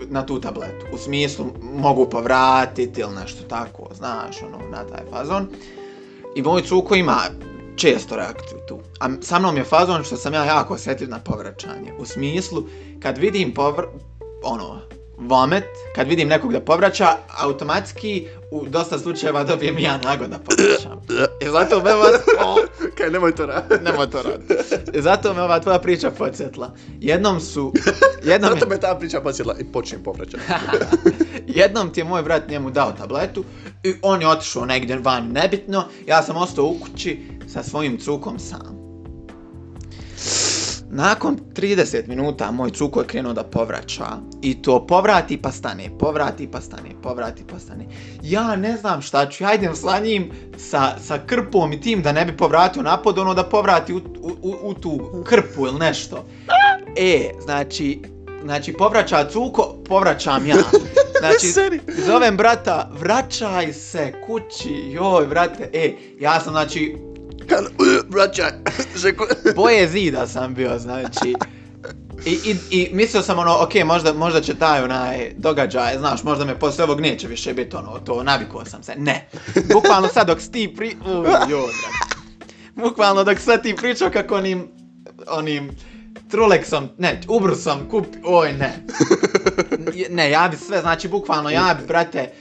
Na 0.09 0.25
tu 0.25 0.41
tabletu. 0.41 0.85
U 0.93 0.97
smislu, 0.97 1.45
mogu 1.73 2.09
povratiti 2.09 3.01
ili 3.01 3.15
nešto 3.15 3.43
tako, 3.43 3.89
znaš, 3.93 4.41
ono, 4.41 4.69
na 4.69 4.83
taj 4.83 5.01
fazon. 5.11 5.47
I 6.35 6.41
moj 6.41 6.61
cuko 6.61 6.95
ima 6.95 7.17
često 7.75 8.15
reakciju 8.15 8.57
tu. 8.67 8.79
A 8.99 9.09
sa 9.21 9.39
mnom 9.39 9.57
je 9.57 9.63
fazon 9.63 10.03
što 10.03 10.17
sam 10.17 10.33
ja 10.33 10.45
jako 10.45 10.73
osjetljiv 10.73 11.09
na 11.09 11.19
povraćanje. 11.19 11.93
U 11.99 12.05
smislu, 12.05 12.63
kad 12.99 13.17
vidim 13.17 13.53
povr... 13.53 13.83
ono, 14.43 14.79
vomet, 15.21 15.63
kad 15.95 16.07
vidim 16.07 16.27
nekog 16.27 16.51
da 16.51 16.61
povraća, 16.61 17.07
automatski 17.39 18.27
u 18.51 18.65
dosta 18.65 18.99
slučajeva 18.99 19.43
dobijem 19.43 19.79
ja 19.79 19.97
nago 19.97 20.27
da 20.27 20.37
povraćam. 20.39 21.01
I 21.41 21.49
zato 21.49 21.81
me 21.83 21.93
vas... 21.93 22.11
Kaj, 22.97 23.09
nemoj 23.09 23.35
to 23.35 23.45
raditi. 23.45 23.83
Nemoj 23.83 24.09
to 24.09 24.21
raditi. 24.21 24.53
I 24.93 25.01
zato 25.01 25.33
me 25.33 25.41
ova 25.41 25.59
tvoja 25.59 25.79
priča 25.79 26.11
podsjetla. 26.11 26.71
Jednom 26.99 27.39
su... 27.39 27.73
Jednom 28.23 28.51
Zato 28.53 28.69
me 28.69 28.79
ta 28.79 28.95
priča 28.99 29.21
posjetila 29.21 29.55
i 29.59 29.71
počnem 29.71 30.03
povraćati. 30.03 30.43
jednom 31.59 31.93
ti 31.93 31.99
je 31.99 32.03
moj 32.03 32.23
brat 32.23 32.49
njemu 32.49 32.71
dao 32.71 32.91
tabletu 32.91 33.43
i 33.83 33.93
on 34.01 34.21
je 34.21 34.27
otišao 34.27 34.65
negdje 34.65 34.99
van, 34.99 35.31
nebitno. 35.31 35.83
Ja 36.07 36.23
sam 36.23 36.37
ostao 36.37 36.65
u 36.65 36.77
kući 36.79 37.19
sa 37.47 37.63
svojim 37.63 37.99
cukom 37.99 38.39
sam. 38.39 38.80
Nakon 40.93 41.37
30 41.53 42.07
minuta 42.07 42.51
moj 42.51 42.71
cuko 42.71 42.99
je 42.99 43.07
krenuo 43.07 43.33
da 43.33 43.43
povraća 43.43 44.05
i 44.41 44.61
to 44.61 44.87
povrati 44.87 45.41
pa 45.41 45.51
stane, 45.51 45.89
povrati 45.99 46.47
pa 46.51 46.61
stane, 46.61 46.89
povrati 47.03 47.43
pa 47.51 47.59
stane. 47.59 47.85
Ja 48.23 48.55
ne 48.55 48.77
znam 48.77 49.01
šta 49.01 49.29
ću, 49.29 49.43
ja 49.43 49.53
idem 49.53 49.75
sa 49.75 49.99
njim 49.99 50.31
sa, 50.57 50.99
sa 50.99 51.19
krpom 51.25 51.73
i 51.73 51.81
tim 51.81 52.01
da 52.01 52.11
ne 52.11 52.25
bi 52.25 52.37
povratio 52.37 52.81
napod, 52.81 53.19
ono 53.19 53.33
da 53.33 53.43
povrati 53.43 53.93
u, 53.93 53.97
u, 53.97 54.31
u, 54.41 54.55
u 54.63 54.73
tu 54.73 55.23
krpu 55.25 55.67
ili 55.67 55.79
nešto. 55.79 56.25
E, 56.97 57.31
znači, 57.43 58.01
znači 58.43 58.73
povraća 58.73 59.29
cuko, 59.29 59.75
povraćam 59.87 60.45
ja. 60.47 60.55
Znači, 61.21 61.79
zovem 62.05 62.37
brata, 62.37 62.89
vraćaj 62.99 63.73
se 63.73 64.13
kući, 64.25 64.73
joj, 64.91 65.27
brate, 65.27 65.69
e, 65.73 65.93
ja 66.19 66.39
sam, 66.39 66.53
znači, 66.53 66.97
Kan, 67.47 67.65
vraćaj. 68.09 68.51
Žeku. 68.95 69.23
boje 69.55 69.87
zida 69.87 70.27
sam 70.27 70.53
bio, 70.53 70.79
znači. 70.79 71.35
I, 72.25 72.31
i, 72.31 72.55
I 72.71 72.89
mislio 72.93 73.23
sam 73.23 73.39
ono, 73.39 73.57
ok, 73.61 73.73
možda, 73.85 74.13
možda 74.13 74.41
će 74.41 74.55
taj 74.55 74.83
onaj 74.83 75.31
događaj, 75.37 75.97
znaš, 75.97 76.23
možda 76.23 76.45
me 76.45 76.59
posle 76.59 76.83
ovog 76.83 77.01
neće 77.01 77.27
više 77.27 77.53
biti 77.53 77.75
ono, 77.75 77.99
to 77.99 78.23
navikuo 78.23 78.65
sam 78.65 78.83
se. 78.83 78.95
Ne. 78.97 79.29
Bukvalno 79.73 80.07
sad 80.07 80.27
dok 80.27 80.41
si 80.41 80.51
ti 80.51 80.73
pri... 80.77 80.95
Uj. 81.05 81.27
Bukvalno 82.75 83.23
dok 83.23 83.39
sad 83.39 83.63
ti 83.63 83.75
pričao 83.75 84.09
kako 84.09 84.35
onim, 84.35 84.67
onim 85.27 85.71
Trulexom, 86.31 86.87
ne, 86.97 87.21
ubrusom 87.27 87.89
kupi, 87.89 88.17
oj 88.23 88.53
ne. 88.53 88.73
Ne, 90.09 90.31
ja 90.31 90.47
bi 90.51 90.57
sve, 90.57 90.81
znači 90.81 91.07
bukvalno 91.07 91.49
ja 91.49 91.77
bi, 91.79 91.87
brate, 91.87 92.31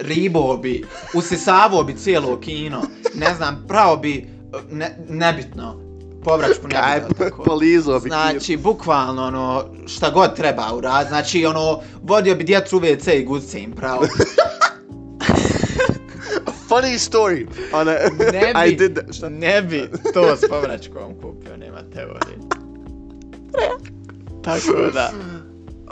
ribo 0.00 0.56
bi, 0.56 0.84
usisavao 1.14 1.84
bi 1.84 1.96
cijelo 1.96 2.40
kino, 2.40 2.82
ne 3.14 3.34
znam, 3.34 3.64
pravo 3.68 3.96
bi, 3.96 4.28
ne, 4.70 4.96
nebitno, 5.08 5.76
povraćku 6.24 6.68
ne 6.68 6.74
Kaj, 6.74 7.00
bi 7.00 7.00
dao 7.00 7.28
tako. 7.28 7.44
polizo 7.44 8.00
bi 8.00 8.08
Znači, 8.08 8.56
bukvalno, 8.56 9.24
ono, 9.24 9.64
šta 9.86 10.10
god 10.10 10.36
treba 10.36 10.74
urad, 10.74 11.08
znači, 11.08 11.46
ono, 11.46 11.80
vodio 12.02 12.34
bi 12.34 12.44
djecu 12.44 12.76
u 12.76 12.80
WC 12.80 13.20
i 13.20 13.24
guzice 13.24 13.60
im 13.60 13.72
pravo. 13.72 14.02
Funny 16.68 16.98
story. 17.10 17.46
Ona, 17.72 17.92
Ne 18.32 18.52
bi, 18.54 18.68
I 18.68 18.76
did 18.76 18.94
that. 18.94 19.14
Šta? 19.14 19.28
ne 19.28 19.62
bi 19.62 19.90
to 20.14 20.36
s 20.36 20.48
povraćkom 20.48 21.14
kupio, 21.22 21.56
nema 21.56 21.82
teorije. 21.94 22.38
Tako 24.42 24.90
da. 24.94 25.10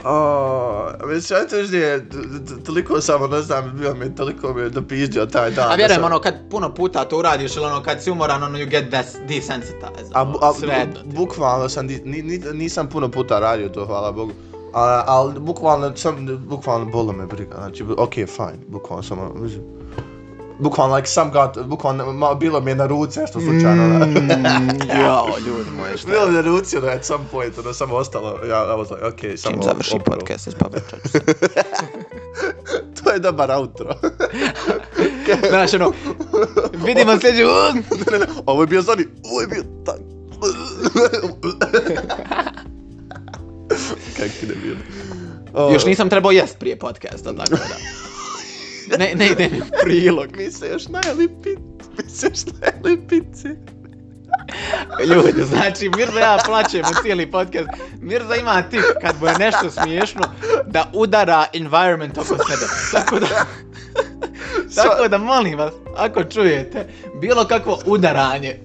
Oh, 0.05 1.07
mislim, 1.07 1.39
ja 1.39 1.47
to 1.47 1.55
je, 1.55 2.09
toliko 2.65 3.01
samo, 3.01 3.27
ne 3.27 3.41
znam, 3.41 3.77
bio 3.77 3.95
mi, 3.95 4.15
toliko 4.15 4.53
mi 4.53 4.61
je 4.61 4.69
dopizdio 4.69 5.25
taj 5.25 5.51
dan. 5.51 5.71
A 5.71 5.75
vjerujem, 5.75 6.03
ono, 6.03 6.19
kad 6.19 6.35
puno 6.49 6.73
puta 6.73 7.05
to 7.05 7.17
uradiš, 7.17 7.55
ili 7.55 7.65
ono, 7.65 7.83
kad 7.83 8.03
si 8.03 8.11
umoran, 8.11 8.43
ono, 8.43 8.57
you 8.57 8.69
get 8.69 8.89
des 8.91 9.15
desensitized, 9.27 10.11
A, 10.13 10.21
ono, 10.21 10.37
a 10.41 10.53
sve 10.53 10.87
bukvalno 11.05 11.69
sam, 11.69 11.85
ni, 11.85 12.01
ni, 12.03 12.41
nisam 12.53 12.89
puno 12.89 13.11
puta 13.11 13.39
radio 13.39 13.69
to, 13.69 13.85
hvala 13.85 14.11
Bogu. 14.11 14.31
Ali 14.73 15.39
bukvalno 15.39 15.95
sam, 15.95 16.37
bukvalno 16.47 16.85
bolo 16.85 17.13
me 17.13 17.25
briga, 17.25 17.55
znači, 17.55 17.85
ok, 17.97 18.13
fine, 18.13 18.59
bukvalno 18.67 19.03
sam, 19.03 19.19
ono, 19.19 19.33
mislim, 19.33 19.76
bukvalno, 20.59 20.95
like, 20.95 21.07
sam 21.07 21.31
got, 21.31 21.57
bukvalno, 21.65 22.13
malo 22.13 22.35
bilo 22.35 22.61
mi 22.61 22.71
je 22.71 22.75
na 22.75 22.85
ruci, 22.85 23.19
nešto 23.19 23.39
slučajno, 23.39 24.05
mm. 24.05 24.29
Jao, 25.01 25.27
ljudi 25.45 25.69
moji, 25.77 25.97
šta 25.97 26.11
Bilo 26.11 26.27
mi 26.27 26.35
je 26.35 26.43
na 26.43 26.49
ruci, 26.49 26.77
ono, 26.77 26.87
at 26.87 27.05
some 27.05 27.25
point, 27.31 27.57
ono, 27.57 27.73
samo 27.73 27.95
ostalo, 27.95 28.39
ja, 28.49 28.63
I 28.63 28.77
was 28.77 28.91
like, 28.91 29.05
ok, 29.05 29.37
samo 29.37 29.53
Čim 29.53 29.63
završi 29.63 29.95
opro. 29.95 30.15
podcast, 30.15 30.43
ću 30.43 30.51
se. 30.51 31.19
to 33.03 33.11
je 33.11 33.19
dobar 33.19 33.51
outro. 33.51 33.95
Znaš, 35.49 35.73
ono, 35.73 35.93
vidimo 36.85 37.19
sljedeći, 37.19 37.43
ne, 38.11 38.19
ne, 38.19 38.25
ovo 38.45 38.63
je 38.63 38.67
bio 38.67 38.81
Zoni, 38.81 39.05
ovo 39.31 39.41
je 39.41 39.47
bio 39.47 39.63
tak. 39.85 39.99
Kak 44.17 44.31
ti 44.39 44.47
ne 44.47 44.55
bio? 44.55 44.75
još 45.73 45.85
nisam 45.85 46.09
trebao 46.09 46.31
jest 46.31 46.59
prije 46.59 46.79
podcasta, 46.79 47.33
tako 47.35 47.51
da. 47.51 47.75
Ne, 48.97 49.13
ne 49.15 49.27
ide 49.27 49.49
mi 49.51 49.61
prilog. 49.83 50.27
Mi 50.37 50.51
se 50.51 50.67
još 50.67 50.87
najeli 50.87 51.27
pit, 51.43 51.59
mi 51.97 52.09
se 52.09 52.27
još 52.27 52.39
najeli 52.61 53.07
pici. 53.07 53.47
Ljudi, 55.05 55.43
znači 55.43 55.89
Mirza 55.89 56.19
ja 56.19 56.37
plaćemo 56.45 56.87
cijeli 57.01 57.31
podcast. 57.31 57.69
Mirza 58.01 58.35
ima 58.35 58.61
tip 58.61 58.83
kad 59.01 59.15
mu 59.21 59.27
je 59.27 59.33
nešto 59.39 59.71
smiješno 59.71 60.21
da 60.65 60.91
udara 60.93 61.45
environment 61.53 62.17
oko 62.17 62.27
sebe. 62.27 62.71
Tako 62.91 63.19
da... 63.19 63.27
Tako 64.75 65.07
da 65.07 65.17
molim 65.17 65.57
vas, 65.57 65.73
ako 65.97 66.23
čujete 66.23 66.87
bilo 67.21 67.45
kakvo 67.45 67.79
udaranje 67.85 68.59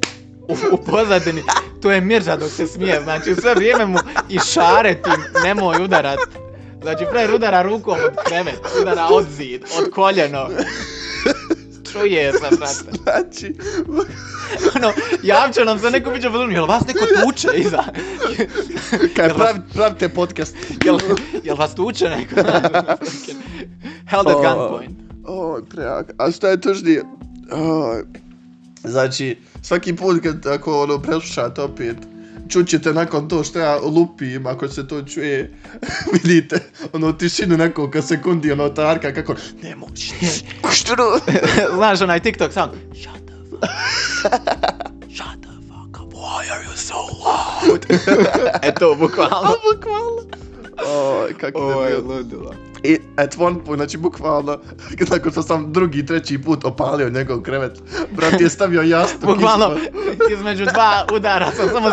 u, 0.49 0.57
u 0.73 0.77
pozadini, 0.77 1.43
to 1.83 1.93
je 1.93 2.01
Mirza 2.01 2.37
dok 2.37 2.51
se 2.51 2.67
smije. 2.67 3.01
Znači 3.03 3.35
sve 3.35 3.55
vrijeme 3.55 3.87
mu 3.87 3.99
i 4.29 4.39
šaretim 4.39 5.23
nemoj 5.45 5.85
udarat. 5.85 6.19
Znači 6.83 7.05
pre 7.11 7.35
udara 7.35 7.63
rukom 7.63 7.99
od 8.07 8.25
krevet, 8.27 8.61
udara 8.81 9.07
od 9.11 9.27
zid, 9.37 9.63
od 9.79 9.91
koljeno. 9.91 10.49
Čuje 11.93 12.33
se, 12.33 12.39
brate. 12.59 12.99
Znači, 13.03 13.55
ono, 14.77 14.93
javče 15.23 15.65
nam 15.65 15.79
se 15.79 15.91
neko 15.91 16.11
biće 16.11 16.31
pozorno, 16.31 16.55
jel 16.55 16.67
vas 16.67 16.83
neko 16.87 17.07
tuče 17.25 17.49
iza? 17.55 17.85
kaj 19.17 19.29
prav, 19.29 19.55
pravite 19.75 20.09
podcast. 20.09 20.57
Jel, 20.85 20.99
jel 21.45 21.57
vas 21.57 21.75
tuče 21.75 22.09
neko? 22.09 22.35
Held 24.11 24.29
at 24.29 24.35
O. 24.35 24.43
gunpoint. 24.43 24.99
Oj, 25.27 25.65
prejak. 25.69 26.13
A 26.19 26.31
šta 26.31 26.49
je 26.49 26.61
tužnije? 26.61 27.03
Oj. 27.53 28.05
Znači, 28.85 29.39
svaki 29.63 29.97
put 29.97 30.23
kad 30.23 30.47
ako 30.47 30.83
ono 30.83 30.99
preslušate 30.99 31.63
opet, 31.63 31.97
čućete 32.53 32.93
nakon 32.93 33.29
to 33.29 33.45
što 33.45 33.59
ja 33.59 33.77
lupim, 33.77 34.47
ako 34.47 34.69
se 34.69 34.89
to 34.89 35.03
čuje, 35.03 35.59
vidite, 36.13 36.59
ono, 36.93 37.13
tišinu 37.13 37.57
nekoliko 37.57 38.03
sekundi, 38.03 38.53
ono, 38.53 38.69
tarka, 38.69 39.15
kako, 39.15 39.35
ne 39.63 39.77
možeš, 39.77 40.13
kuštru. 40.63 41.05
Znaš 41.77 42.01
onaj 42.01 42.21
TikTok 42.21 42.53
sound? 42.53 42.73
Shut 42.73 43.27
the 43.27 43.35
fuck 43.51 43.63
Shut 45.17 45.43
the 45.43 45.53
fuck 45.69 46.03
up. 46.03 46.13
Why 46.15 46.53
are 46.53 46.65
you 46.65 46.77
so 46.77 46.95
loud? 46.95 47.87
e 48.63 48.75
to, 48.75 48.95
bukvalno. 48.95 49.57
bukvalno. 49.73 50.23
Oj, 50.87 51.35
kako 51.41 51.59
Ovo 51.59 51.85
je 51.85 51.99
ludilo. 51.99 52.55
I 52.83 52.99
at 53.17 53.37
one 53.39 53.65
point, 53.65 53.79
znači 53.79 53.97
bukvalno, 53.97 54.59
nakon 55.11 55.33
što 55.33 55.43
sam 55.43 55.73
drugi, 55.73 56.07
treći 56.07 56.39
put 56.39 56.65
opalio 56.65 57.11
njegov 57.11 57.41
krevet, 57.41 57.83
brat 58.11 58.41
je 58.41 58.49
stavio 58.49 58.83
jastuk 58.83 59.21
Bukvalno, 59.21 59.77
između 60.33 60.65
dva 60.65 61.07
udara 61.13 61.51
sam 61.57 61.69
samo 61.69 61.91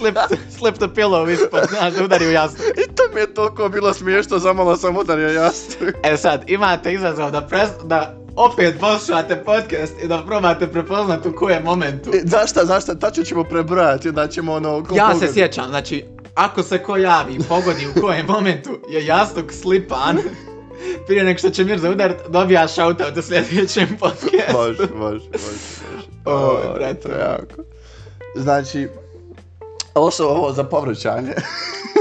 slip, 0.00 0.16
slip 0.58 0.74
the 0.74 0.88
pillow 0.88 1.28
ispod, 1.28 1.60
znaš, 1.68 1.94
da 1.94 2.04
udari 2.04 2.26
u 2.26 2.30
jastuk. 2.30 2.60
I 2.66 2.94
to 2.94 3.02
mi 3.14 3.20
je 3.20 3.34
toliko 3.34 3.68
bilo 3.68 3.94
smiješno, 3.94 4.38
zamalo 4.38 4.76
sam 4.76 4.96
udario 4.96 5.28
jastuk. 5.28 5.88
E 6.04 6.16
sad, 6.16 6.44
imate 6.46 6.92
izazov 6.92 7.30
da, 7.30 7.40
pres, 7.40 7.68
da 7.84 8.14
opet 8.36 8.74
poslušate 8.80 9.36
podcast 9.44 9.92
i 10.02 10.08
da 10.08 10.22
probate 10.26 10.66
prepoznat 10.66 11.26
u 11.26 11.32
kojem 11.36 11.62
momentu. 11.62 12.10
E, 12.14 12.20
Znaš 12.24 12.50
šta, 12.50 12.64
znaš 12.64 12.82
šta, 12.82 12.94
tačno 12.94 13.24
ćemo 13.24 13.44
prebrojati, 13.44 14.08
onda 14.08 14.28
ćemo 14.28 14.52
ono... 14.52 14.86
Ja 14.94 15.08
se 15.08 15.12
pogodi. 15.14 15.32
sjećam, 15.32 15.68
znači, 15.68 16.04
ako 16.34 16.62
se 16.62 16.78
ko 16.82 16.96
javi 16.96 17.34
i 17.34 17.42
pogodi 17.48 17.86
u 17.86 18.00
kojem 18.00 18.26
momentu 18.26 18.70
je 18.90 19.06
jastuk 19.06 19.52
slipan, 19.52 20.18
prije 21.06 21.24
nek 21.24 21.38
što 21.38 21.50
će 21.50 21.64
Mirza 21.64 21.90
udarit, 21.90 22.16
dobija 22.28 22.68
shoutout 22.68 23.16
u 23.16 23.22
sljedećem 23.22 23.88
podcastu. 24.00 24.52
Može, 24.52 24.78
može, 24.78 24.94
može, 24.94 25.24
može. 25.32 26.06
Oj, 26.24 26.34
Oj, 26.34 26.74
brate. 26.74 27.08
jako. 27.08 27.62
Znači, 28.36 28.88
su 30.10 30.24
ovo 30.24 30.52
za 30.52 30.64
povraćanje. 30.64 31.32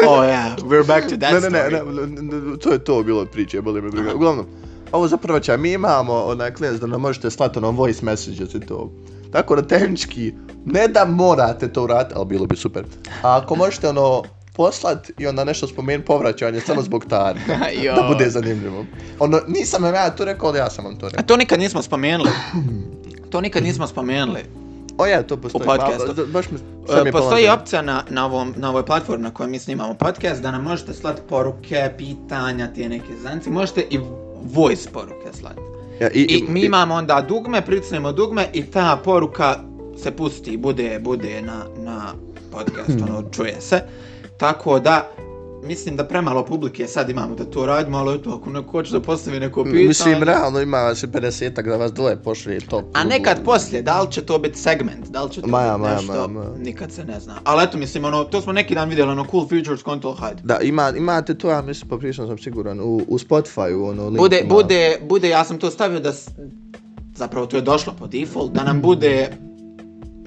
Oh 0.08 0.20
yeah, 0.24 0.56
we're 0.58 0.88
back 0.88 1.10
to 1.10 1.18
that 1.18 1.34
ne, 1.34 1.40
ne, 1.40 1.50
ne, 1.50 1.60
story. 1.60 1.96
ne, 1.96 2.22
ne, 2.22 2.52
ne, 2.52 2.58
to 2.58 2.72
je 2.72 2.84
to 2.84 3.04
bilo 3.04 3.22
od 3.22 3.30
priče, 3.30 3.62
boli 3.62 3.82
me 3.82 3.90
briga. 3.90 4.16
Uglavnom, 4.16 4.46
ovo 4.92 5.08
za 5.08 5.18
će, 5.42 5.58
mi 5.58 5.72
imamo 5.72 6.14
onaj 6.14 6.54
klijent 6.54 6.82
da 6.82 6.88
nam 6.88 7.02
možete 7.02 7.32
slati 7.32 7.60
ono 7.60 7.72
voice 7.72 8.06
messages 8.06 8.54
i 8.54 8.60
to. 8.60 8.92
Tako 9.32 9.56
da 9.56 9.62
tehnički, 9.62 10.34
ne 10.66 10.88
da 10.88 11.06
morate 11.06 11.74
to 11.74 11.84
uraditi, 11.84 12.16
ali 12.18 12.26
bilo 12.26 12.46
bi 12.46 12.56
super. 12.56 12.84
A 13.22 13.38
ako 13.38 13.56
možete 13.56 13.90
ono 13.90 14.24
poslat 14.54 15.12
i 15.18 15.28
onda 15.28 15.44
nešto 15.44 15.68
spomenuti 15.68 16.08
povraćanje 16.08 16.62
samo 16.62 16.82
zbog 16.82 17.06
tari. 17.06 17.40
Da 17.96 18.08
bude 18.08 18.30
zanimljivo. 18.30 18.86
Ono, 19.20 19.42
nisam 19.48 19.84
vam 19.84 19.94
ja 19.94 20.10
to 20.10 20.26
rekao, 20.26 20.50
ali 20.50 20.58
ja 20.58 20.70
sam 20.70 20.86
vam 20.86 20.96
to 20.96 21.06
A 21.06 21.10
rekao. 21.10 21.24
to 21.26 21.38
nikad 21.38 21.60
nismo 21.60 21.82
spomenuli. 21.82 22.30
To 23.30 23.42
nikad 23.42 23.64
nismo 23.64 23.88
spomenuli. 23.88 24.40
O 25.00 25.06
ja, 25.06 25.24
to 25.24 25.38
postoji. 25.38 25.62
U 25.62 25.68
podcastu. 25.68 26.08
Malo, 26.08 26.28
baš 26.28 26.52
mi, 26.52 26.58
E, 26.58 27.12
Postoji 27.12 27.12
pomoglo. 27.12 27.54
opcija 27.54 27.82
na, 27.82 28.04
na, 28.10 28.26
ovom, 28.26 28.54
na 28.58 28.70
ovoj 28.70 28.86
platformi 28.86 29.24
na 29.24 29.32
kojoj 29.32 29.50
mi 29.50 29.60
snimamo 29.60 29.94
podcast 29.94 30.42
da 30.42 30.52
nam 30.52 30.64
možete 30.64 30.94
slati 30.94 31.22
poruke, 31.30 31.92
pitanja, 31.98 32.68
tije 32.68 32.90
neke 32.90 33.14
zanci. 33.18 33.50
Možete 33.50 33.82
i 33.82 34.00
voice 34.46 34.90
poruke 34.90 35.34
slati. 35.34 35.60
Ja, 36.02 36.10
I 36.10 36.44
mi 36.50 36.62
imamo 36.62 36.96
onda 36.96 37.22
dugme, 37.22 37.62
pritisnemo 37.62 38.12
dugme 38.12 38.48
i 38.54 38.64
ta 38.64 38.98
poruka 38.98 39.56
se 39.98 40.12
pusti, 40.12 40.58
bude, 40.58 41.00
bude 41.00 41.42
na, 41.42 41.66
na 41.78 42.14
podcast, 42.52 42.90
Hmm. 42.90 43.04
ono, 43.06 43.30
čuje 43.30 43.62
se. 43.62 43.82
Tako 44.38 44.80
da, 44.80 45.10
mislim 45.64 45.96
da 45.96 46.04
premalo 46.04 46.46
publike 46.46 46.88
sad 46.88 47.10
imamo 47.10 47.36
da 47.36 47.46
to 47.46 47.66
radimo, 47.66 47.98
ali 47.98 48.16
eto, 48.16 48.40
ako 48.42 48.50
neko 48.50 48.72
hoće 48.72 48.92
da 48.92 49.00
postavi 49.02 49.40
neko 49.40 49.64
pitanje... 49.64 49.88
Mislim, 49.88 50.24
realno 50.24 50.62
ima 50.62 50.96
se 50.96 51.08
50-ak 51.08 51.70
da 51.70 51.76
vas 51.76 51.94
dole 51.94 52.24
pošli 52.24 52.60
top. 52.60 52.86
A 52.94 53.04
nekad 53.04 53.44
poslije, 53.46 53.82
da 53.82 54.02
li 54.02 54.12
će 54.12 54.22
to 54.22 54.40
biti 54.40 54.60
segment, 54.60 55.08
da 55.08 55.24
li 55.24 55.32
će 55.32 55.42
to 55.42 55.48
Maja, 55.48 55.78
biti 55.78 55.90
nešto, 55.90 56.14
maja, 56.14 56.28
maja. 56.28 56.50
nikad 56.58 56.92
se 56.92 57.06
ne 57.06 57.20
zna. 57.20 57.36
Ali 57.44 57.64
eto, 57.64 57.78
mislim, 57.78 58.06
ono, 58.06 58.24
to 58.24 58.42
smo 58.42 58.54
neki 58.54 58.76
dan 58.76 58.90
vidjeli, 58.90 59.12
ono, 59.12 59.26
cool 59.32 59.48
features, 59.48 59.84
control, 59.84 60.14
hajde. 60.14 60.42
Da, 60.44 60.60
ima, 60.62 60.94
imate 60.98 61.34
to, 61.34 61.50
ja 61.50 61.62
mislim, 61.62 61.90
poprilično 61.90 62.28
sam 62.28 62.38
siguran, 62.38 62.80
u, 62.80 63.02
u 63.08 63.18
Spotify, 63.20 63.90
ono, 63.90 64.06
link 64.06 64.18
Bude, 64.18 64.40
ima. 64.40 64.54
bude, 64.54 65.00
bude, 65.10 65.30
ja 65.30 65.44
sam 65.44 65.58
to 65.60 65.72
stavio 65.72 66.00
da, 66.00 66.14
zapravo 67.16 67.46
to 67.46 67.56
je 67.58 67.62
došlo 67.62 67.94
po 68.00 68.08
default, 68.08 68.52
da 68.52 68.64
nam 68.64 68.82
bude, 68.82 69.32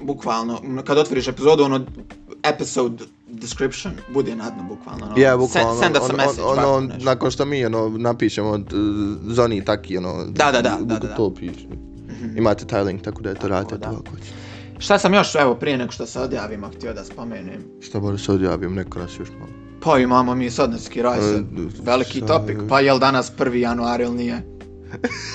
bukvalno, 0.03 0.59
kad 0.85 0.97
otvoriš 0.97 1.27
epizodu, 1.27 1.63
ono, 1.63 1.79
episode 2.43 3.03
description, 3.33 3.93
bude 4.09 4.35
na 4.35 4.49
dnu, 4.49 4.63
bukvalno, 4.65 5.05
ono, 5.05 5.17
Ja, 5.17 5.37
bukvalno, 5.37 5.71
send, 5.71 5.83
send 5.83 5.95
us 5.95 6.01
a 6.01 6.05
on- 6.05 6.15
message, 6.17 6.41
on, 6.43 6.49
ovako 6.49 6.69
ono, 6.69 6.81
nešto. 6.83 7.05
nakon 7.05 7.31
što 7.31 7.45
mi, 7.45 7.65
ono, 7.65 7.89
napišemo, 7.89 8.57
d- 8.57 8.75
zoni 9.25 9.65
taki, 9.65 9.97
ono, 9.97 10.25
Da, 10.25 10.45
da, 10.45 10.51
da, 10.53 10.61
da, 10.79 10.85
da, 10.89 10.99
da. 10.99 11.15
to 11.15 11.31
piše. 11.31 11.67
Imate 12.35 12.65
taj 12.65 12.83
link, 12.83 13.01
tako 13.01 13.21
da 13.21 13.29
je 13.29 13.35
to 13.35 13.47
radite 13.47 13.77
to 13.77 13.87
ako 13.87 14.11
hoćete. 14.11 14.33
Šta 14.79 14.99
sam 14.99 15.13
još, 15.13 15.35
evo, 15.35 15.55
prije 15.55 15.77
nego 15.77 15.91
što 15.91 16.05
se 16.05 16.19
odjavimo, 16.19 16.69
htio 16.69 16.93
da 16.93 17.05
spomenem. 17.05 17.63
Šta 17.81 17.99
bolje 17.99 18.17
se 18.17 18.31
odjavim, 18.31 18.73
neko 18.73 18.99
nas 18.99 19.11
još 19.11 19.29
malo. 19.29 19.51
Pa 19.81 19.99
imamo 19.99 20.35
mi 20.35 20.51
sodnarski 20.51 21.01
raj, 21.01 21.19
E, 21.19 21.23
sad, 21.23 21.43
veliki 21.81 22.19
sad- 22.19 22.27
topik, 22.29 22.57
pa 22.69 22.79
jel 22.79 22.99
danas 22.99 23.31
1. 23.31 23.53
januar 23.53 24.01
ili 24.01 24.15
nije? 24.15 24.41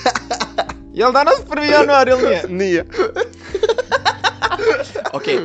jel 0.93 1.11
danas 1.11 1.33
1. 1.47 1.71
januar 1.71 2.07
ili 2.07 2.21
nije? 2.21 2.43
Nije. 2.49 2.85
Okej, 5.13 5.39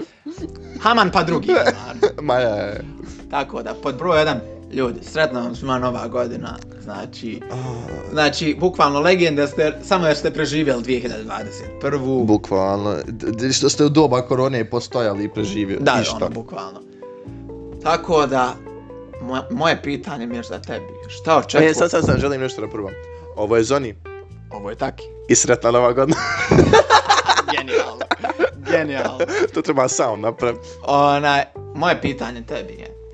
Haman 0.84 1.10
pa 1.10 1.22
drugi. 1.22 1.48
Ma 2.28 2.34
je. 2.34 2.84
Tako 3.30 3.62
da, 3.62 3.74
pod 3.74 3.98
broj 3.98 4.18
jedan, 4.18 4.40
ljudi, 4.72 5.00
sretna 5.02 5.40
vam 5.40 5.54
svima 5.54 5.78
nova 5.78 6.08
godina, 6.08 6.56
znači, 6.82 7.40
znači, 8.12 8.56
bukvalno 8.60 9.00
legende 9.00 9.46
ste, 9.46 9.78
samo 9.82 10.06
jer 10.06 10.16
ste 10.16 10.30
preživjeli 10.30 10.82
2021. 10.82 12.24
Bukvalno, 12.24 12.96
što 13.52 13.68
ste 13.68 13.84
u 13.84 13.88
doba 13.88 14.22
korone 14.22 14.70
postojali 14.70 15.24
i 15.24 15.28
preživjeli. 15.28 15.82
Da, 15.84 15.98
Ništa. 15.98 16.16
ono, 16.16 16.28
bukvalno. 16.28 16.80
Tako 17.82 18.26
da, 18.26 18.54
moje, 19.22 19.42
moje 19.50 19.82
pitanje 19.82 20.26
mi 20.26 20.36
je 20.36 20.42
za 20.42 20.58
tebi, 20.58 20.86
šta 21.08 21.38
očekuješ? 21.38 21.70
E, 21.70 21.74
sad, 21.74 21.90
sad, 21.90 22.04
sad, 22.04 22.20
želim 22.20 22.40
nešto 22.40 22.60
da 22.60 22.68
prvom. 22.68 22.92
Ovo 23.36 23.56
je 23.56 23.64
Zoni 23.64 23.94
Ovo 24.50 24.70
je 24.70 24.76
taki. 24.76 25.04
i 25.28 25.34
sretna 25.34 25.70
nova 25.70 25.92
godina. 25.92 26.16
Genijalno 27.56 28.04
genijalno. 28.78 29.18
to 29.54 29.62
treba 29.62 29.88
sound 29.88 30.22
napraviti. 30.22 30.68
Onaj, 30.86 31.42
moje 31.74 32.00
pitanje 32.00 32.42
tebi 32.42 32.72
je. 32.72 33.04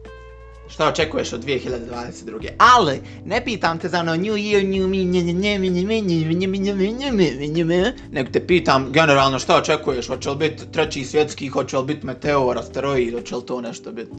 Šta 0.68 0.88
očekuješ 0.88 1.32
od 1.32 1.44
2022. 1.44 2.48
Ali, 2.58 3.00
ne 3.24 3.44
pitam 3.44 3.78
te 3.78 3.88
za 3.88 4.00
ono 4.00 4.16
New 4.16 4.34
Year, 4.34 4.78
New 4.78 4.88
Me, 4.88 4.96
nje, 4.96 5.22
nje, 5.22 5.32
nje, 5.32 5.58
nje, 5.58 5.70
nje, 5.70 6.02
nje, 6.02 6.34
nje, 6.34 6.46
nje, 6.46 7.12
nje, 7.12 7.48
nje, 7.48 7.64
nje, 7.64 7.92
Nego 8.12 8.30
te 8.30 8.46
pitam 8.46 8.92
generalno 8.92 9.38
šta 9.38 9.56
očekuješ, 9.56 10.08
hoće 10.08 10.30
li 10.30 10.36
biti 10.36 10.72
treći 10.72 11.04
svjetski, 11.04 11.48
hoće 11.48 11.78
li 11.78 11.84
biti 11.84 12.06
meteor, 12.06 12.58
asteroid, 12.58 13.14
hoće 13.14 13.36
li 13.36 13.46
to 13.46 13.60
nešto 13.60 13.92
biti. 13.92 14.12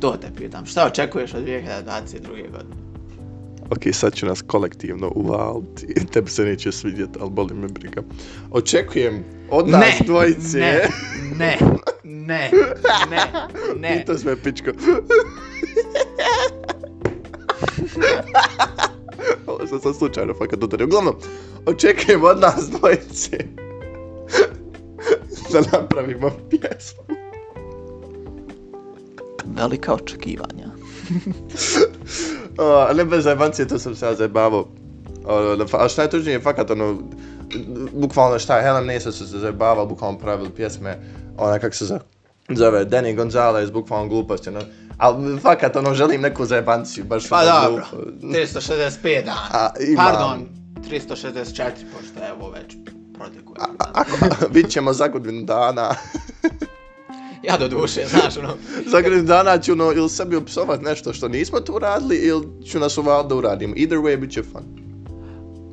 To 0.00 0.16
te 0.20 0.28
pitam, 0.36 0.66
šta 0.66 0.86
očekuješ 0.86 1.34
od 1.34 1.44
2022. 1.44 2.50
godine? 2.50 2.91
Ok, 3.72 3.82
sad 3.92 4.14
će 4.14 4.26
nas 4.26 4.42
kolektivno 4.42 5.12
uvaliti. 5.14 5.94
Tebi 6.12 6.30
se 6.30 6.44
neće 6.44 6.72
svidjeti, 6.72 7.18
ali 7.20 7.30
boli 7.30 7.54
me 7.54 7.68
briga. 7.68 8.02
Očekujem 8.50 9.24
od 9.50 9.68
nas 9.68 9.80
ne, 10.00 10.06
dvojice. 10.06 10.58
ne, 10.58 10.88
ne, 11.34 11.58
ne, 12.04 12.50
ne, 13.10 13.26
ne. 13.76 13.96
I 14.02 14.04
to 14.04 14.18
sve 14.18 14.36
pičko. 14.36 14.70
Ovo 19.46 19.66
sam 19.66 19.80
sad 19.80 19.96
slučajno 19.96 20.34
fakat 20.38 20.62
udario. 20.62 20.86
Uglavnom, 20.86 21.14
očekujem 21.66 22.24
od 22.24 22.40
nas 22.40 22.70
dvojice 22.78 23.38
da 25.52 25.60
napravimo 25.72 26.30
pjesmu. 26.50 27.02
Velika 29.44 29.94
očekivanja. 29.94 30.71
O, 32.58 32.94
ne 32.94 33.04
bez 33.04 33.24
zajebancije, 33.24 33.68
to 33.68 33.78
sam 33.78 33.94
se 33.94 34.06
ja 34.06 34.14
zajebavao. 34.14 34.68
O, 35.24 35.56
da, 35.56 35.64
a 35.78 35.88
šta 35.88 36.02
je 36.02 36.10
tužnije, 36.10 36.40
fakat 36.40 36.70
ono, 36.70 36.98
bukvalno 37.92 38.38
šta 38.38 38.56
je, 38.56 38.62
Helen 38.62 38.86
Nesa 38.86 39.12
su 39.12 39.28
se 39.28 39.38
zajebavali, 39.38 39.88
bukvalno 39.88 40.18
pravili 40.18 40.50
pjesme, 40.50 40.98
ona 41.36 41.58
kak 41.58 41.74
se 41.74 41.84
zove, 42.48 42.84
Danny 42.84 43.16
Gonzalez, 43.16 43.70
bukvalno 43.70 44.08
glupost, 44.08 44.48
ono, 44.48 44.60
ali 44.98 45.40
fakat 45.40 45.76
ono, 45.76 45.94
želim 45.94 46.20
neku 46.20 46.44
zajebanciju, 46.44 47.04
baš 47.04 47.28
Pa 47.28 47.36
ono 47.36 47.68
dobro, 47.68 47.84
glupo. 47.92 48.38
365 48.38 49.24
dana. 49.24 49.48
A, 49.52 49.70
imam. 49.88 50.06
Pardon, 50.06 50.48
364, 50.90 51.70
pošto 51.96 52.24
je 52.24 52.32
ovo 52.40 52.50
već 52.50 52.76
protekuje. 53.14 53.56
Ako, 53.78 54.16
bit 54.54 54.70
ćemo 54.70 54.92
za 54.92 55.08
godinu 55.08 55.42
dana, 55.42 55.94
Ja 57.42 57.56
do 57.58 57.68
duše, 57.70 58.00
znaš, 58.10 58.36
ono, 58.36 58.54
za 58.86 59.00
godinu 59.00 59.22
dana 59.22 59.58
ću 59.58 59.72
ono, 59.72 59.92
ili 59.92 60.08
sebi 60.08 60.36
upsovat 60.36 60.82
nešto 60.82 61.12
što 61.12 61.28
nismo 61.28 61.60
tu 61.60 61.72
uradili, 61.74 62.16
ili 62.16 62.46
ću 62.64 62.78
nas 62.78 62.98
uvaliti 62.98 63.28
da 63.28 63.34
uradimo. 63.34 63.74
Either 63.76 63.98
way, 63.98 64.16
bit 64.16 64.30
će 64.30 64.42
fun. 64.42 64.62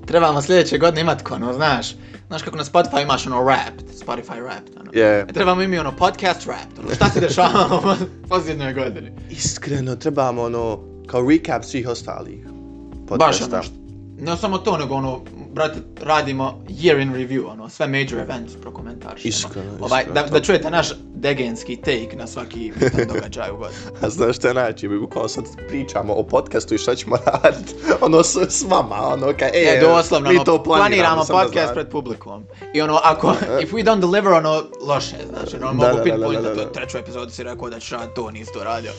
trebamo 0.06 0.42
sljedeće 0.42 0.78
godine 0.78 1.02
imat 1.02 1.22
ko, 1.22 1.34
ono, 1.34 1.54
znaš, 1.54 1.96
znaš 2.28 2.42
kako 2.42 2.58
na 2.58 2.64
Spotify 2.64 3.02
imaš 3.04 3.28
ono 3.28 3.44
rap, 3.44 3.74
Spotify 3.98 4.40
rap, 4.40 4.80
ono. 4.80 4.92
Yeah. 4.92 5.22
E, 5.22 5.34
trebamo 5.34 5.62
imi 5.62 5.80
ono 5.80 5.92
podcast 5.92 6.46
rap, 6.48 6.80
ono, 6.80 6.96
šta 6.96 7.10
se 7.10 7.20
dešava 7.20 7.82
u 8.24 8.28
posljednjoj 8.30 8.74
godini. 8.74 9.12
Iskreno, 9.30 9.96
trebamo 9.96 10.42
ono, 10.42 10.80
kao 11.08 11.30
recap 11.30 11.64
svih 11.64 11.88
ostalih 11.88 12.46
Baš 12.46 13.10
podcasta. 13.10 13.56
ono, 13.56 13.64
što- 13.64 13.74
ne 14.20 14.38
samo 14.38 14.58
to, 14.58 14.78
nego 14.78 14.96
ono, 14.96 15.22
brate, 15.60 15.80
radimo 16.02 16.64
year 16.70 17.02
in 17.02 17.14
review, 17.14 17.48
ono, 17.48 17.70
sve 17.70 17.88
major 17.88 18.20
events 18.20 18.54
prokomentarišemo. 18.56 19.30
Iskreno, 19.30 19.72
Ovaj, 19.82 20.02
iskreno, 20.02 20.14
da, 20.14 20.24
to- 20.24 20.34
da 20.34 20.42
čujete 20.42 20.70
naš 20.72 20.88
degenski 21.16 21.76
take 21.78 22.16
na 22.16 22.28
svaki 22.28 22.72
bitan 22.76 23.08
događaj 23.08 23.52
u 23.52 23.58
godini. 23.58 23.82
A 24.02 24.10
znaš 24.10 24.36
šta 24.36 24.48
je 24.48 24.54
najveće, 24.54 24.88
mi 24.88 25.00
bukvalno 25.00 25.30
sad 25.30 25.44
pričamo 25.68 26.14
o 26.14 26.24
podcastu 26.24 26.76
i 26.76 26.78
šta 26.78 26.96
ćemo 26.96 27.16
raditi, 27.44 27.74
ono 28.02 28.24
s, 28.24 28.38
s 28.38 28.66
vama, 28.70 28.96
ono 29.04 29.34
kaj, 29.40 29.50
e, 29.50 29.78
E, 29.78 29.80
doslovno, 29.82 30.30
mi 30.30 30.36
ono, 30.36 30.44
to 30.46 30.64
planiramo, 30.64 31.16
planiramo 31.16 31.26
da 31.26 31.46
podcast 31.46 31.74
pred 31.74 31.90
publikom. 31.90 32.44
I 32.74 32.82
ono, 32.82 33.00
ako, 33.04 33.34
if 33.64 33.72
we 33.72 33.84
don't 33.84 34.00
deliver, 34.02 34.34
ono, 34.34 34.64
loše, 34.82 35.16
znači, 35.30 35.56
ono, 35.56 35.68
Da, 35.68 35.74
mogu 35.74 35.98
da, 35.98 36.04
pinpoint 36.04 36.42
da, 36.42 36.50
da, 36.50 36.50
da, 36.50 36.56
da. 36.56 36.64
to 36.64 36.70
treću 36.70 36.98
epizodu 36.98 37.32
si 37.32 37.44
rekao 37.44 37.70
da 37.70 37.80
ćeš 37.80 37.90
raditi 37.90 38.16
to, 38.16 38.32
nisi 38.32 38.54
to 38.54 38.64
radio. 38.64 38.92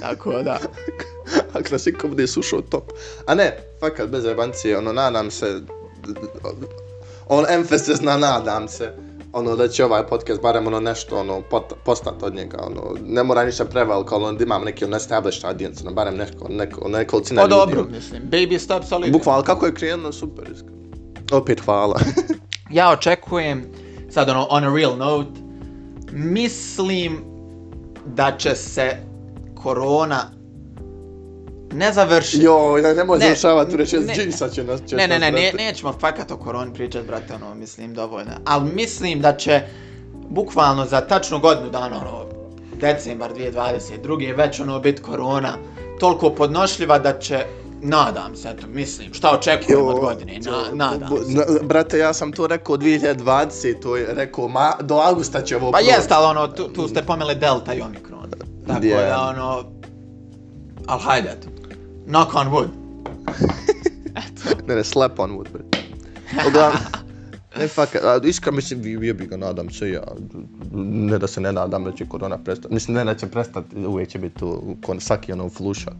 Tako 0.00 0.32
da. 0.42 0.58
Ako 1.58 1.68
nas 1.70 1.86
iko 1.86 2.08
bude 2.08 2.26
slušao, 2.26 2.60
top. 2.60 2.92
A 3.26 3.34
ne, 3.34 3.56
fakat, 3.80 4.08
bez 4.08 4.24
jebancije, 4.24 4.78
ono, 4.78 4.92
nadam 4.92 5.30
se, 5.30 5.60
on 7.28 7.44
emphasis 7.48 8.00
na 8.00 8.16
nadam 8.16 8.68
se, 8.68 8.92
ono, 9.32 9.56
da 9.56 9.68
će 9.68 9.84
ovaj 9.84 10.06
podcast 10.06 10.42
barem 10.42 10.66
ono 10.66 10.80
nešto, 10.80 11.20
ono, 11.20 11.42
pot, 11.42 11.72
postat 11.84 12.22
od 12.22 12.34
njega, 12.34 12.58
ono, 12.60 12.94
ne 13.06 13.22
mora 13.22 13.44
ništa 13.44 13.64
preveliko, 13.64 14.14
ali 14.14 14.24
onda 14.24 14.44
imam 14.44 14.64
neki, 14.64 14.84
ono, 14.84 14.96
established 14.96 15.44
audience, 15.44 15.84
ono, 15.84 15.94
barem 15.94 16.16
neko, 16.16 16.48
neko, 16.48 16.88
nekolicina 16.88 17.42
Pa 17.42 17.48
ljudi. 17.48 17.54
dobro, 17.54 17.86
mislim, 17.90 18.22
baby 18.30 18.58
step 18.58 18.84
solid. 18.88 19.12
Bukvalno, 19.12 19.42
kako 19.42 19.66
je 19.66 19.74
krenuo, 19.74 20.12
super, 20.12 20.44
iskreno. 20.52 20.78
Opet 21.32 21.60
hvala. 21.60 22.00
Ja 22.70 22.90
očekujem, 22.90 23.64
sad 24.10 24.28
ono, 24.28 24.46
on 24.50 24.64
a 24.64 24.74
real 24.76 24.96
note, 24.96 25.40
mislim 26.12 27.24
da 28.06 28.36
će 28.36 28.54
se 28.54 28.96
korona 29.54 30.37
ne 31.72 31.92
završiti. 31.92 32.44
Joj, 32.44 32.82
ne, 32.82 32.94
nemoj 32.94 33.18
Ne, 33.18 33.24
završavati, 33.24 33.76
reći, 33.76 33.98
ne. 33.98 34.14
džinsa 34.14 34.48
će 34.48 34.64
nas, 34.64 34.80
će 34.86 34.96
Ne, 34.96 35.08
ne, 35.08 35.18
ne, 35.18 35.30
ne, 35.32 35.52
nećemo 35.52 35.92
fakat 35.92 36.30
o 36.30 36.36
koroni 36.36 36.74
pričat, 36.74 37.06
brate, 37.06 37.34
ono, 37.34 37.54
mislim, 37.54 37.94
dovoljno. 37.94 38.32
Ali 38.44 38.70
mislim 38.72 39.20
da 39.20 39.36
će, 39.36 39.62
bukvalno 40.28 40.86
za 40.86 41.00
tačnu 41.00 41.40
godinu 41.40 41.70
dana, 41.70 41.96
ono, 41.96 42.24
decembar 42.80 43.32
2022. 43.34 44.36
već 44.36 44.60
ono 44.60 44.80
biti 44.80 45.02
korona 45.02 45.52
toliko 46.00 46.30
podnošljiva 46.30 46.98
da 46.98 47.18
će 47.18 47.44
Nadam 47.82 48.36
se, 48.36 48.48
eto, 48.48 48.66
mislim, 48.66 49.14
šta 49.14 49.30
očekujem 49.30 49.86
od 49.86 50.00
godine, 50.00 50.38
na, 50.40 50.64
nadam 50.72 51.08
se. 51.08 51.34
Na, 51.34 51.44
brate, 51.62 51.98
ja 51.98 52.12
sam 52.12 52.32
to 52.32 52.46
rekao 52.46 52.76
2020, 52.76 53.80
to 53.82 53.96
je 53.96 54.06
rekao, 54.14 54.48
ma, 54.48 54.72
do 54.80 54.94
augusta 54.94 55.42
će 55.42 55.56
ovo 55.56 55.72
Pa 55.72 55.80
jest, 55.80 56.12
ali 56.12 56.26
ono, 56.26 56.48
tu, 56.48 56.68
tu 56.68 56.88
ste 56.88 57.02
pomeli 57.02 57.34
Delta 57.34 57.74
i 57.74 57.80
Omikron. 57.80 58.30
Tako 58.66 58.80
Yeah. 58.80 59.08
da, 59.08 59.20
ono, 59.20 59.64
ali 60.86 61.00
hajde, 61.02 61.28
eto. 61.28 61.48
Knock 62.08 62.34
on 62.34 62.46
wood. 62.46 62.68
Ne, 64.66 64.74
ne, 64.74 64.84
slap 64.84 65.18
on 65.18 65.30
wood, 65.30 65.46
brate. 65.52 65.78
Uglavnom, 66.48 66.80
ne, 67.58 67.68
fakat, 67.68 68.04
a, 68.04 68.20
iskreno 68.24 68.56
mislim, 68.56 68.80
vi, 68.80 68.96
vi 68.96 69.12
bi 69.12 69.26
ga 69.26 69.36
nadam 69.36 69.70
se 69.70 69.90
ja. 69.90 70.02
Ne 70.72 71.18
da 71.18 71.26
se 71.26 71.40
ne 71.40 71.52
nadam 71.52 71.84
da 71.84 71.92
će 71.92 72.06
korona 72.08 72.38
prestati. 72.38 72.74
Mislim, 72.74 72.96
ne 72.96 73.04
da 73.04 73.14
će 73.14 73.26
prestati, 73.26 73.86
uvijek 73.86 74.08
će 74.08 74.18
biti 74.18 74.38
tu, 74.38 74.76
kon, 74.82 75.00
svaki 75.00 75.32
ono 75.32 75.48
flušat. 75.48 75.94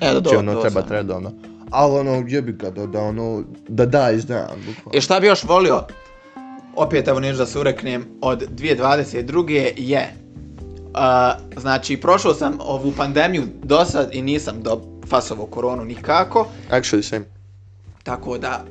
E, 0.00 0.12
da, 0.12 0.30
Će 0.30 0.34
do, 0.34 0.38
ono 0.38 0.54
to 0.54 0.60
treba 0.60 0.82
redovno. 0.88 1.32
Ali 1.70 1.98
ono, 1.98 2.24
jebi 2.28 2.52
ga, 2.52 2.70
da, 2.70 2.86
da 2.86 3.00
ono, 3.00 3.42
da 3.68 3.86
da 3.86 4.10
izdan, 4.10 4.48
bukvalno. 4.66 4.98
I 4.98 5.00
šta 5.00 5.20
bi 5.20 5.26
još 5.26 5.44
volio, 5.44 5.84
opet 6.76 7.08
evo 7.08 7.20
neću 7.20 7.38
da 7.38 7.46
se 7.46 7.58
ureknem, 7.58 8.04
od 8.20 8.48
2022. 8.50 9.72
je, 9.76 10.14
uh, 10.94 11.60
znači 11.60 11.96
prošao 11.96 12.34
sam 12.34 12.58
ovu 12.60 12.92
pandemiju 12.96 13.42
do 13.62 13.84
sad 13.84 14.08
i 14.12 14.22
nisam 14.22 14.62
do 14.62 14.93
fasovo 15.06 15.46
koronu 15.46 15.84
nikako, 15.84 16.46
Actually, 16.70 17.02
same. 17.02 17.24
tako 18.02 18.38
da 18.38 18.64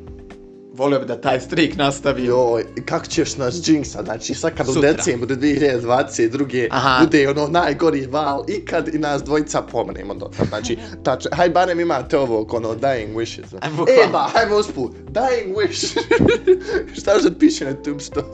volio 0.74 1.00
bi 1.00 1.06
da 1.06 1.22
taj 1.22 1.40
streak 1.40 1.76
nastavi. 1.76 2.26
Joj, 2.26 2.66
kako 2.86 3.06
ćeš 3.06 3.38
nas 3.38 3.62
džinksa, 3.62 4.04
znači 4.04 4.34
sad 4.34 4.58
kad 4.58 4.70
u 4.70 4.82
decembru 4.82 5.36
2022. 5.36 6.68
Aha. 6.72 7.00
bude 7.04 7.30
ono 7.30 7.48
najgori 7.48 8.08
val 8.08 8.44
ikad 8.48 8.96
i 8.96 8.98
nas 8.98 9.24
dvojica 9.24 9.62
pomremo 9.62 10.14
do 10.14 10.30
tad, 10.38 10.48
znači, 10.48 10.78
tač, 11.04 11.26
haj 11.32 11.50
barem 11.50 11.80
imate 11.80 12.18
ovo, 12.18 12.48
ono, 12.52 12.70
dying 12.76 13.14
wishes. 13.16 13.56
Aj, 13.62 13.70
bukvalno. 13.70 14.04
E 14.04 14.08
ba, 14.12 14.30
hajmo 14.34 14.58
usput, 14.58 14.92
dying 15.12 15.56
wish. 15.56 16.00
Šta 17.00 17.14
još 17.14 17.24
da 17.24 17.38
piše 17.40 17.66
na 17.66 17.74
tombstone? 17.74 18.28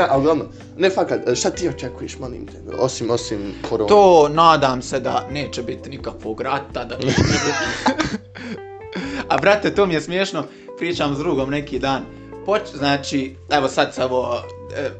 Da, 0.00 0.06
ali 0.10 0.20
uglavnom, 0.20 0.46
ne 0.76 0.90
fakat, 0.90 1.20
šta 1.34 1.50
ti 1.50 1.68
očekuješ, 1.68 2.18
molim 2.18 2.46
te, 2.46 2.76
osim, 2.78 3.10
osim 3.10 3.54
korona? 3.68 3.88
To 3.88 4.28
nadam 4.28 4.82
se 4.82 5.00
da 5.00 5.28
neće 5.30 5.62
biti 5.62 5.90
nikakvog 5.90 6.40
rata, 6.40 6.84
da 6.84 6.96
neće 6.96 7.22
biti... 7.22 7.52
A 9.30 9.38
brate, 9.38 9.74
to 9.74 9.86
mi 9.86 9.94
je 9.94 10.00
smiješno, 10.00 10.44
pričam 10.78 11.14
s 11.14 11.18
drugom 11.18 11.50
neki 11.50 11.78
dan. 11.78 12.02
Poč, 12.46 12.62
znači, 12.74 13.36
evo 13.50 13.68
sad 13.68 13.94
se 13.94 14.04
ovo, 14.04 14.42
e, 14.76 14.90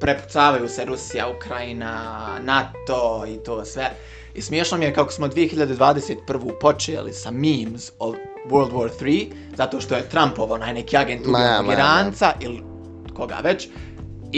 prepucavaju 0.00 0.68
se 0.68 0.84
Rusija, 0.84 1.28
Ukrajina, 1.36 2.26
NATO 2.42 3.24
i 3.28 3.44
to 3.44 3.64
sve. 3.64 3.90
I 4.34 4.42
smiješno 4.42 4.78
mi 4.78 4.84
je 4.84 4.94
kako 4.94 5.12
smo 5.12 5.28
2021. 5.28 6.60
počeli 6.60 7.12
sa 7.12 7.30
memes 7.30 7.92
o 7.98 8.14
World 8.50 8.72
War 8.72 8.90
3, 9.00 9.26
zato 9.56 9.80
što 9.80 9.94
je 9.94 10.08
Trumpov 10.08 10.52
onaj 10.52 10.74
neki 10.74 10.96
agent 10.96 11.26
ja, 11.26 11.62
Iranca 11.72 12.32
ili 12.40 12.62
koga 13.14 13.38
već. 13.42 13.68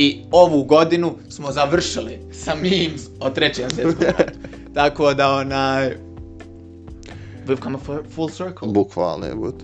I 0.01 0.22
ovu 0.30 0.64
godinu 0.64 1.14
smo 1.28 1.53
završili 1.53 2.18
sa 2.32 2.55
memes 2.55 3.03
o 3.20 3.30
trećem 3.30 3.70
svjetskom 3.70 4.07
ratu. 4.07 4.38
Tako 4.74 5.14
da 5.14 5.32
onaj... 5.32 5.96
We've 7.46 7.62
come 7.62 7.78
a 7.78 7.86
fu- 7.86 8.05
full 8.14 8.28
circle. 8.28 8.68
Bukvalno 8.68 9.26
je, 9.26 9.34
but. 9.34 9.55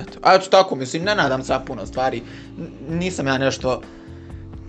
Eto, 0.00 0.18
a 0.22 0.34
eto 0.34 0.46
tako, 0.50 0.76
mislim, 0.76 1.02
ne 1.02 1.14
nadam 1.14 1.42
se 1.42 1.54
puno 1.66 1.86
stvari. 1.86 2.22
N- 2.58 2.98
nisam 2.98 3.26
ja 3.26 3.38
nešto 3.38 3.82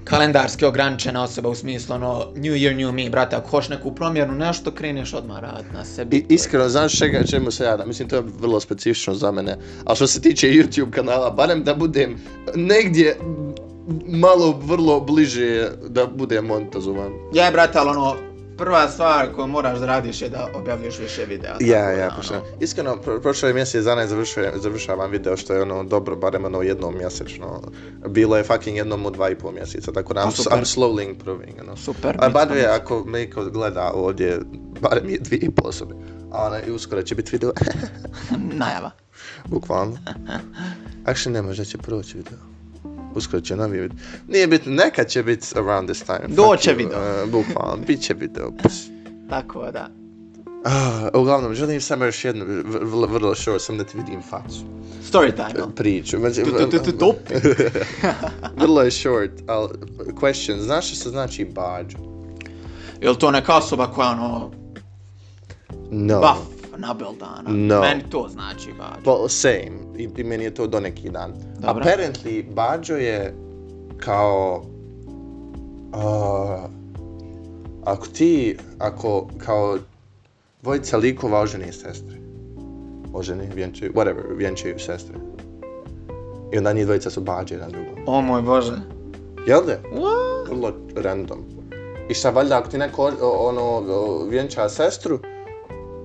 kalendarski 0.03 0.65
ograničena 0.65 1.23
osoba 1.23 1.49
u 1.49 1.55
smislu 1.55 1.95
ono 1.95 2.25
New 2.35 2.53
Year, 2.53 2.75
New 2.75 2.91
Me, 2.91 3.09
brate, 3.09 3.35
ako 3.35 3.49
hoš 3.49 3.69
neku 3.69 3.95
promjenu, 3.95 4.33
nešto 4.33 4.71
kreneš 4.71 5.13
odmah 5.13 5.39
rad 5.39 5.65
na 5.73 5.85
sebi. 5.85 6.17
I, 6.17 6.25
iskreno, 6.29 6.69
znaš 6.69 6.97
čega, 6.97 7.23
čemu 7.23 7.51
se 7.51 7.63
ja 7.63 7.77
da, 7.77 7.85
mislim 7.85 8.09
to 8.09 8.15
je 8.15 8.23
vrlo 8.39 8.59
specifično 8.59 9.13
za 9.13 9.31
mene, 9.31 9.57
ali 9.85 9.95
što 9.95 10.07
se 10.07 10.21
tiče 10.21 10.47
YouTube 10.47 10.91
kanala, 10.91 11.31
barem 11.31 11.63
da 11.63 11.75
budem 11.75 12.17
negdje 12.55 13.17
malo 14.07 14.59
vrlo 14.61 14.99
bliže 14.99 15.69
da 15.89 16.07
budem 16.07 16.45
montazovan. 16.45 17.11
Ja, 17.33 17.51
brate, 17.51 17.79
ali 17.79 17.89
ono, 17.89 18.15
prva 18.57 18.87
stvar 18.89 19.33
koju 19.35 19.47
moraš 19.47 19.79
da 19.79 19.85
radiš 19.85 20.21
je 20.21 20.29
da 20.29 20.47
objavljuješ 20.55 20.99
više 20.99 21.25
videa. 21.25 21.55
Ja, 21.59 21.79
tako 21.79 21.99
ja, 21.99 22.09
da, 22.09 22.15
pošto. 22.15 22.33
ono, 22.33 22.43
Iskreno, 22.59 22.97
pro, 22.97 23.21
prošle 23.21 23.53
mjesec 23.53 23.85
dana 23.85 24.07
završujem, 24.07 24.51
završavam 24.55 25.11
video 25.11 25.37
što 25.37 25.53
je 25.53 25.61
ono 25.61 25.83
dobro, 25.83 26.15
barem 26.15 26.45
ono 26.45 26.61
jednom 26.61 26.97
mjesečno. 26.97 27.61
Bilo 28.07 28.37
je 28.37 28.43
fucking 28.43 28.77
jednom 28.77 29.05
u 29.05 29.09
dva 29.09 29.29
i 29.29 29.35
pol 29.35 29.51
mjeseca, 29.51 29.91
tako 29.91 30.13
da 30.13 30.21
I'm. 30.21 30.49
I'm 30.49 30.79
slowly 30.79 31.09
improving, 31.09 31.53
ono. 31.61 31.77
Super. 31.77 32.17
A 32.19 32.29
bar 32.29 32.47
smo- 32.47 32.55
je, 32.55 32.65
ako 32.65 33.03
me 33.05 33.25
gleda 33.25 33.91
ovdje, 33.93 34.39
barem 34.81 35.09
je 35.09 35.17
dvije 35.19 35.39
i 35.39 35.51
pol 35.51 35.69
osobe. 35.69 35.95
A 36.31 36.45
ona, 36.45 36.61
i 36.61 36.71
uskoro 36.71 37.01
će 37.01 37.15
biti 37.15 37.31
video. 37.31 37.51
Najava. 38.63 38.91
Bukvalno. 39.45 39.97
Actually, 41.05 41.29
ne 41.29 41.41
možda 41.41 41.65
će 41.65 41.77
proći 41.77 42.17
video. 42.17 42.50
Uskoro 43.15 43.41
će 43.41 43.55
novi 43.55 43.79
video. 43.79 43.97
Nije 44.27 44.47
bitno, 44.47 44.71
nekad 44.71 45.07
će 45.07 45.23
biti 45.23 45.47
around 45.55 45.89
this 45.89 46.03
time. 46.03 46.27
Doće 46.27 46.73
video. 46.73 47.23
Uh, 47.23 47.29
bukvalno, 47.29 47.77
bit 47.87 48.01
će 48.01 48.13
video. 48.13 48.51
Tako 49.29 49.71
da. 49.71 49.89
Uh, 50.65 51.21
uglavnom, 51.21 51.55
želim 51.55 51.81
samo 51.81 52.05
još 52.05 52.25
jednu, 52.25 52.45
vrlo, 52.65 53.07
vrlo 53.07 53.35
short, 53.35 53.61
sam 53.61 53.77
da 53.77 53.83
ti 53.83 53.97
vidim 53.97 54.21
facu. 54.29 54.63
Story 55.11 55.35
time. 55.35 55.51
jel? 55.55 55.69
Priču. 55.75 56.17
Znači, 56.17 56.43
Tu, 56.43 56.51
tu, 56.51 56.69
tu, 56.69 56.91
tu, 56.91 56.91
topi. 56.97 57.33
vrlo 58.61 58.81
je 58.81 58.91
short, 58.91 59.31
ali 59.47 59.69
question, 60.21 60.59
znaš 60.59 60.87
što 60.87 60.95
se 60.95 61.09
znači 61.09 61.45
bađo? 61.45 61.97
Jel 63.01 63.15
to 63.15 63.31
neka 63.31 63.55
osoba 63.55 63.87
koja 63.87 64.09
ono, 64.09 64.51
No. 65.91 66.19
buff, 66.19 66.60
nabeldana? 66.81 67.43
No. 67.47 67.81
Meni 67.81 68.03
to 68.09 68.27
znači 68.31 68.69
baš. 68.77 69.03
Well, 69.05 69.27
same. 69.29 69.77
I, 69.97 70.09
I 70.17 70.23
meni 70.23 70.43
je 70.43 70.53
to 70.53 70.67
do 70.67 70.79
neki 70.79 71.09
dan. 71.09 71.33
Dobro. 71.59 71.83
Apparently, 71.83 72.53
Bađo 72.53 72.95
je 72.95 73.35
kao... 73.97 74.63
Uh, 75.93 76.69
ako 77.85 78.07
ti, 78.07 78.57
ako 78.79 79.27
kao 79.37 79.77
dvojica 80.61 80.97
likova 80.97 81.39
oženi 81.39 81.71
sestre. 81.71 82.17
Oženi, 83.13 83.47
vjenčaju, 83.55 83.93
whatever, 83.93 84.37
vjenčaju 84.37 84.79
sestre. 84.79 85.15
I 86.53 86.57
onda 86.57 86.73
njih 86.73 86.85
dvojica 86.85 87.09
su 87.09 87.21
Bađe 87.21 87.55
jedan 87.55 87.71
drugom. 87.71 88.03
O 88.07 88.21
moj 88.21 88.41
bože. 88.41 88.73
Jel 89.47 89.61
da? 89.65 89.77
What? 89.93 90.49
Vrlo 90.49 90.73
random. 90.95 91.39
I 92.09 92.13
šta 92.13 92.29
valjda, 92.29 92.57
ako 92.57 92.69
ti 92.69 92.77
neko 92.77 93.11
ono, 93.21 93.83
vjenča 94.29 94.69
sestru, 94.69 95.19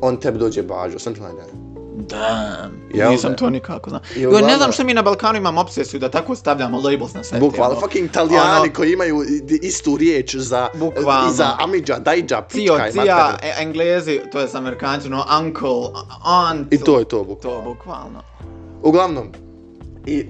on 0.01 0.16
tebi 0.16 0.38
dođe 0.38 0.62
Bađo, 0.62 0.99
something 0.99 1.26
like 1.26 1.42
that. 1.42 1.55
Damn. 1.97 2.72
Jel 2.94 3.11
Nisam 3.11 3.30
da? 3.30 3.36
to 3.36 3.51
nikako 3.51 3.90
znao. 3.90 4.03
I 4.16 4.20
Jo, 4.20 4.40
ne 4.40 4.57
znam 4.57 4.72
što 4.72 4.84
mi 4.84 4.94
na 4.94 5.03
Balkanu 5.03 5.38
imamo 5.38 5.61
obsesiju 5.61 6.01
da 6.01 6.09
tako 6.09 6.34
stavljamo 6.34 6.80
labels 6.80 7.14
na 7.14 7.24
sve. 7.24 7.40
Bukvalno, 7.40 7.76
ono. 7.76 7.80
fucking 7.80 8.05
italijani 8.11 8.61
Ono- 8.61 8.72
koji 8.72 8.92
imaju 8.92 9.22
istu 9.62 9.97
riječ 9.97 10.36
za, 10.36 10.68
Bukvalno. 10.74 11.30
i 11.30 11.34
za 11.34 11.57
amidža, 11.59 11.99
dajđa, 11.99 12.42
Cio, 12.49 12.74
pička 12.74 12.88
i 12.88 12.92
cija, 12.92 13.36
e, 13.42 13.62
englezi, 13.62 14.20
to 14.32 14.40
je 14.40 14.49
s 14.49 14.55
amerikanci, 14.55 15.09
no, 15.09 15.24
uncle, 15.40 15.70
aunt. 16.24 16.72
I 16.72 16.78
to 16.78 16.99
je 16.99 17.05
to, 17.05 17.24
bukvalno. 17.24 17.59
To, 17.59 17.64
bukvalno. 17.64 18.22
Uglavnom, 18.82 19.28
i 20.07 20.26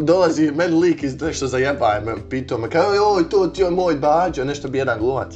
dolazi 0.00 0.52
meni 0.52 0.74
lik 0.74 1.02
iz 1.02 1.20
nešto 1.20 1.46
zajebaje 1.46 2.00
me, 2.00 2.12
pitao 2.30 2.58
me, 2.58 2.70
kao, 2.70 2.94
joj, 2.94 3.28
to 3.28 3.46
ti 3.46 3.62
je 3.62 3.70
moj 3.70 3.94
bađo, 3.94 4.44
nešto 4.44 4.68
bi 4.68 4.78
jedan 4.78 4.98
glumac. 4.98 5.34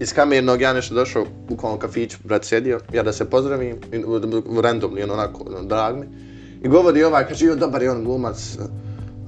Iz 0.00 0.12
kamernog 0.12 0.60
ja 0.60 0.72
nešto 0.72 0.94
došao, 0.94 1.26
bukvalno 1.48 1.76
u 1.76 1.80
kafiću, 1.80 2.16
brat 2.24 2.44
sjedio, 2.44 2.80
ja 2.92 3.02
da 3.02 3.12
se 3.12 3.30
pozdravim, 3.30 3.76
randomly, 4.62 5.04
ono, 5.04 5.12
onako, 5.12 5.44
ono, 5.46 5.62
drag 5.62 5.96
mi. 5.96 6.06
I 6.62 6.68
govori 6.68 7.04
ovaj, 7.04 7.28
kaže, 7.28 7.46
joj, 7.46 7.56
dobar 7.56 7.82
je 7.82 7.90
on 7.90 8.04
glumac, 8.04 8.58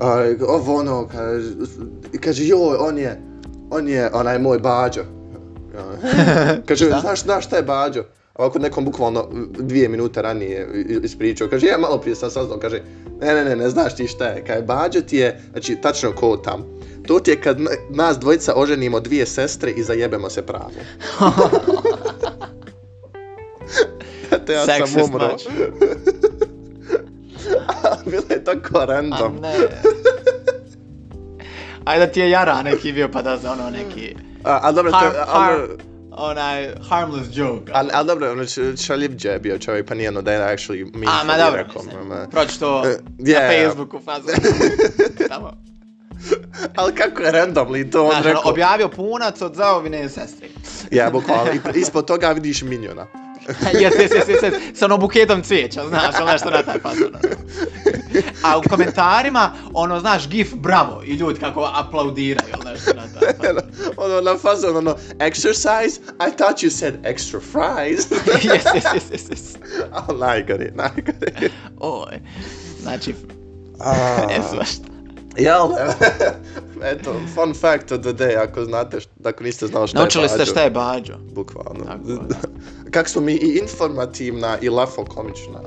a, 0.01 0.25
ovo 0.49 0.77
ono, 0.77 1.09
kaže, 1.13 1.49
kaže, 2.21 2.47
joj, 2.47 2.77
on 2.79 2.99
je, 2.99 3.21
on 3.71 3.89
je 3.89 4.11
onaj 4.13 4.39
moj 4.39 4.59
bađo. 4.59 5.05
Kaže, 6.69 6.87
znaš, 7.01 7.23
znaš 7.23 7.47
šta 7.47 7.57
je 7.57 7.63
bađo? 7.63 8.05
Ovako 8.35 8.59
nekom 8.59 8.85
bukvalno 8.85 9.29
dvije 9.59 9.89
minute 9.89 10.23
ranije 10.23 10.69
ispričao, 11.03 11.49
kaže, 11.49 11.67
ja 11.67 11.79
malo 11.79 11.99
prije 11.99 12.17
sam 12.17 12.31
saznao, 12.31 12.59
kaže, 12.59 12.83
ne, 13.21 13.35
ne, 13.35 13.45
ne, 13.45 13.57
ne 13.57 13.71
znaš 13.71 13.97
ti 13.97 14.07
šta 14.07 14.25
je, 14.25 14.45
kaže, 14.45 14.63
bađo 14.63 15.01
ti 15.01 15.17
je, 15.17 15.41
znači, 15.53 15.77
tačno 15.83 16.13
ko 16.13 16.37
tam, 16.37 16.65
to 17.03 17.21
ti 17.21 17.31
je 17.31 17.41
kad 17.41 17.61
na- 17.61 17.71
nas 17.91 18.19
dvojica 18.19 18.53
oženimo 18.57 19.01
dvije 19.01 19.27
sestre 19.27 19.71
i 19.71 19.83
zajebemo 19.83 20.31
se 20.31 20.43
pravo. 20.43 20.71
Eto, 24.33 24.53
ja 24.53 24.67
sam 24.67 25.03
umro. 25.03 25.29
Bilo 28.07 28.23
je 28.31 28.45
tako 28.45 28.79
A 28.79 28.85
random. 28.85 29.37
ne. 29.37 29.55
Ajde 31.85 32.07
da 32.07 32.13
ti 32.13 32.21
je 32.21 32.31
Jara 32.31 32.63
neki 32.63 32.93
bio 32.93 33.09
pa 33.09 33.23
da 33.23 33.37
za 33.37 33.53
ono 33.53 33.71
neki 33.71 34.15
A, 34.45 34.59
a 34.63 34.73
dobro, 34.73 34.91
to, 34.91 34.97
har, 34.97 35.13
har, 35.19 35.53
ali, 35.53 35.69
onaj 36.13 36.69
harmless 36.81 37.29
joke. 37.33 37.73
ali, 37.75 37.91
ali 37.93 38.07
dobro, 38.07 38.33
ono 38.33 38.43
š- 38.43 38.77
šaljivđe 38.77 39.29
je 39.29 39.39
bio 39.39 39.59
čovjek, 39.59 39.87
pa 39.87 39.95
nije 39.95 40.09
ono 40.09 40.23
da 40.23 40.33
je 40.33 40.41
actually 40.49 40.91
mean 40.95 41.13
A, 41.13 41.25
ma 41.25 41.37
dobro, 41.37 41.57
rekao, 41.59 41.83
mislim, 41.83 42.05
ma- 42.05 42.31
proći 42.31 42.61
to 42.61 42.83
E, 42.83 42.89
na 43.19 43.25
yeah. 43.25 43.65
Facebooku 43.65 44.01
fazu. 44.01 44.27
Tamo. 45.29 45.53
Ali 46.77 46.95
kako 46.95 47.23
je 47.23 47.33
randomly 47.33 47.91
to 47.91 48.05
on 48.05 48.11
Znaš, 48.11 48.25
ono, 48.25 48.35
rekao. 48.35 48.51
objavio 48.51 48.89
punac 48.89 49.43
od 49.43 49.55
zaovine 49.55 50.09
sestri. 50.09 50.49
Ja, 50.91 51.11
bukvalno, 51.11 51.53
i 51.53 51.81
ispod 51.81 52.07
toga 52.07 52.29
vidiš 52.29 52.63
minjona. 52.63 53.07
jes, 53.81 53.95
jes, 54.01 54.11
jes, 54.13 54.29
jes, 54.29 54.43
jes, 54.43 54.55
s 54.79 54.83
onom 54.83 55.01
buketom 55.01 55.43
cvijeća, 55.43 55.89
znaš, 55.89 56.15
ono 56.21 56.33
nešto 56.33 56.51
na 56.51 56.63
taj 56.63 56.79
fazon. 56.79 57.13
A 58.43 58.59
u 58.59 58.63
komentarima, 58.69 59.53
ono, 59.73 60.01
znaš, 60.01 60.29
gif 60.29 60.55
bravo 60.55 61.03
i 61.07 61.13
ljudi 61.13 61.41
kako 61.41 61.71
aplaudiraju, 61.75 62.49
ili 62.55 62.73
nešto 62.73 62.91
na 62.95 63.21
taj 63.21 63.51
ono, 63.97 64.21
na 64.21 64.39
fazon, 64.39 64.77
ono, 64.77 64.97
exercise? 65.19 65.99
I 66.29 66.37
thought 66.37 66.59
you 66.63 66.71
said 66.71 66.95
extra 67.03 67.41
fries. 67.41 68.11
jes, 68.53 68.65
jes, 68.75 68.85
jes, 68.95 69.11
jes, 69.13 69.31
jes. 69.31 69.57
Al 69.93 70.19
najgore, 70.19 70.73
najgore. 70.75 71.51
Oj, 71.81 72.21
znači, 72.83 73.15
A, 73.81 74.27
ne 74.29 74.41
svašta. 74.51 74.92
Jel? 75.39 75.69
Eto, 76.93 77.15
fun 77.35 77.55
fact 77.55 77.93
of 77.93 78.01
the 78.01 78.13
day, 78.13 78.37
ako 78.37 78.65
znate, 78.65 78.97
št- 78.97 79.29
ako 79.29 79.45
niste 79.45 79.67
znali 79.67 79.89
šta 79.89 79.99
Naučili 79.99 80.25
je 80.25 80.29
ste 80.29 80.39
Bađo. 80.39 80.51
šta 80.51 80.61
je 80.63 80.71
bađo. 80.71 81.19
Bukvalno. 81.33 81.85
Tako 81.85 82.05
da. 82.05 82.37
Kako 82.91 83.09
smo 83.09 83.21
mi 83.23 83.33
i 83.33 83.59
informativna 83.63 84.59
i 84.61 84.69
lafo 84.69 85.05
komična, 85.05 85.61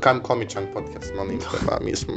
kam 0.00 0.22
komičan 0.22 0.66
podcast, 0.74 1.12
molim 1.16 1.38
te, 1.38 1.66
ba, 1.66 1.78
mi 1.84 1.96
smo... 1.96 2.14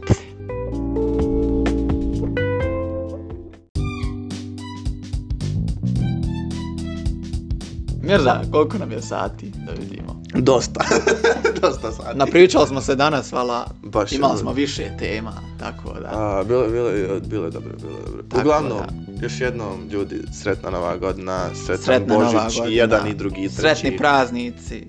Mirza, 8.02 8.42
koliko 8.52 8.78
nam 8.78 8.92
je 8.92 9.02
sati 9.02 9.52
da 9.66 9.72
vidimo? 9.72 10.21
Dosta. 10.34 10.84
Dosta 11.62 11.92
sati. 11.92 12.18
Napričali 12.18 12.68
smo 12.68 12.82
se 12.82 12.96
danas, 12.96 13.32
vala, 13.32 13.68
Baš 13.84 14.12
imali 14.12 14.40
smo 14.40 14.54
više 14.54 14.92
tema, 15.00 15.34
tako 15.60 15.94
da. 16.00 16.08
A, 16.12 16.44
bilo, 16.44 16.68
bilo, 16.68 16.90
bilo 17.22 17.46
je 17.46 17.52
dobro, 17.52 17.72
bilo 17.82 17.98
je 17.98 18.04
dobro. 18.06 18.24
Tako 18.30 18.42
Uglavnom, 18.42 18.80
da. 19.08 19.24
još 19.24 19.42
jednom, 19.42 19.88
ljudi, 19.90 20.22
sretna 20.42 20.70
nova 20.70 20.98
godina, 20.98 21.50
sretan 21.66 21.84
Sretna 21.84 22.16
Božić, 22.16 22.34
nova 22.34 22.46
godina. 22.46 22.68
i 22.68 22.76
jedan 22.76 23.08
i 23.08 23.14
drugi 23.14 23.42
i 23.42 23.50
treći. 23.50 23.56
Sretni 23.56 23.98
praznici. 23.98 24.88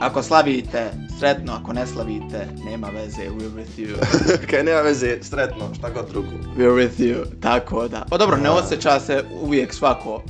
Ako 0.00 0.22
slavite, 0.22 0.90
sretno, 1.18 1.52
ako 1.52 1.72
ne 1.72 1.86
slavite, 1.86 2.48
nema 2.64 2.88
veze, 2.88 3.22
we're 3.30 3.54
with 3.56 3.78
you. 3.78 3.96
Kaj 4.50 4.62
nema 4.62 4.80
veze, 4.80 5.18
sretno, 5.22 5.74
šta 5.78 5.90
god 5.90 6.08
drugo. 6.10 6.28
We're 6.56 6.74
with 6.74 6.98
you, 6.98 7.24
tako 7.40 7.88
da. 7.88 8.06
Pa 8.10 8.18
dobro, 8.18 8.36
ne 8.36 8.50
osjeća 8.50 9.00
se 9.00 9.24
uvijek 9.42 9.74
svako, 9.74 10.22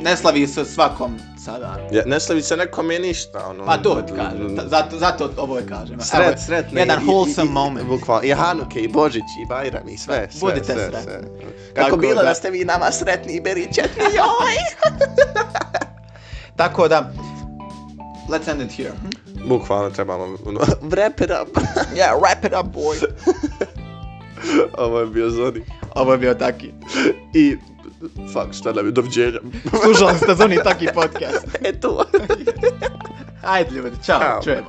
ne 0.00 0.16
slavi 0.16 0.46
se 0.46 0.64
svakom 0.64 1.18
sada. 1.46 1.76
Ja, 1.92 2.02
ne 2.06 2.20
slavi 2.20 2.42
se 2.42 2.56
nekome 2.56 2.98
ništa, 2.98 3.46
ono. 3.46 3.66
Pa 3.66 3.76
to 3.78 4.02
ti 4.02 4.12
kažem, 4.14 4.58
zato, 4.64 4.98
zato 4.98 5.30
ovo 5.36 5.58
je 5.58 5.66
kažem. 5.66 5.94
Evo, 5.94 6.02
Sret, 6.04 6.40
sretne. 6.40 6.80
Jedan 6.80 6.98
i- 6.98 7.06
wholesome 7.06 7.44
i- 7.44 7.52
moment. 7.52 7.86
Bukvalno, 7.88 8.22
i 8.24 8.30
Hanuke, 8.32 8.80
i 8.80 8.88
Božić, 8.88 9.22
i 9.36 9.48
Bajram, 9.48 9.88
i 9.88 9.96
sve, 9.96 10.28
sve, 10.30 10.40
Budite 10.42 10.64
sve, 10.66 10.74
sretni. 10.76 11.02
sve. 11.02 11.20
Tako 11.74 11.86
Kako 11.86 11.96
bilo 11.96 12.14
da- 12.14 12.22
da 12.22 12.34
ste 12.34 12.50
vi 12.50 12.64
nama 12.64 12.92
sretni 12.92 13.32
i 13.32 13.40
beri 13.40 13.64
četiri, 13.66 14.04
joj! 14.04 14.56
Tako 16.56 16.88
da, 16.88 17.12
let's 18.28 18.48
end 18.48 18.62
it 18.62 18.72
here. 18.72 18.92
hm? 18.92 19.48
Bukvalno 19.48 19.90
trebamo, 19.90 20.24
ono, 20.46 20.60
wrap 20.90 21.24
it 21.24 21.30
up. 21.32 21.58
Yeah, 21.96 22.12
wrap 22.14 22.44
it 22.44 22.52
up, 22.54 22.66
boy. 22.68 22.96
Ovo 24.74 25.00
je 25.00 25.06
bio 25.06 25.30
Zoni. 25.30 25.60
Ovo 25.94 26.12
je 26.12 26.18
bio 26.18 26.34
taki. 26.34 26.72
I, 27.34 27.56
Fuck, 28.32 28.54
strzelamy 28.54 28.92
do 28.92 29.02
wdzieram. 29.02 29.50
Urząd, 29.90 30.26
to 30.26 30.34
zoni 30.34 30.58
taki 30.58 30.88
podcast. 30.88 31.46
E 31.62 31.72
tu. 31.72 31.98
Hajdliwy, 33.42 33.90
ciao, 34.02 34.40
ciao. 34.40 34.64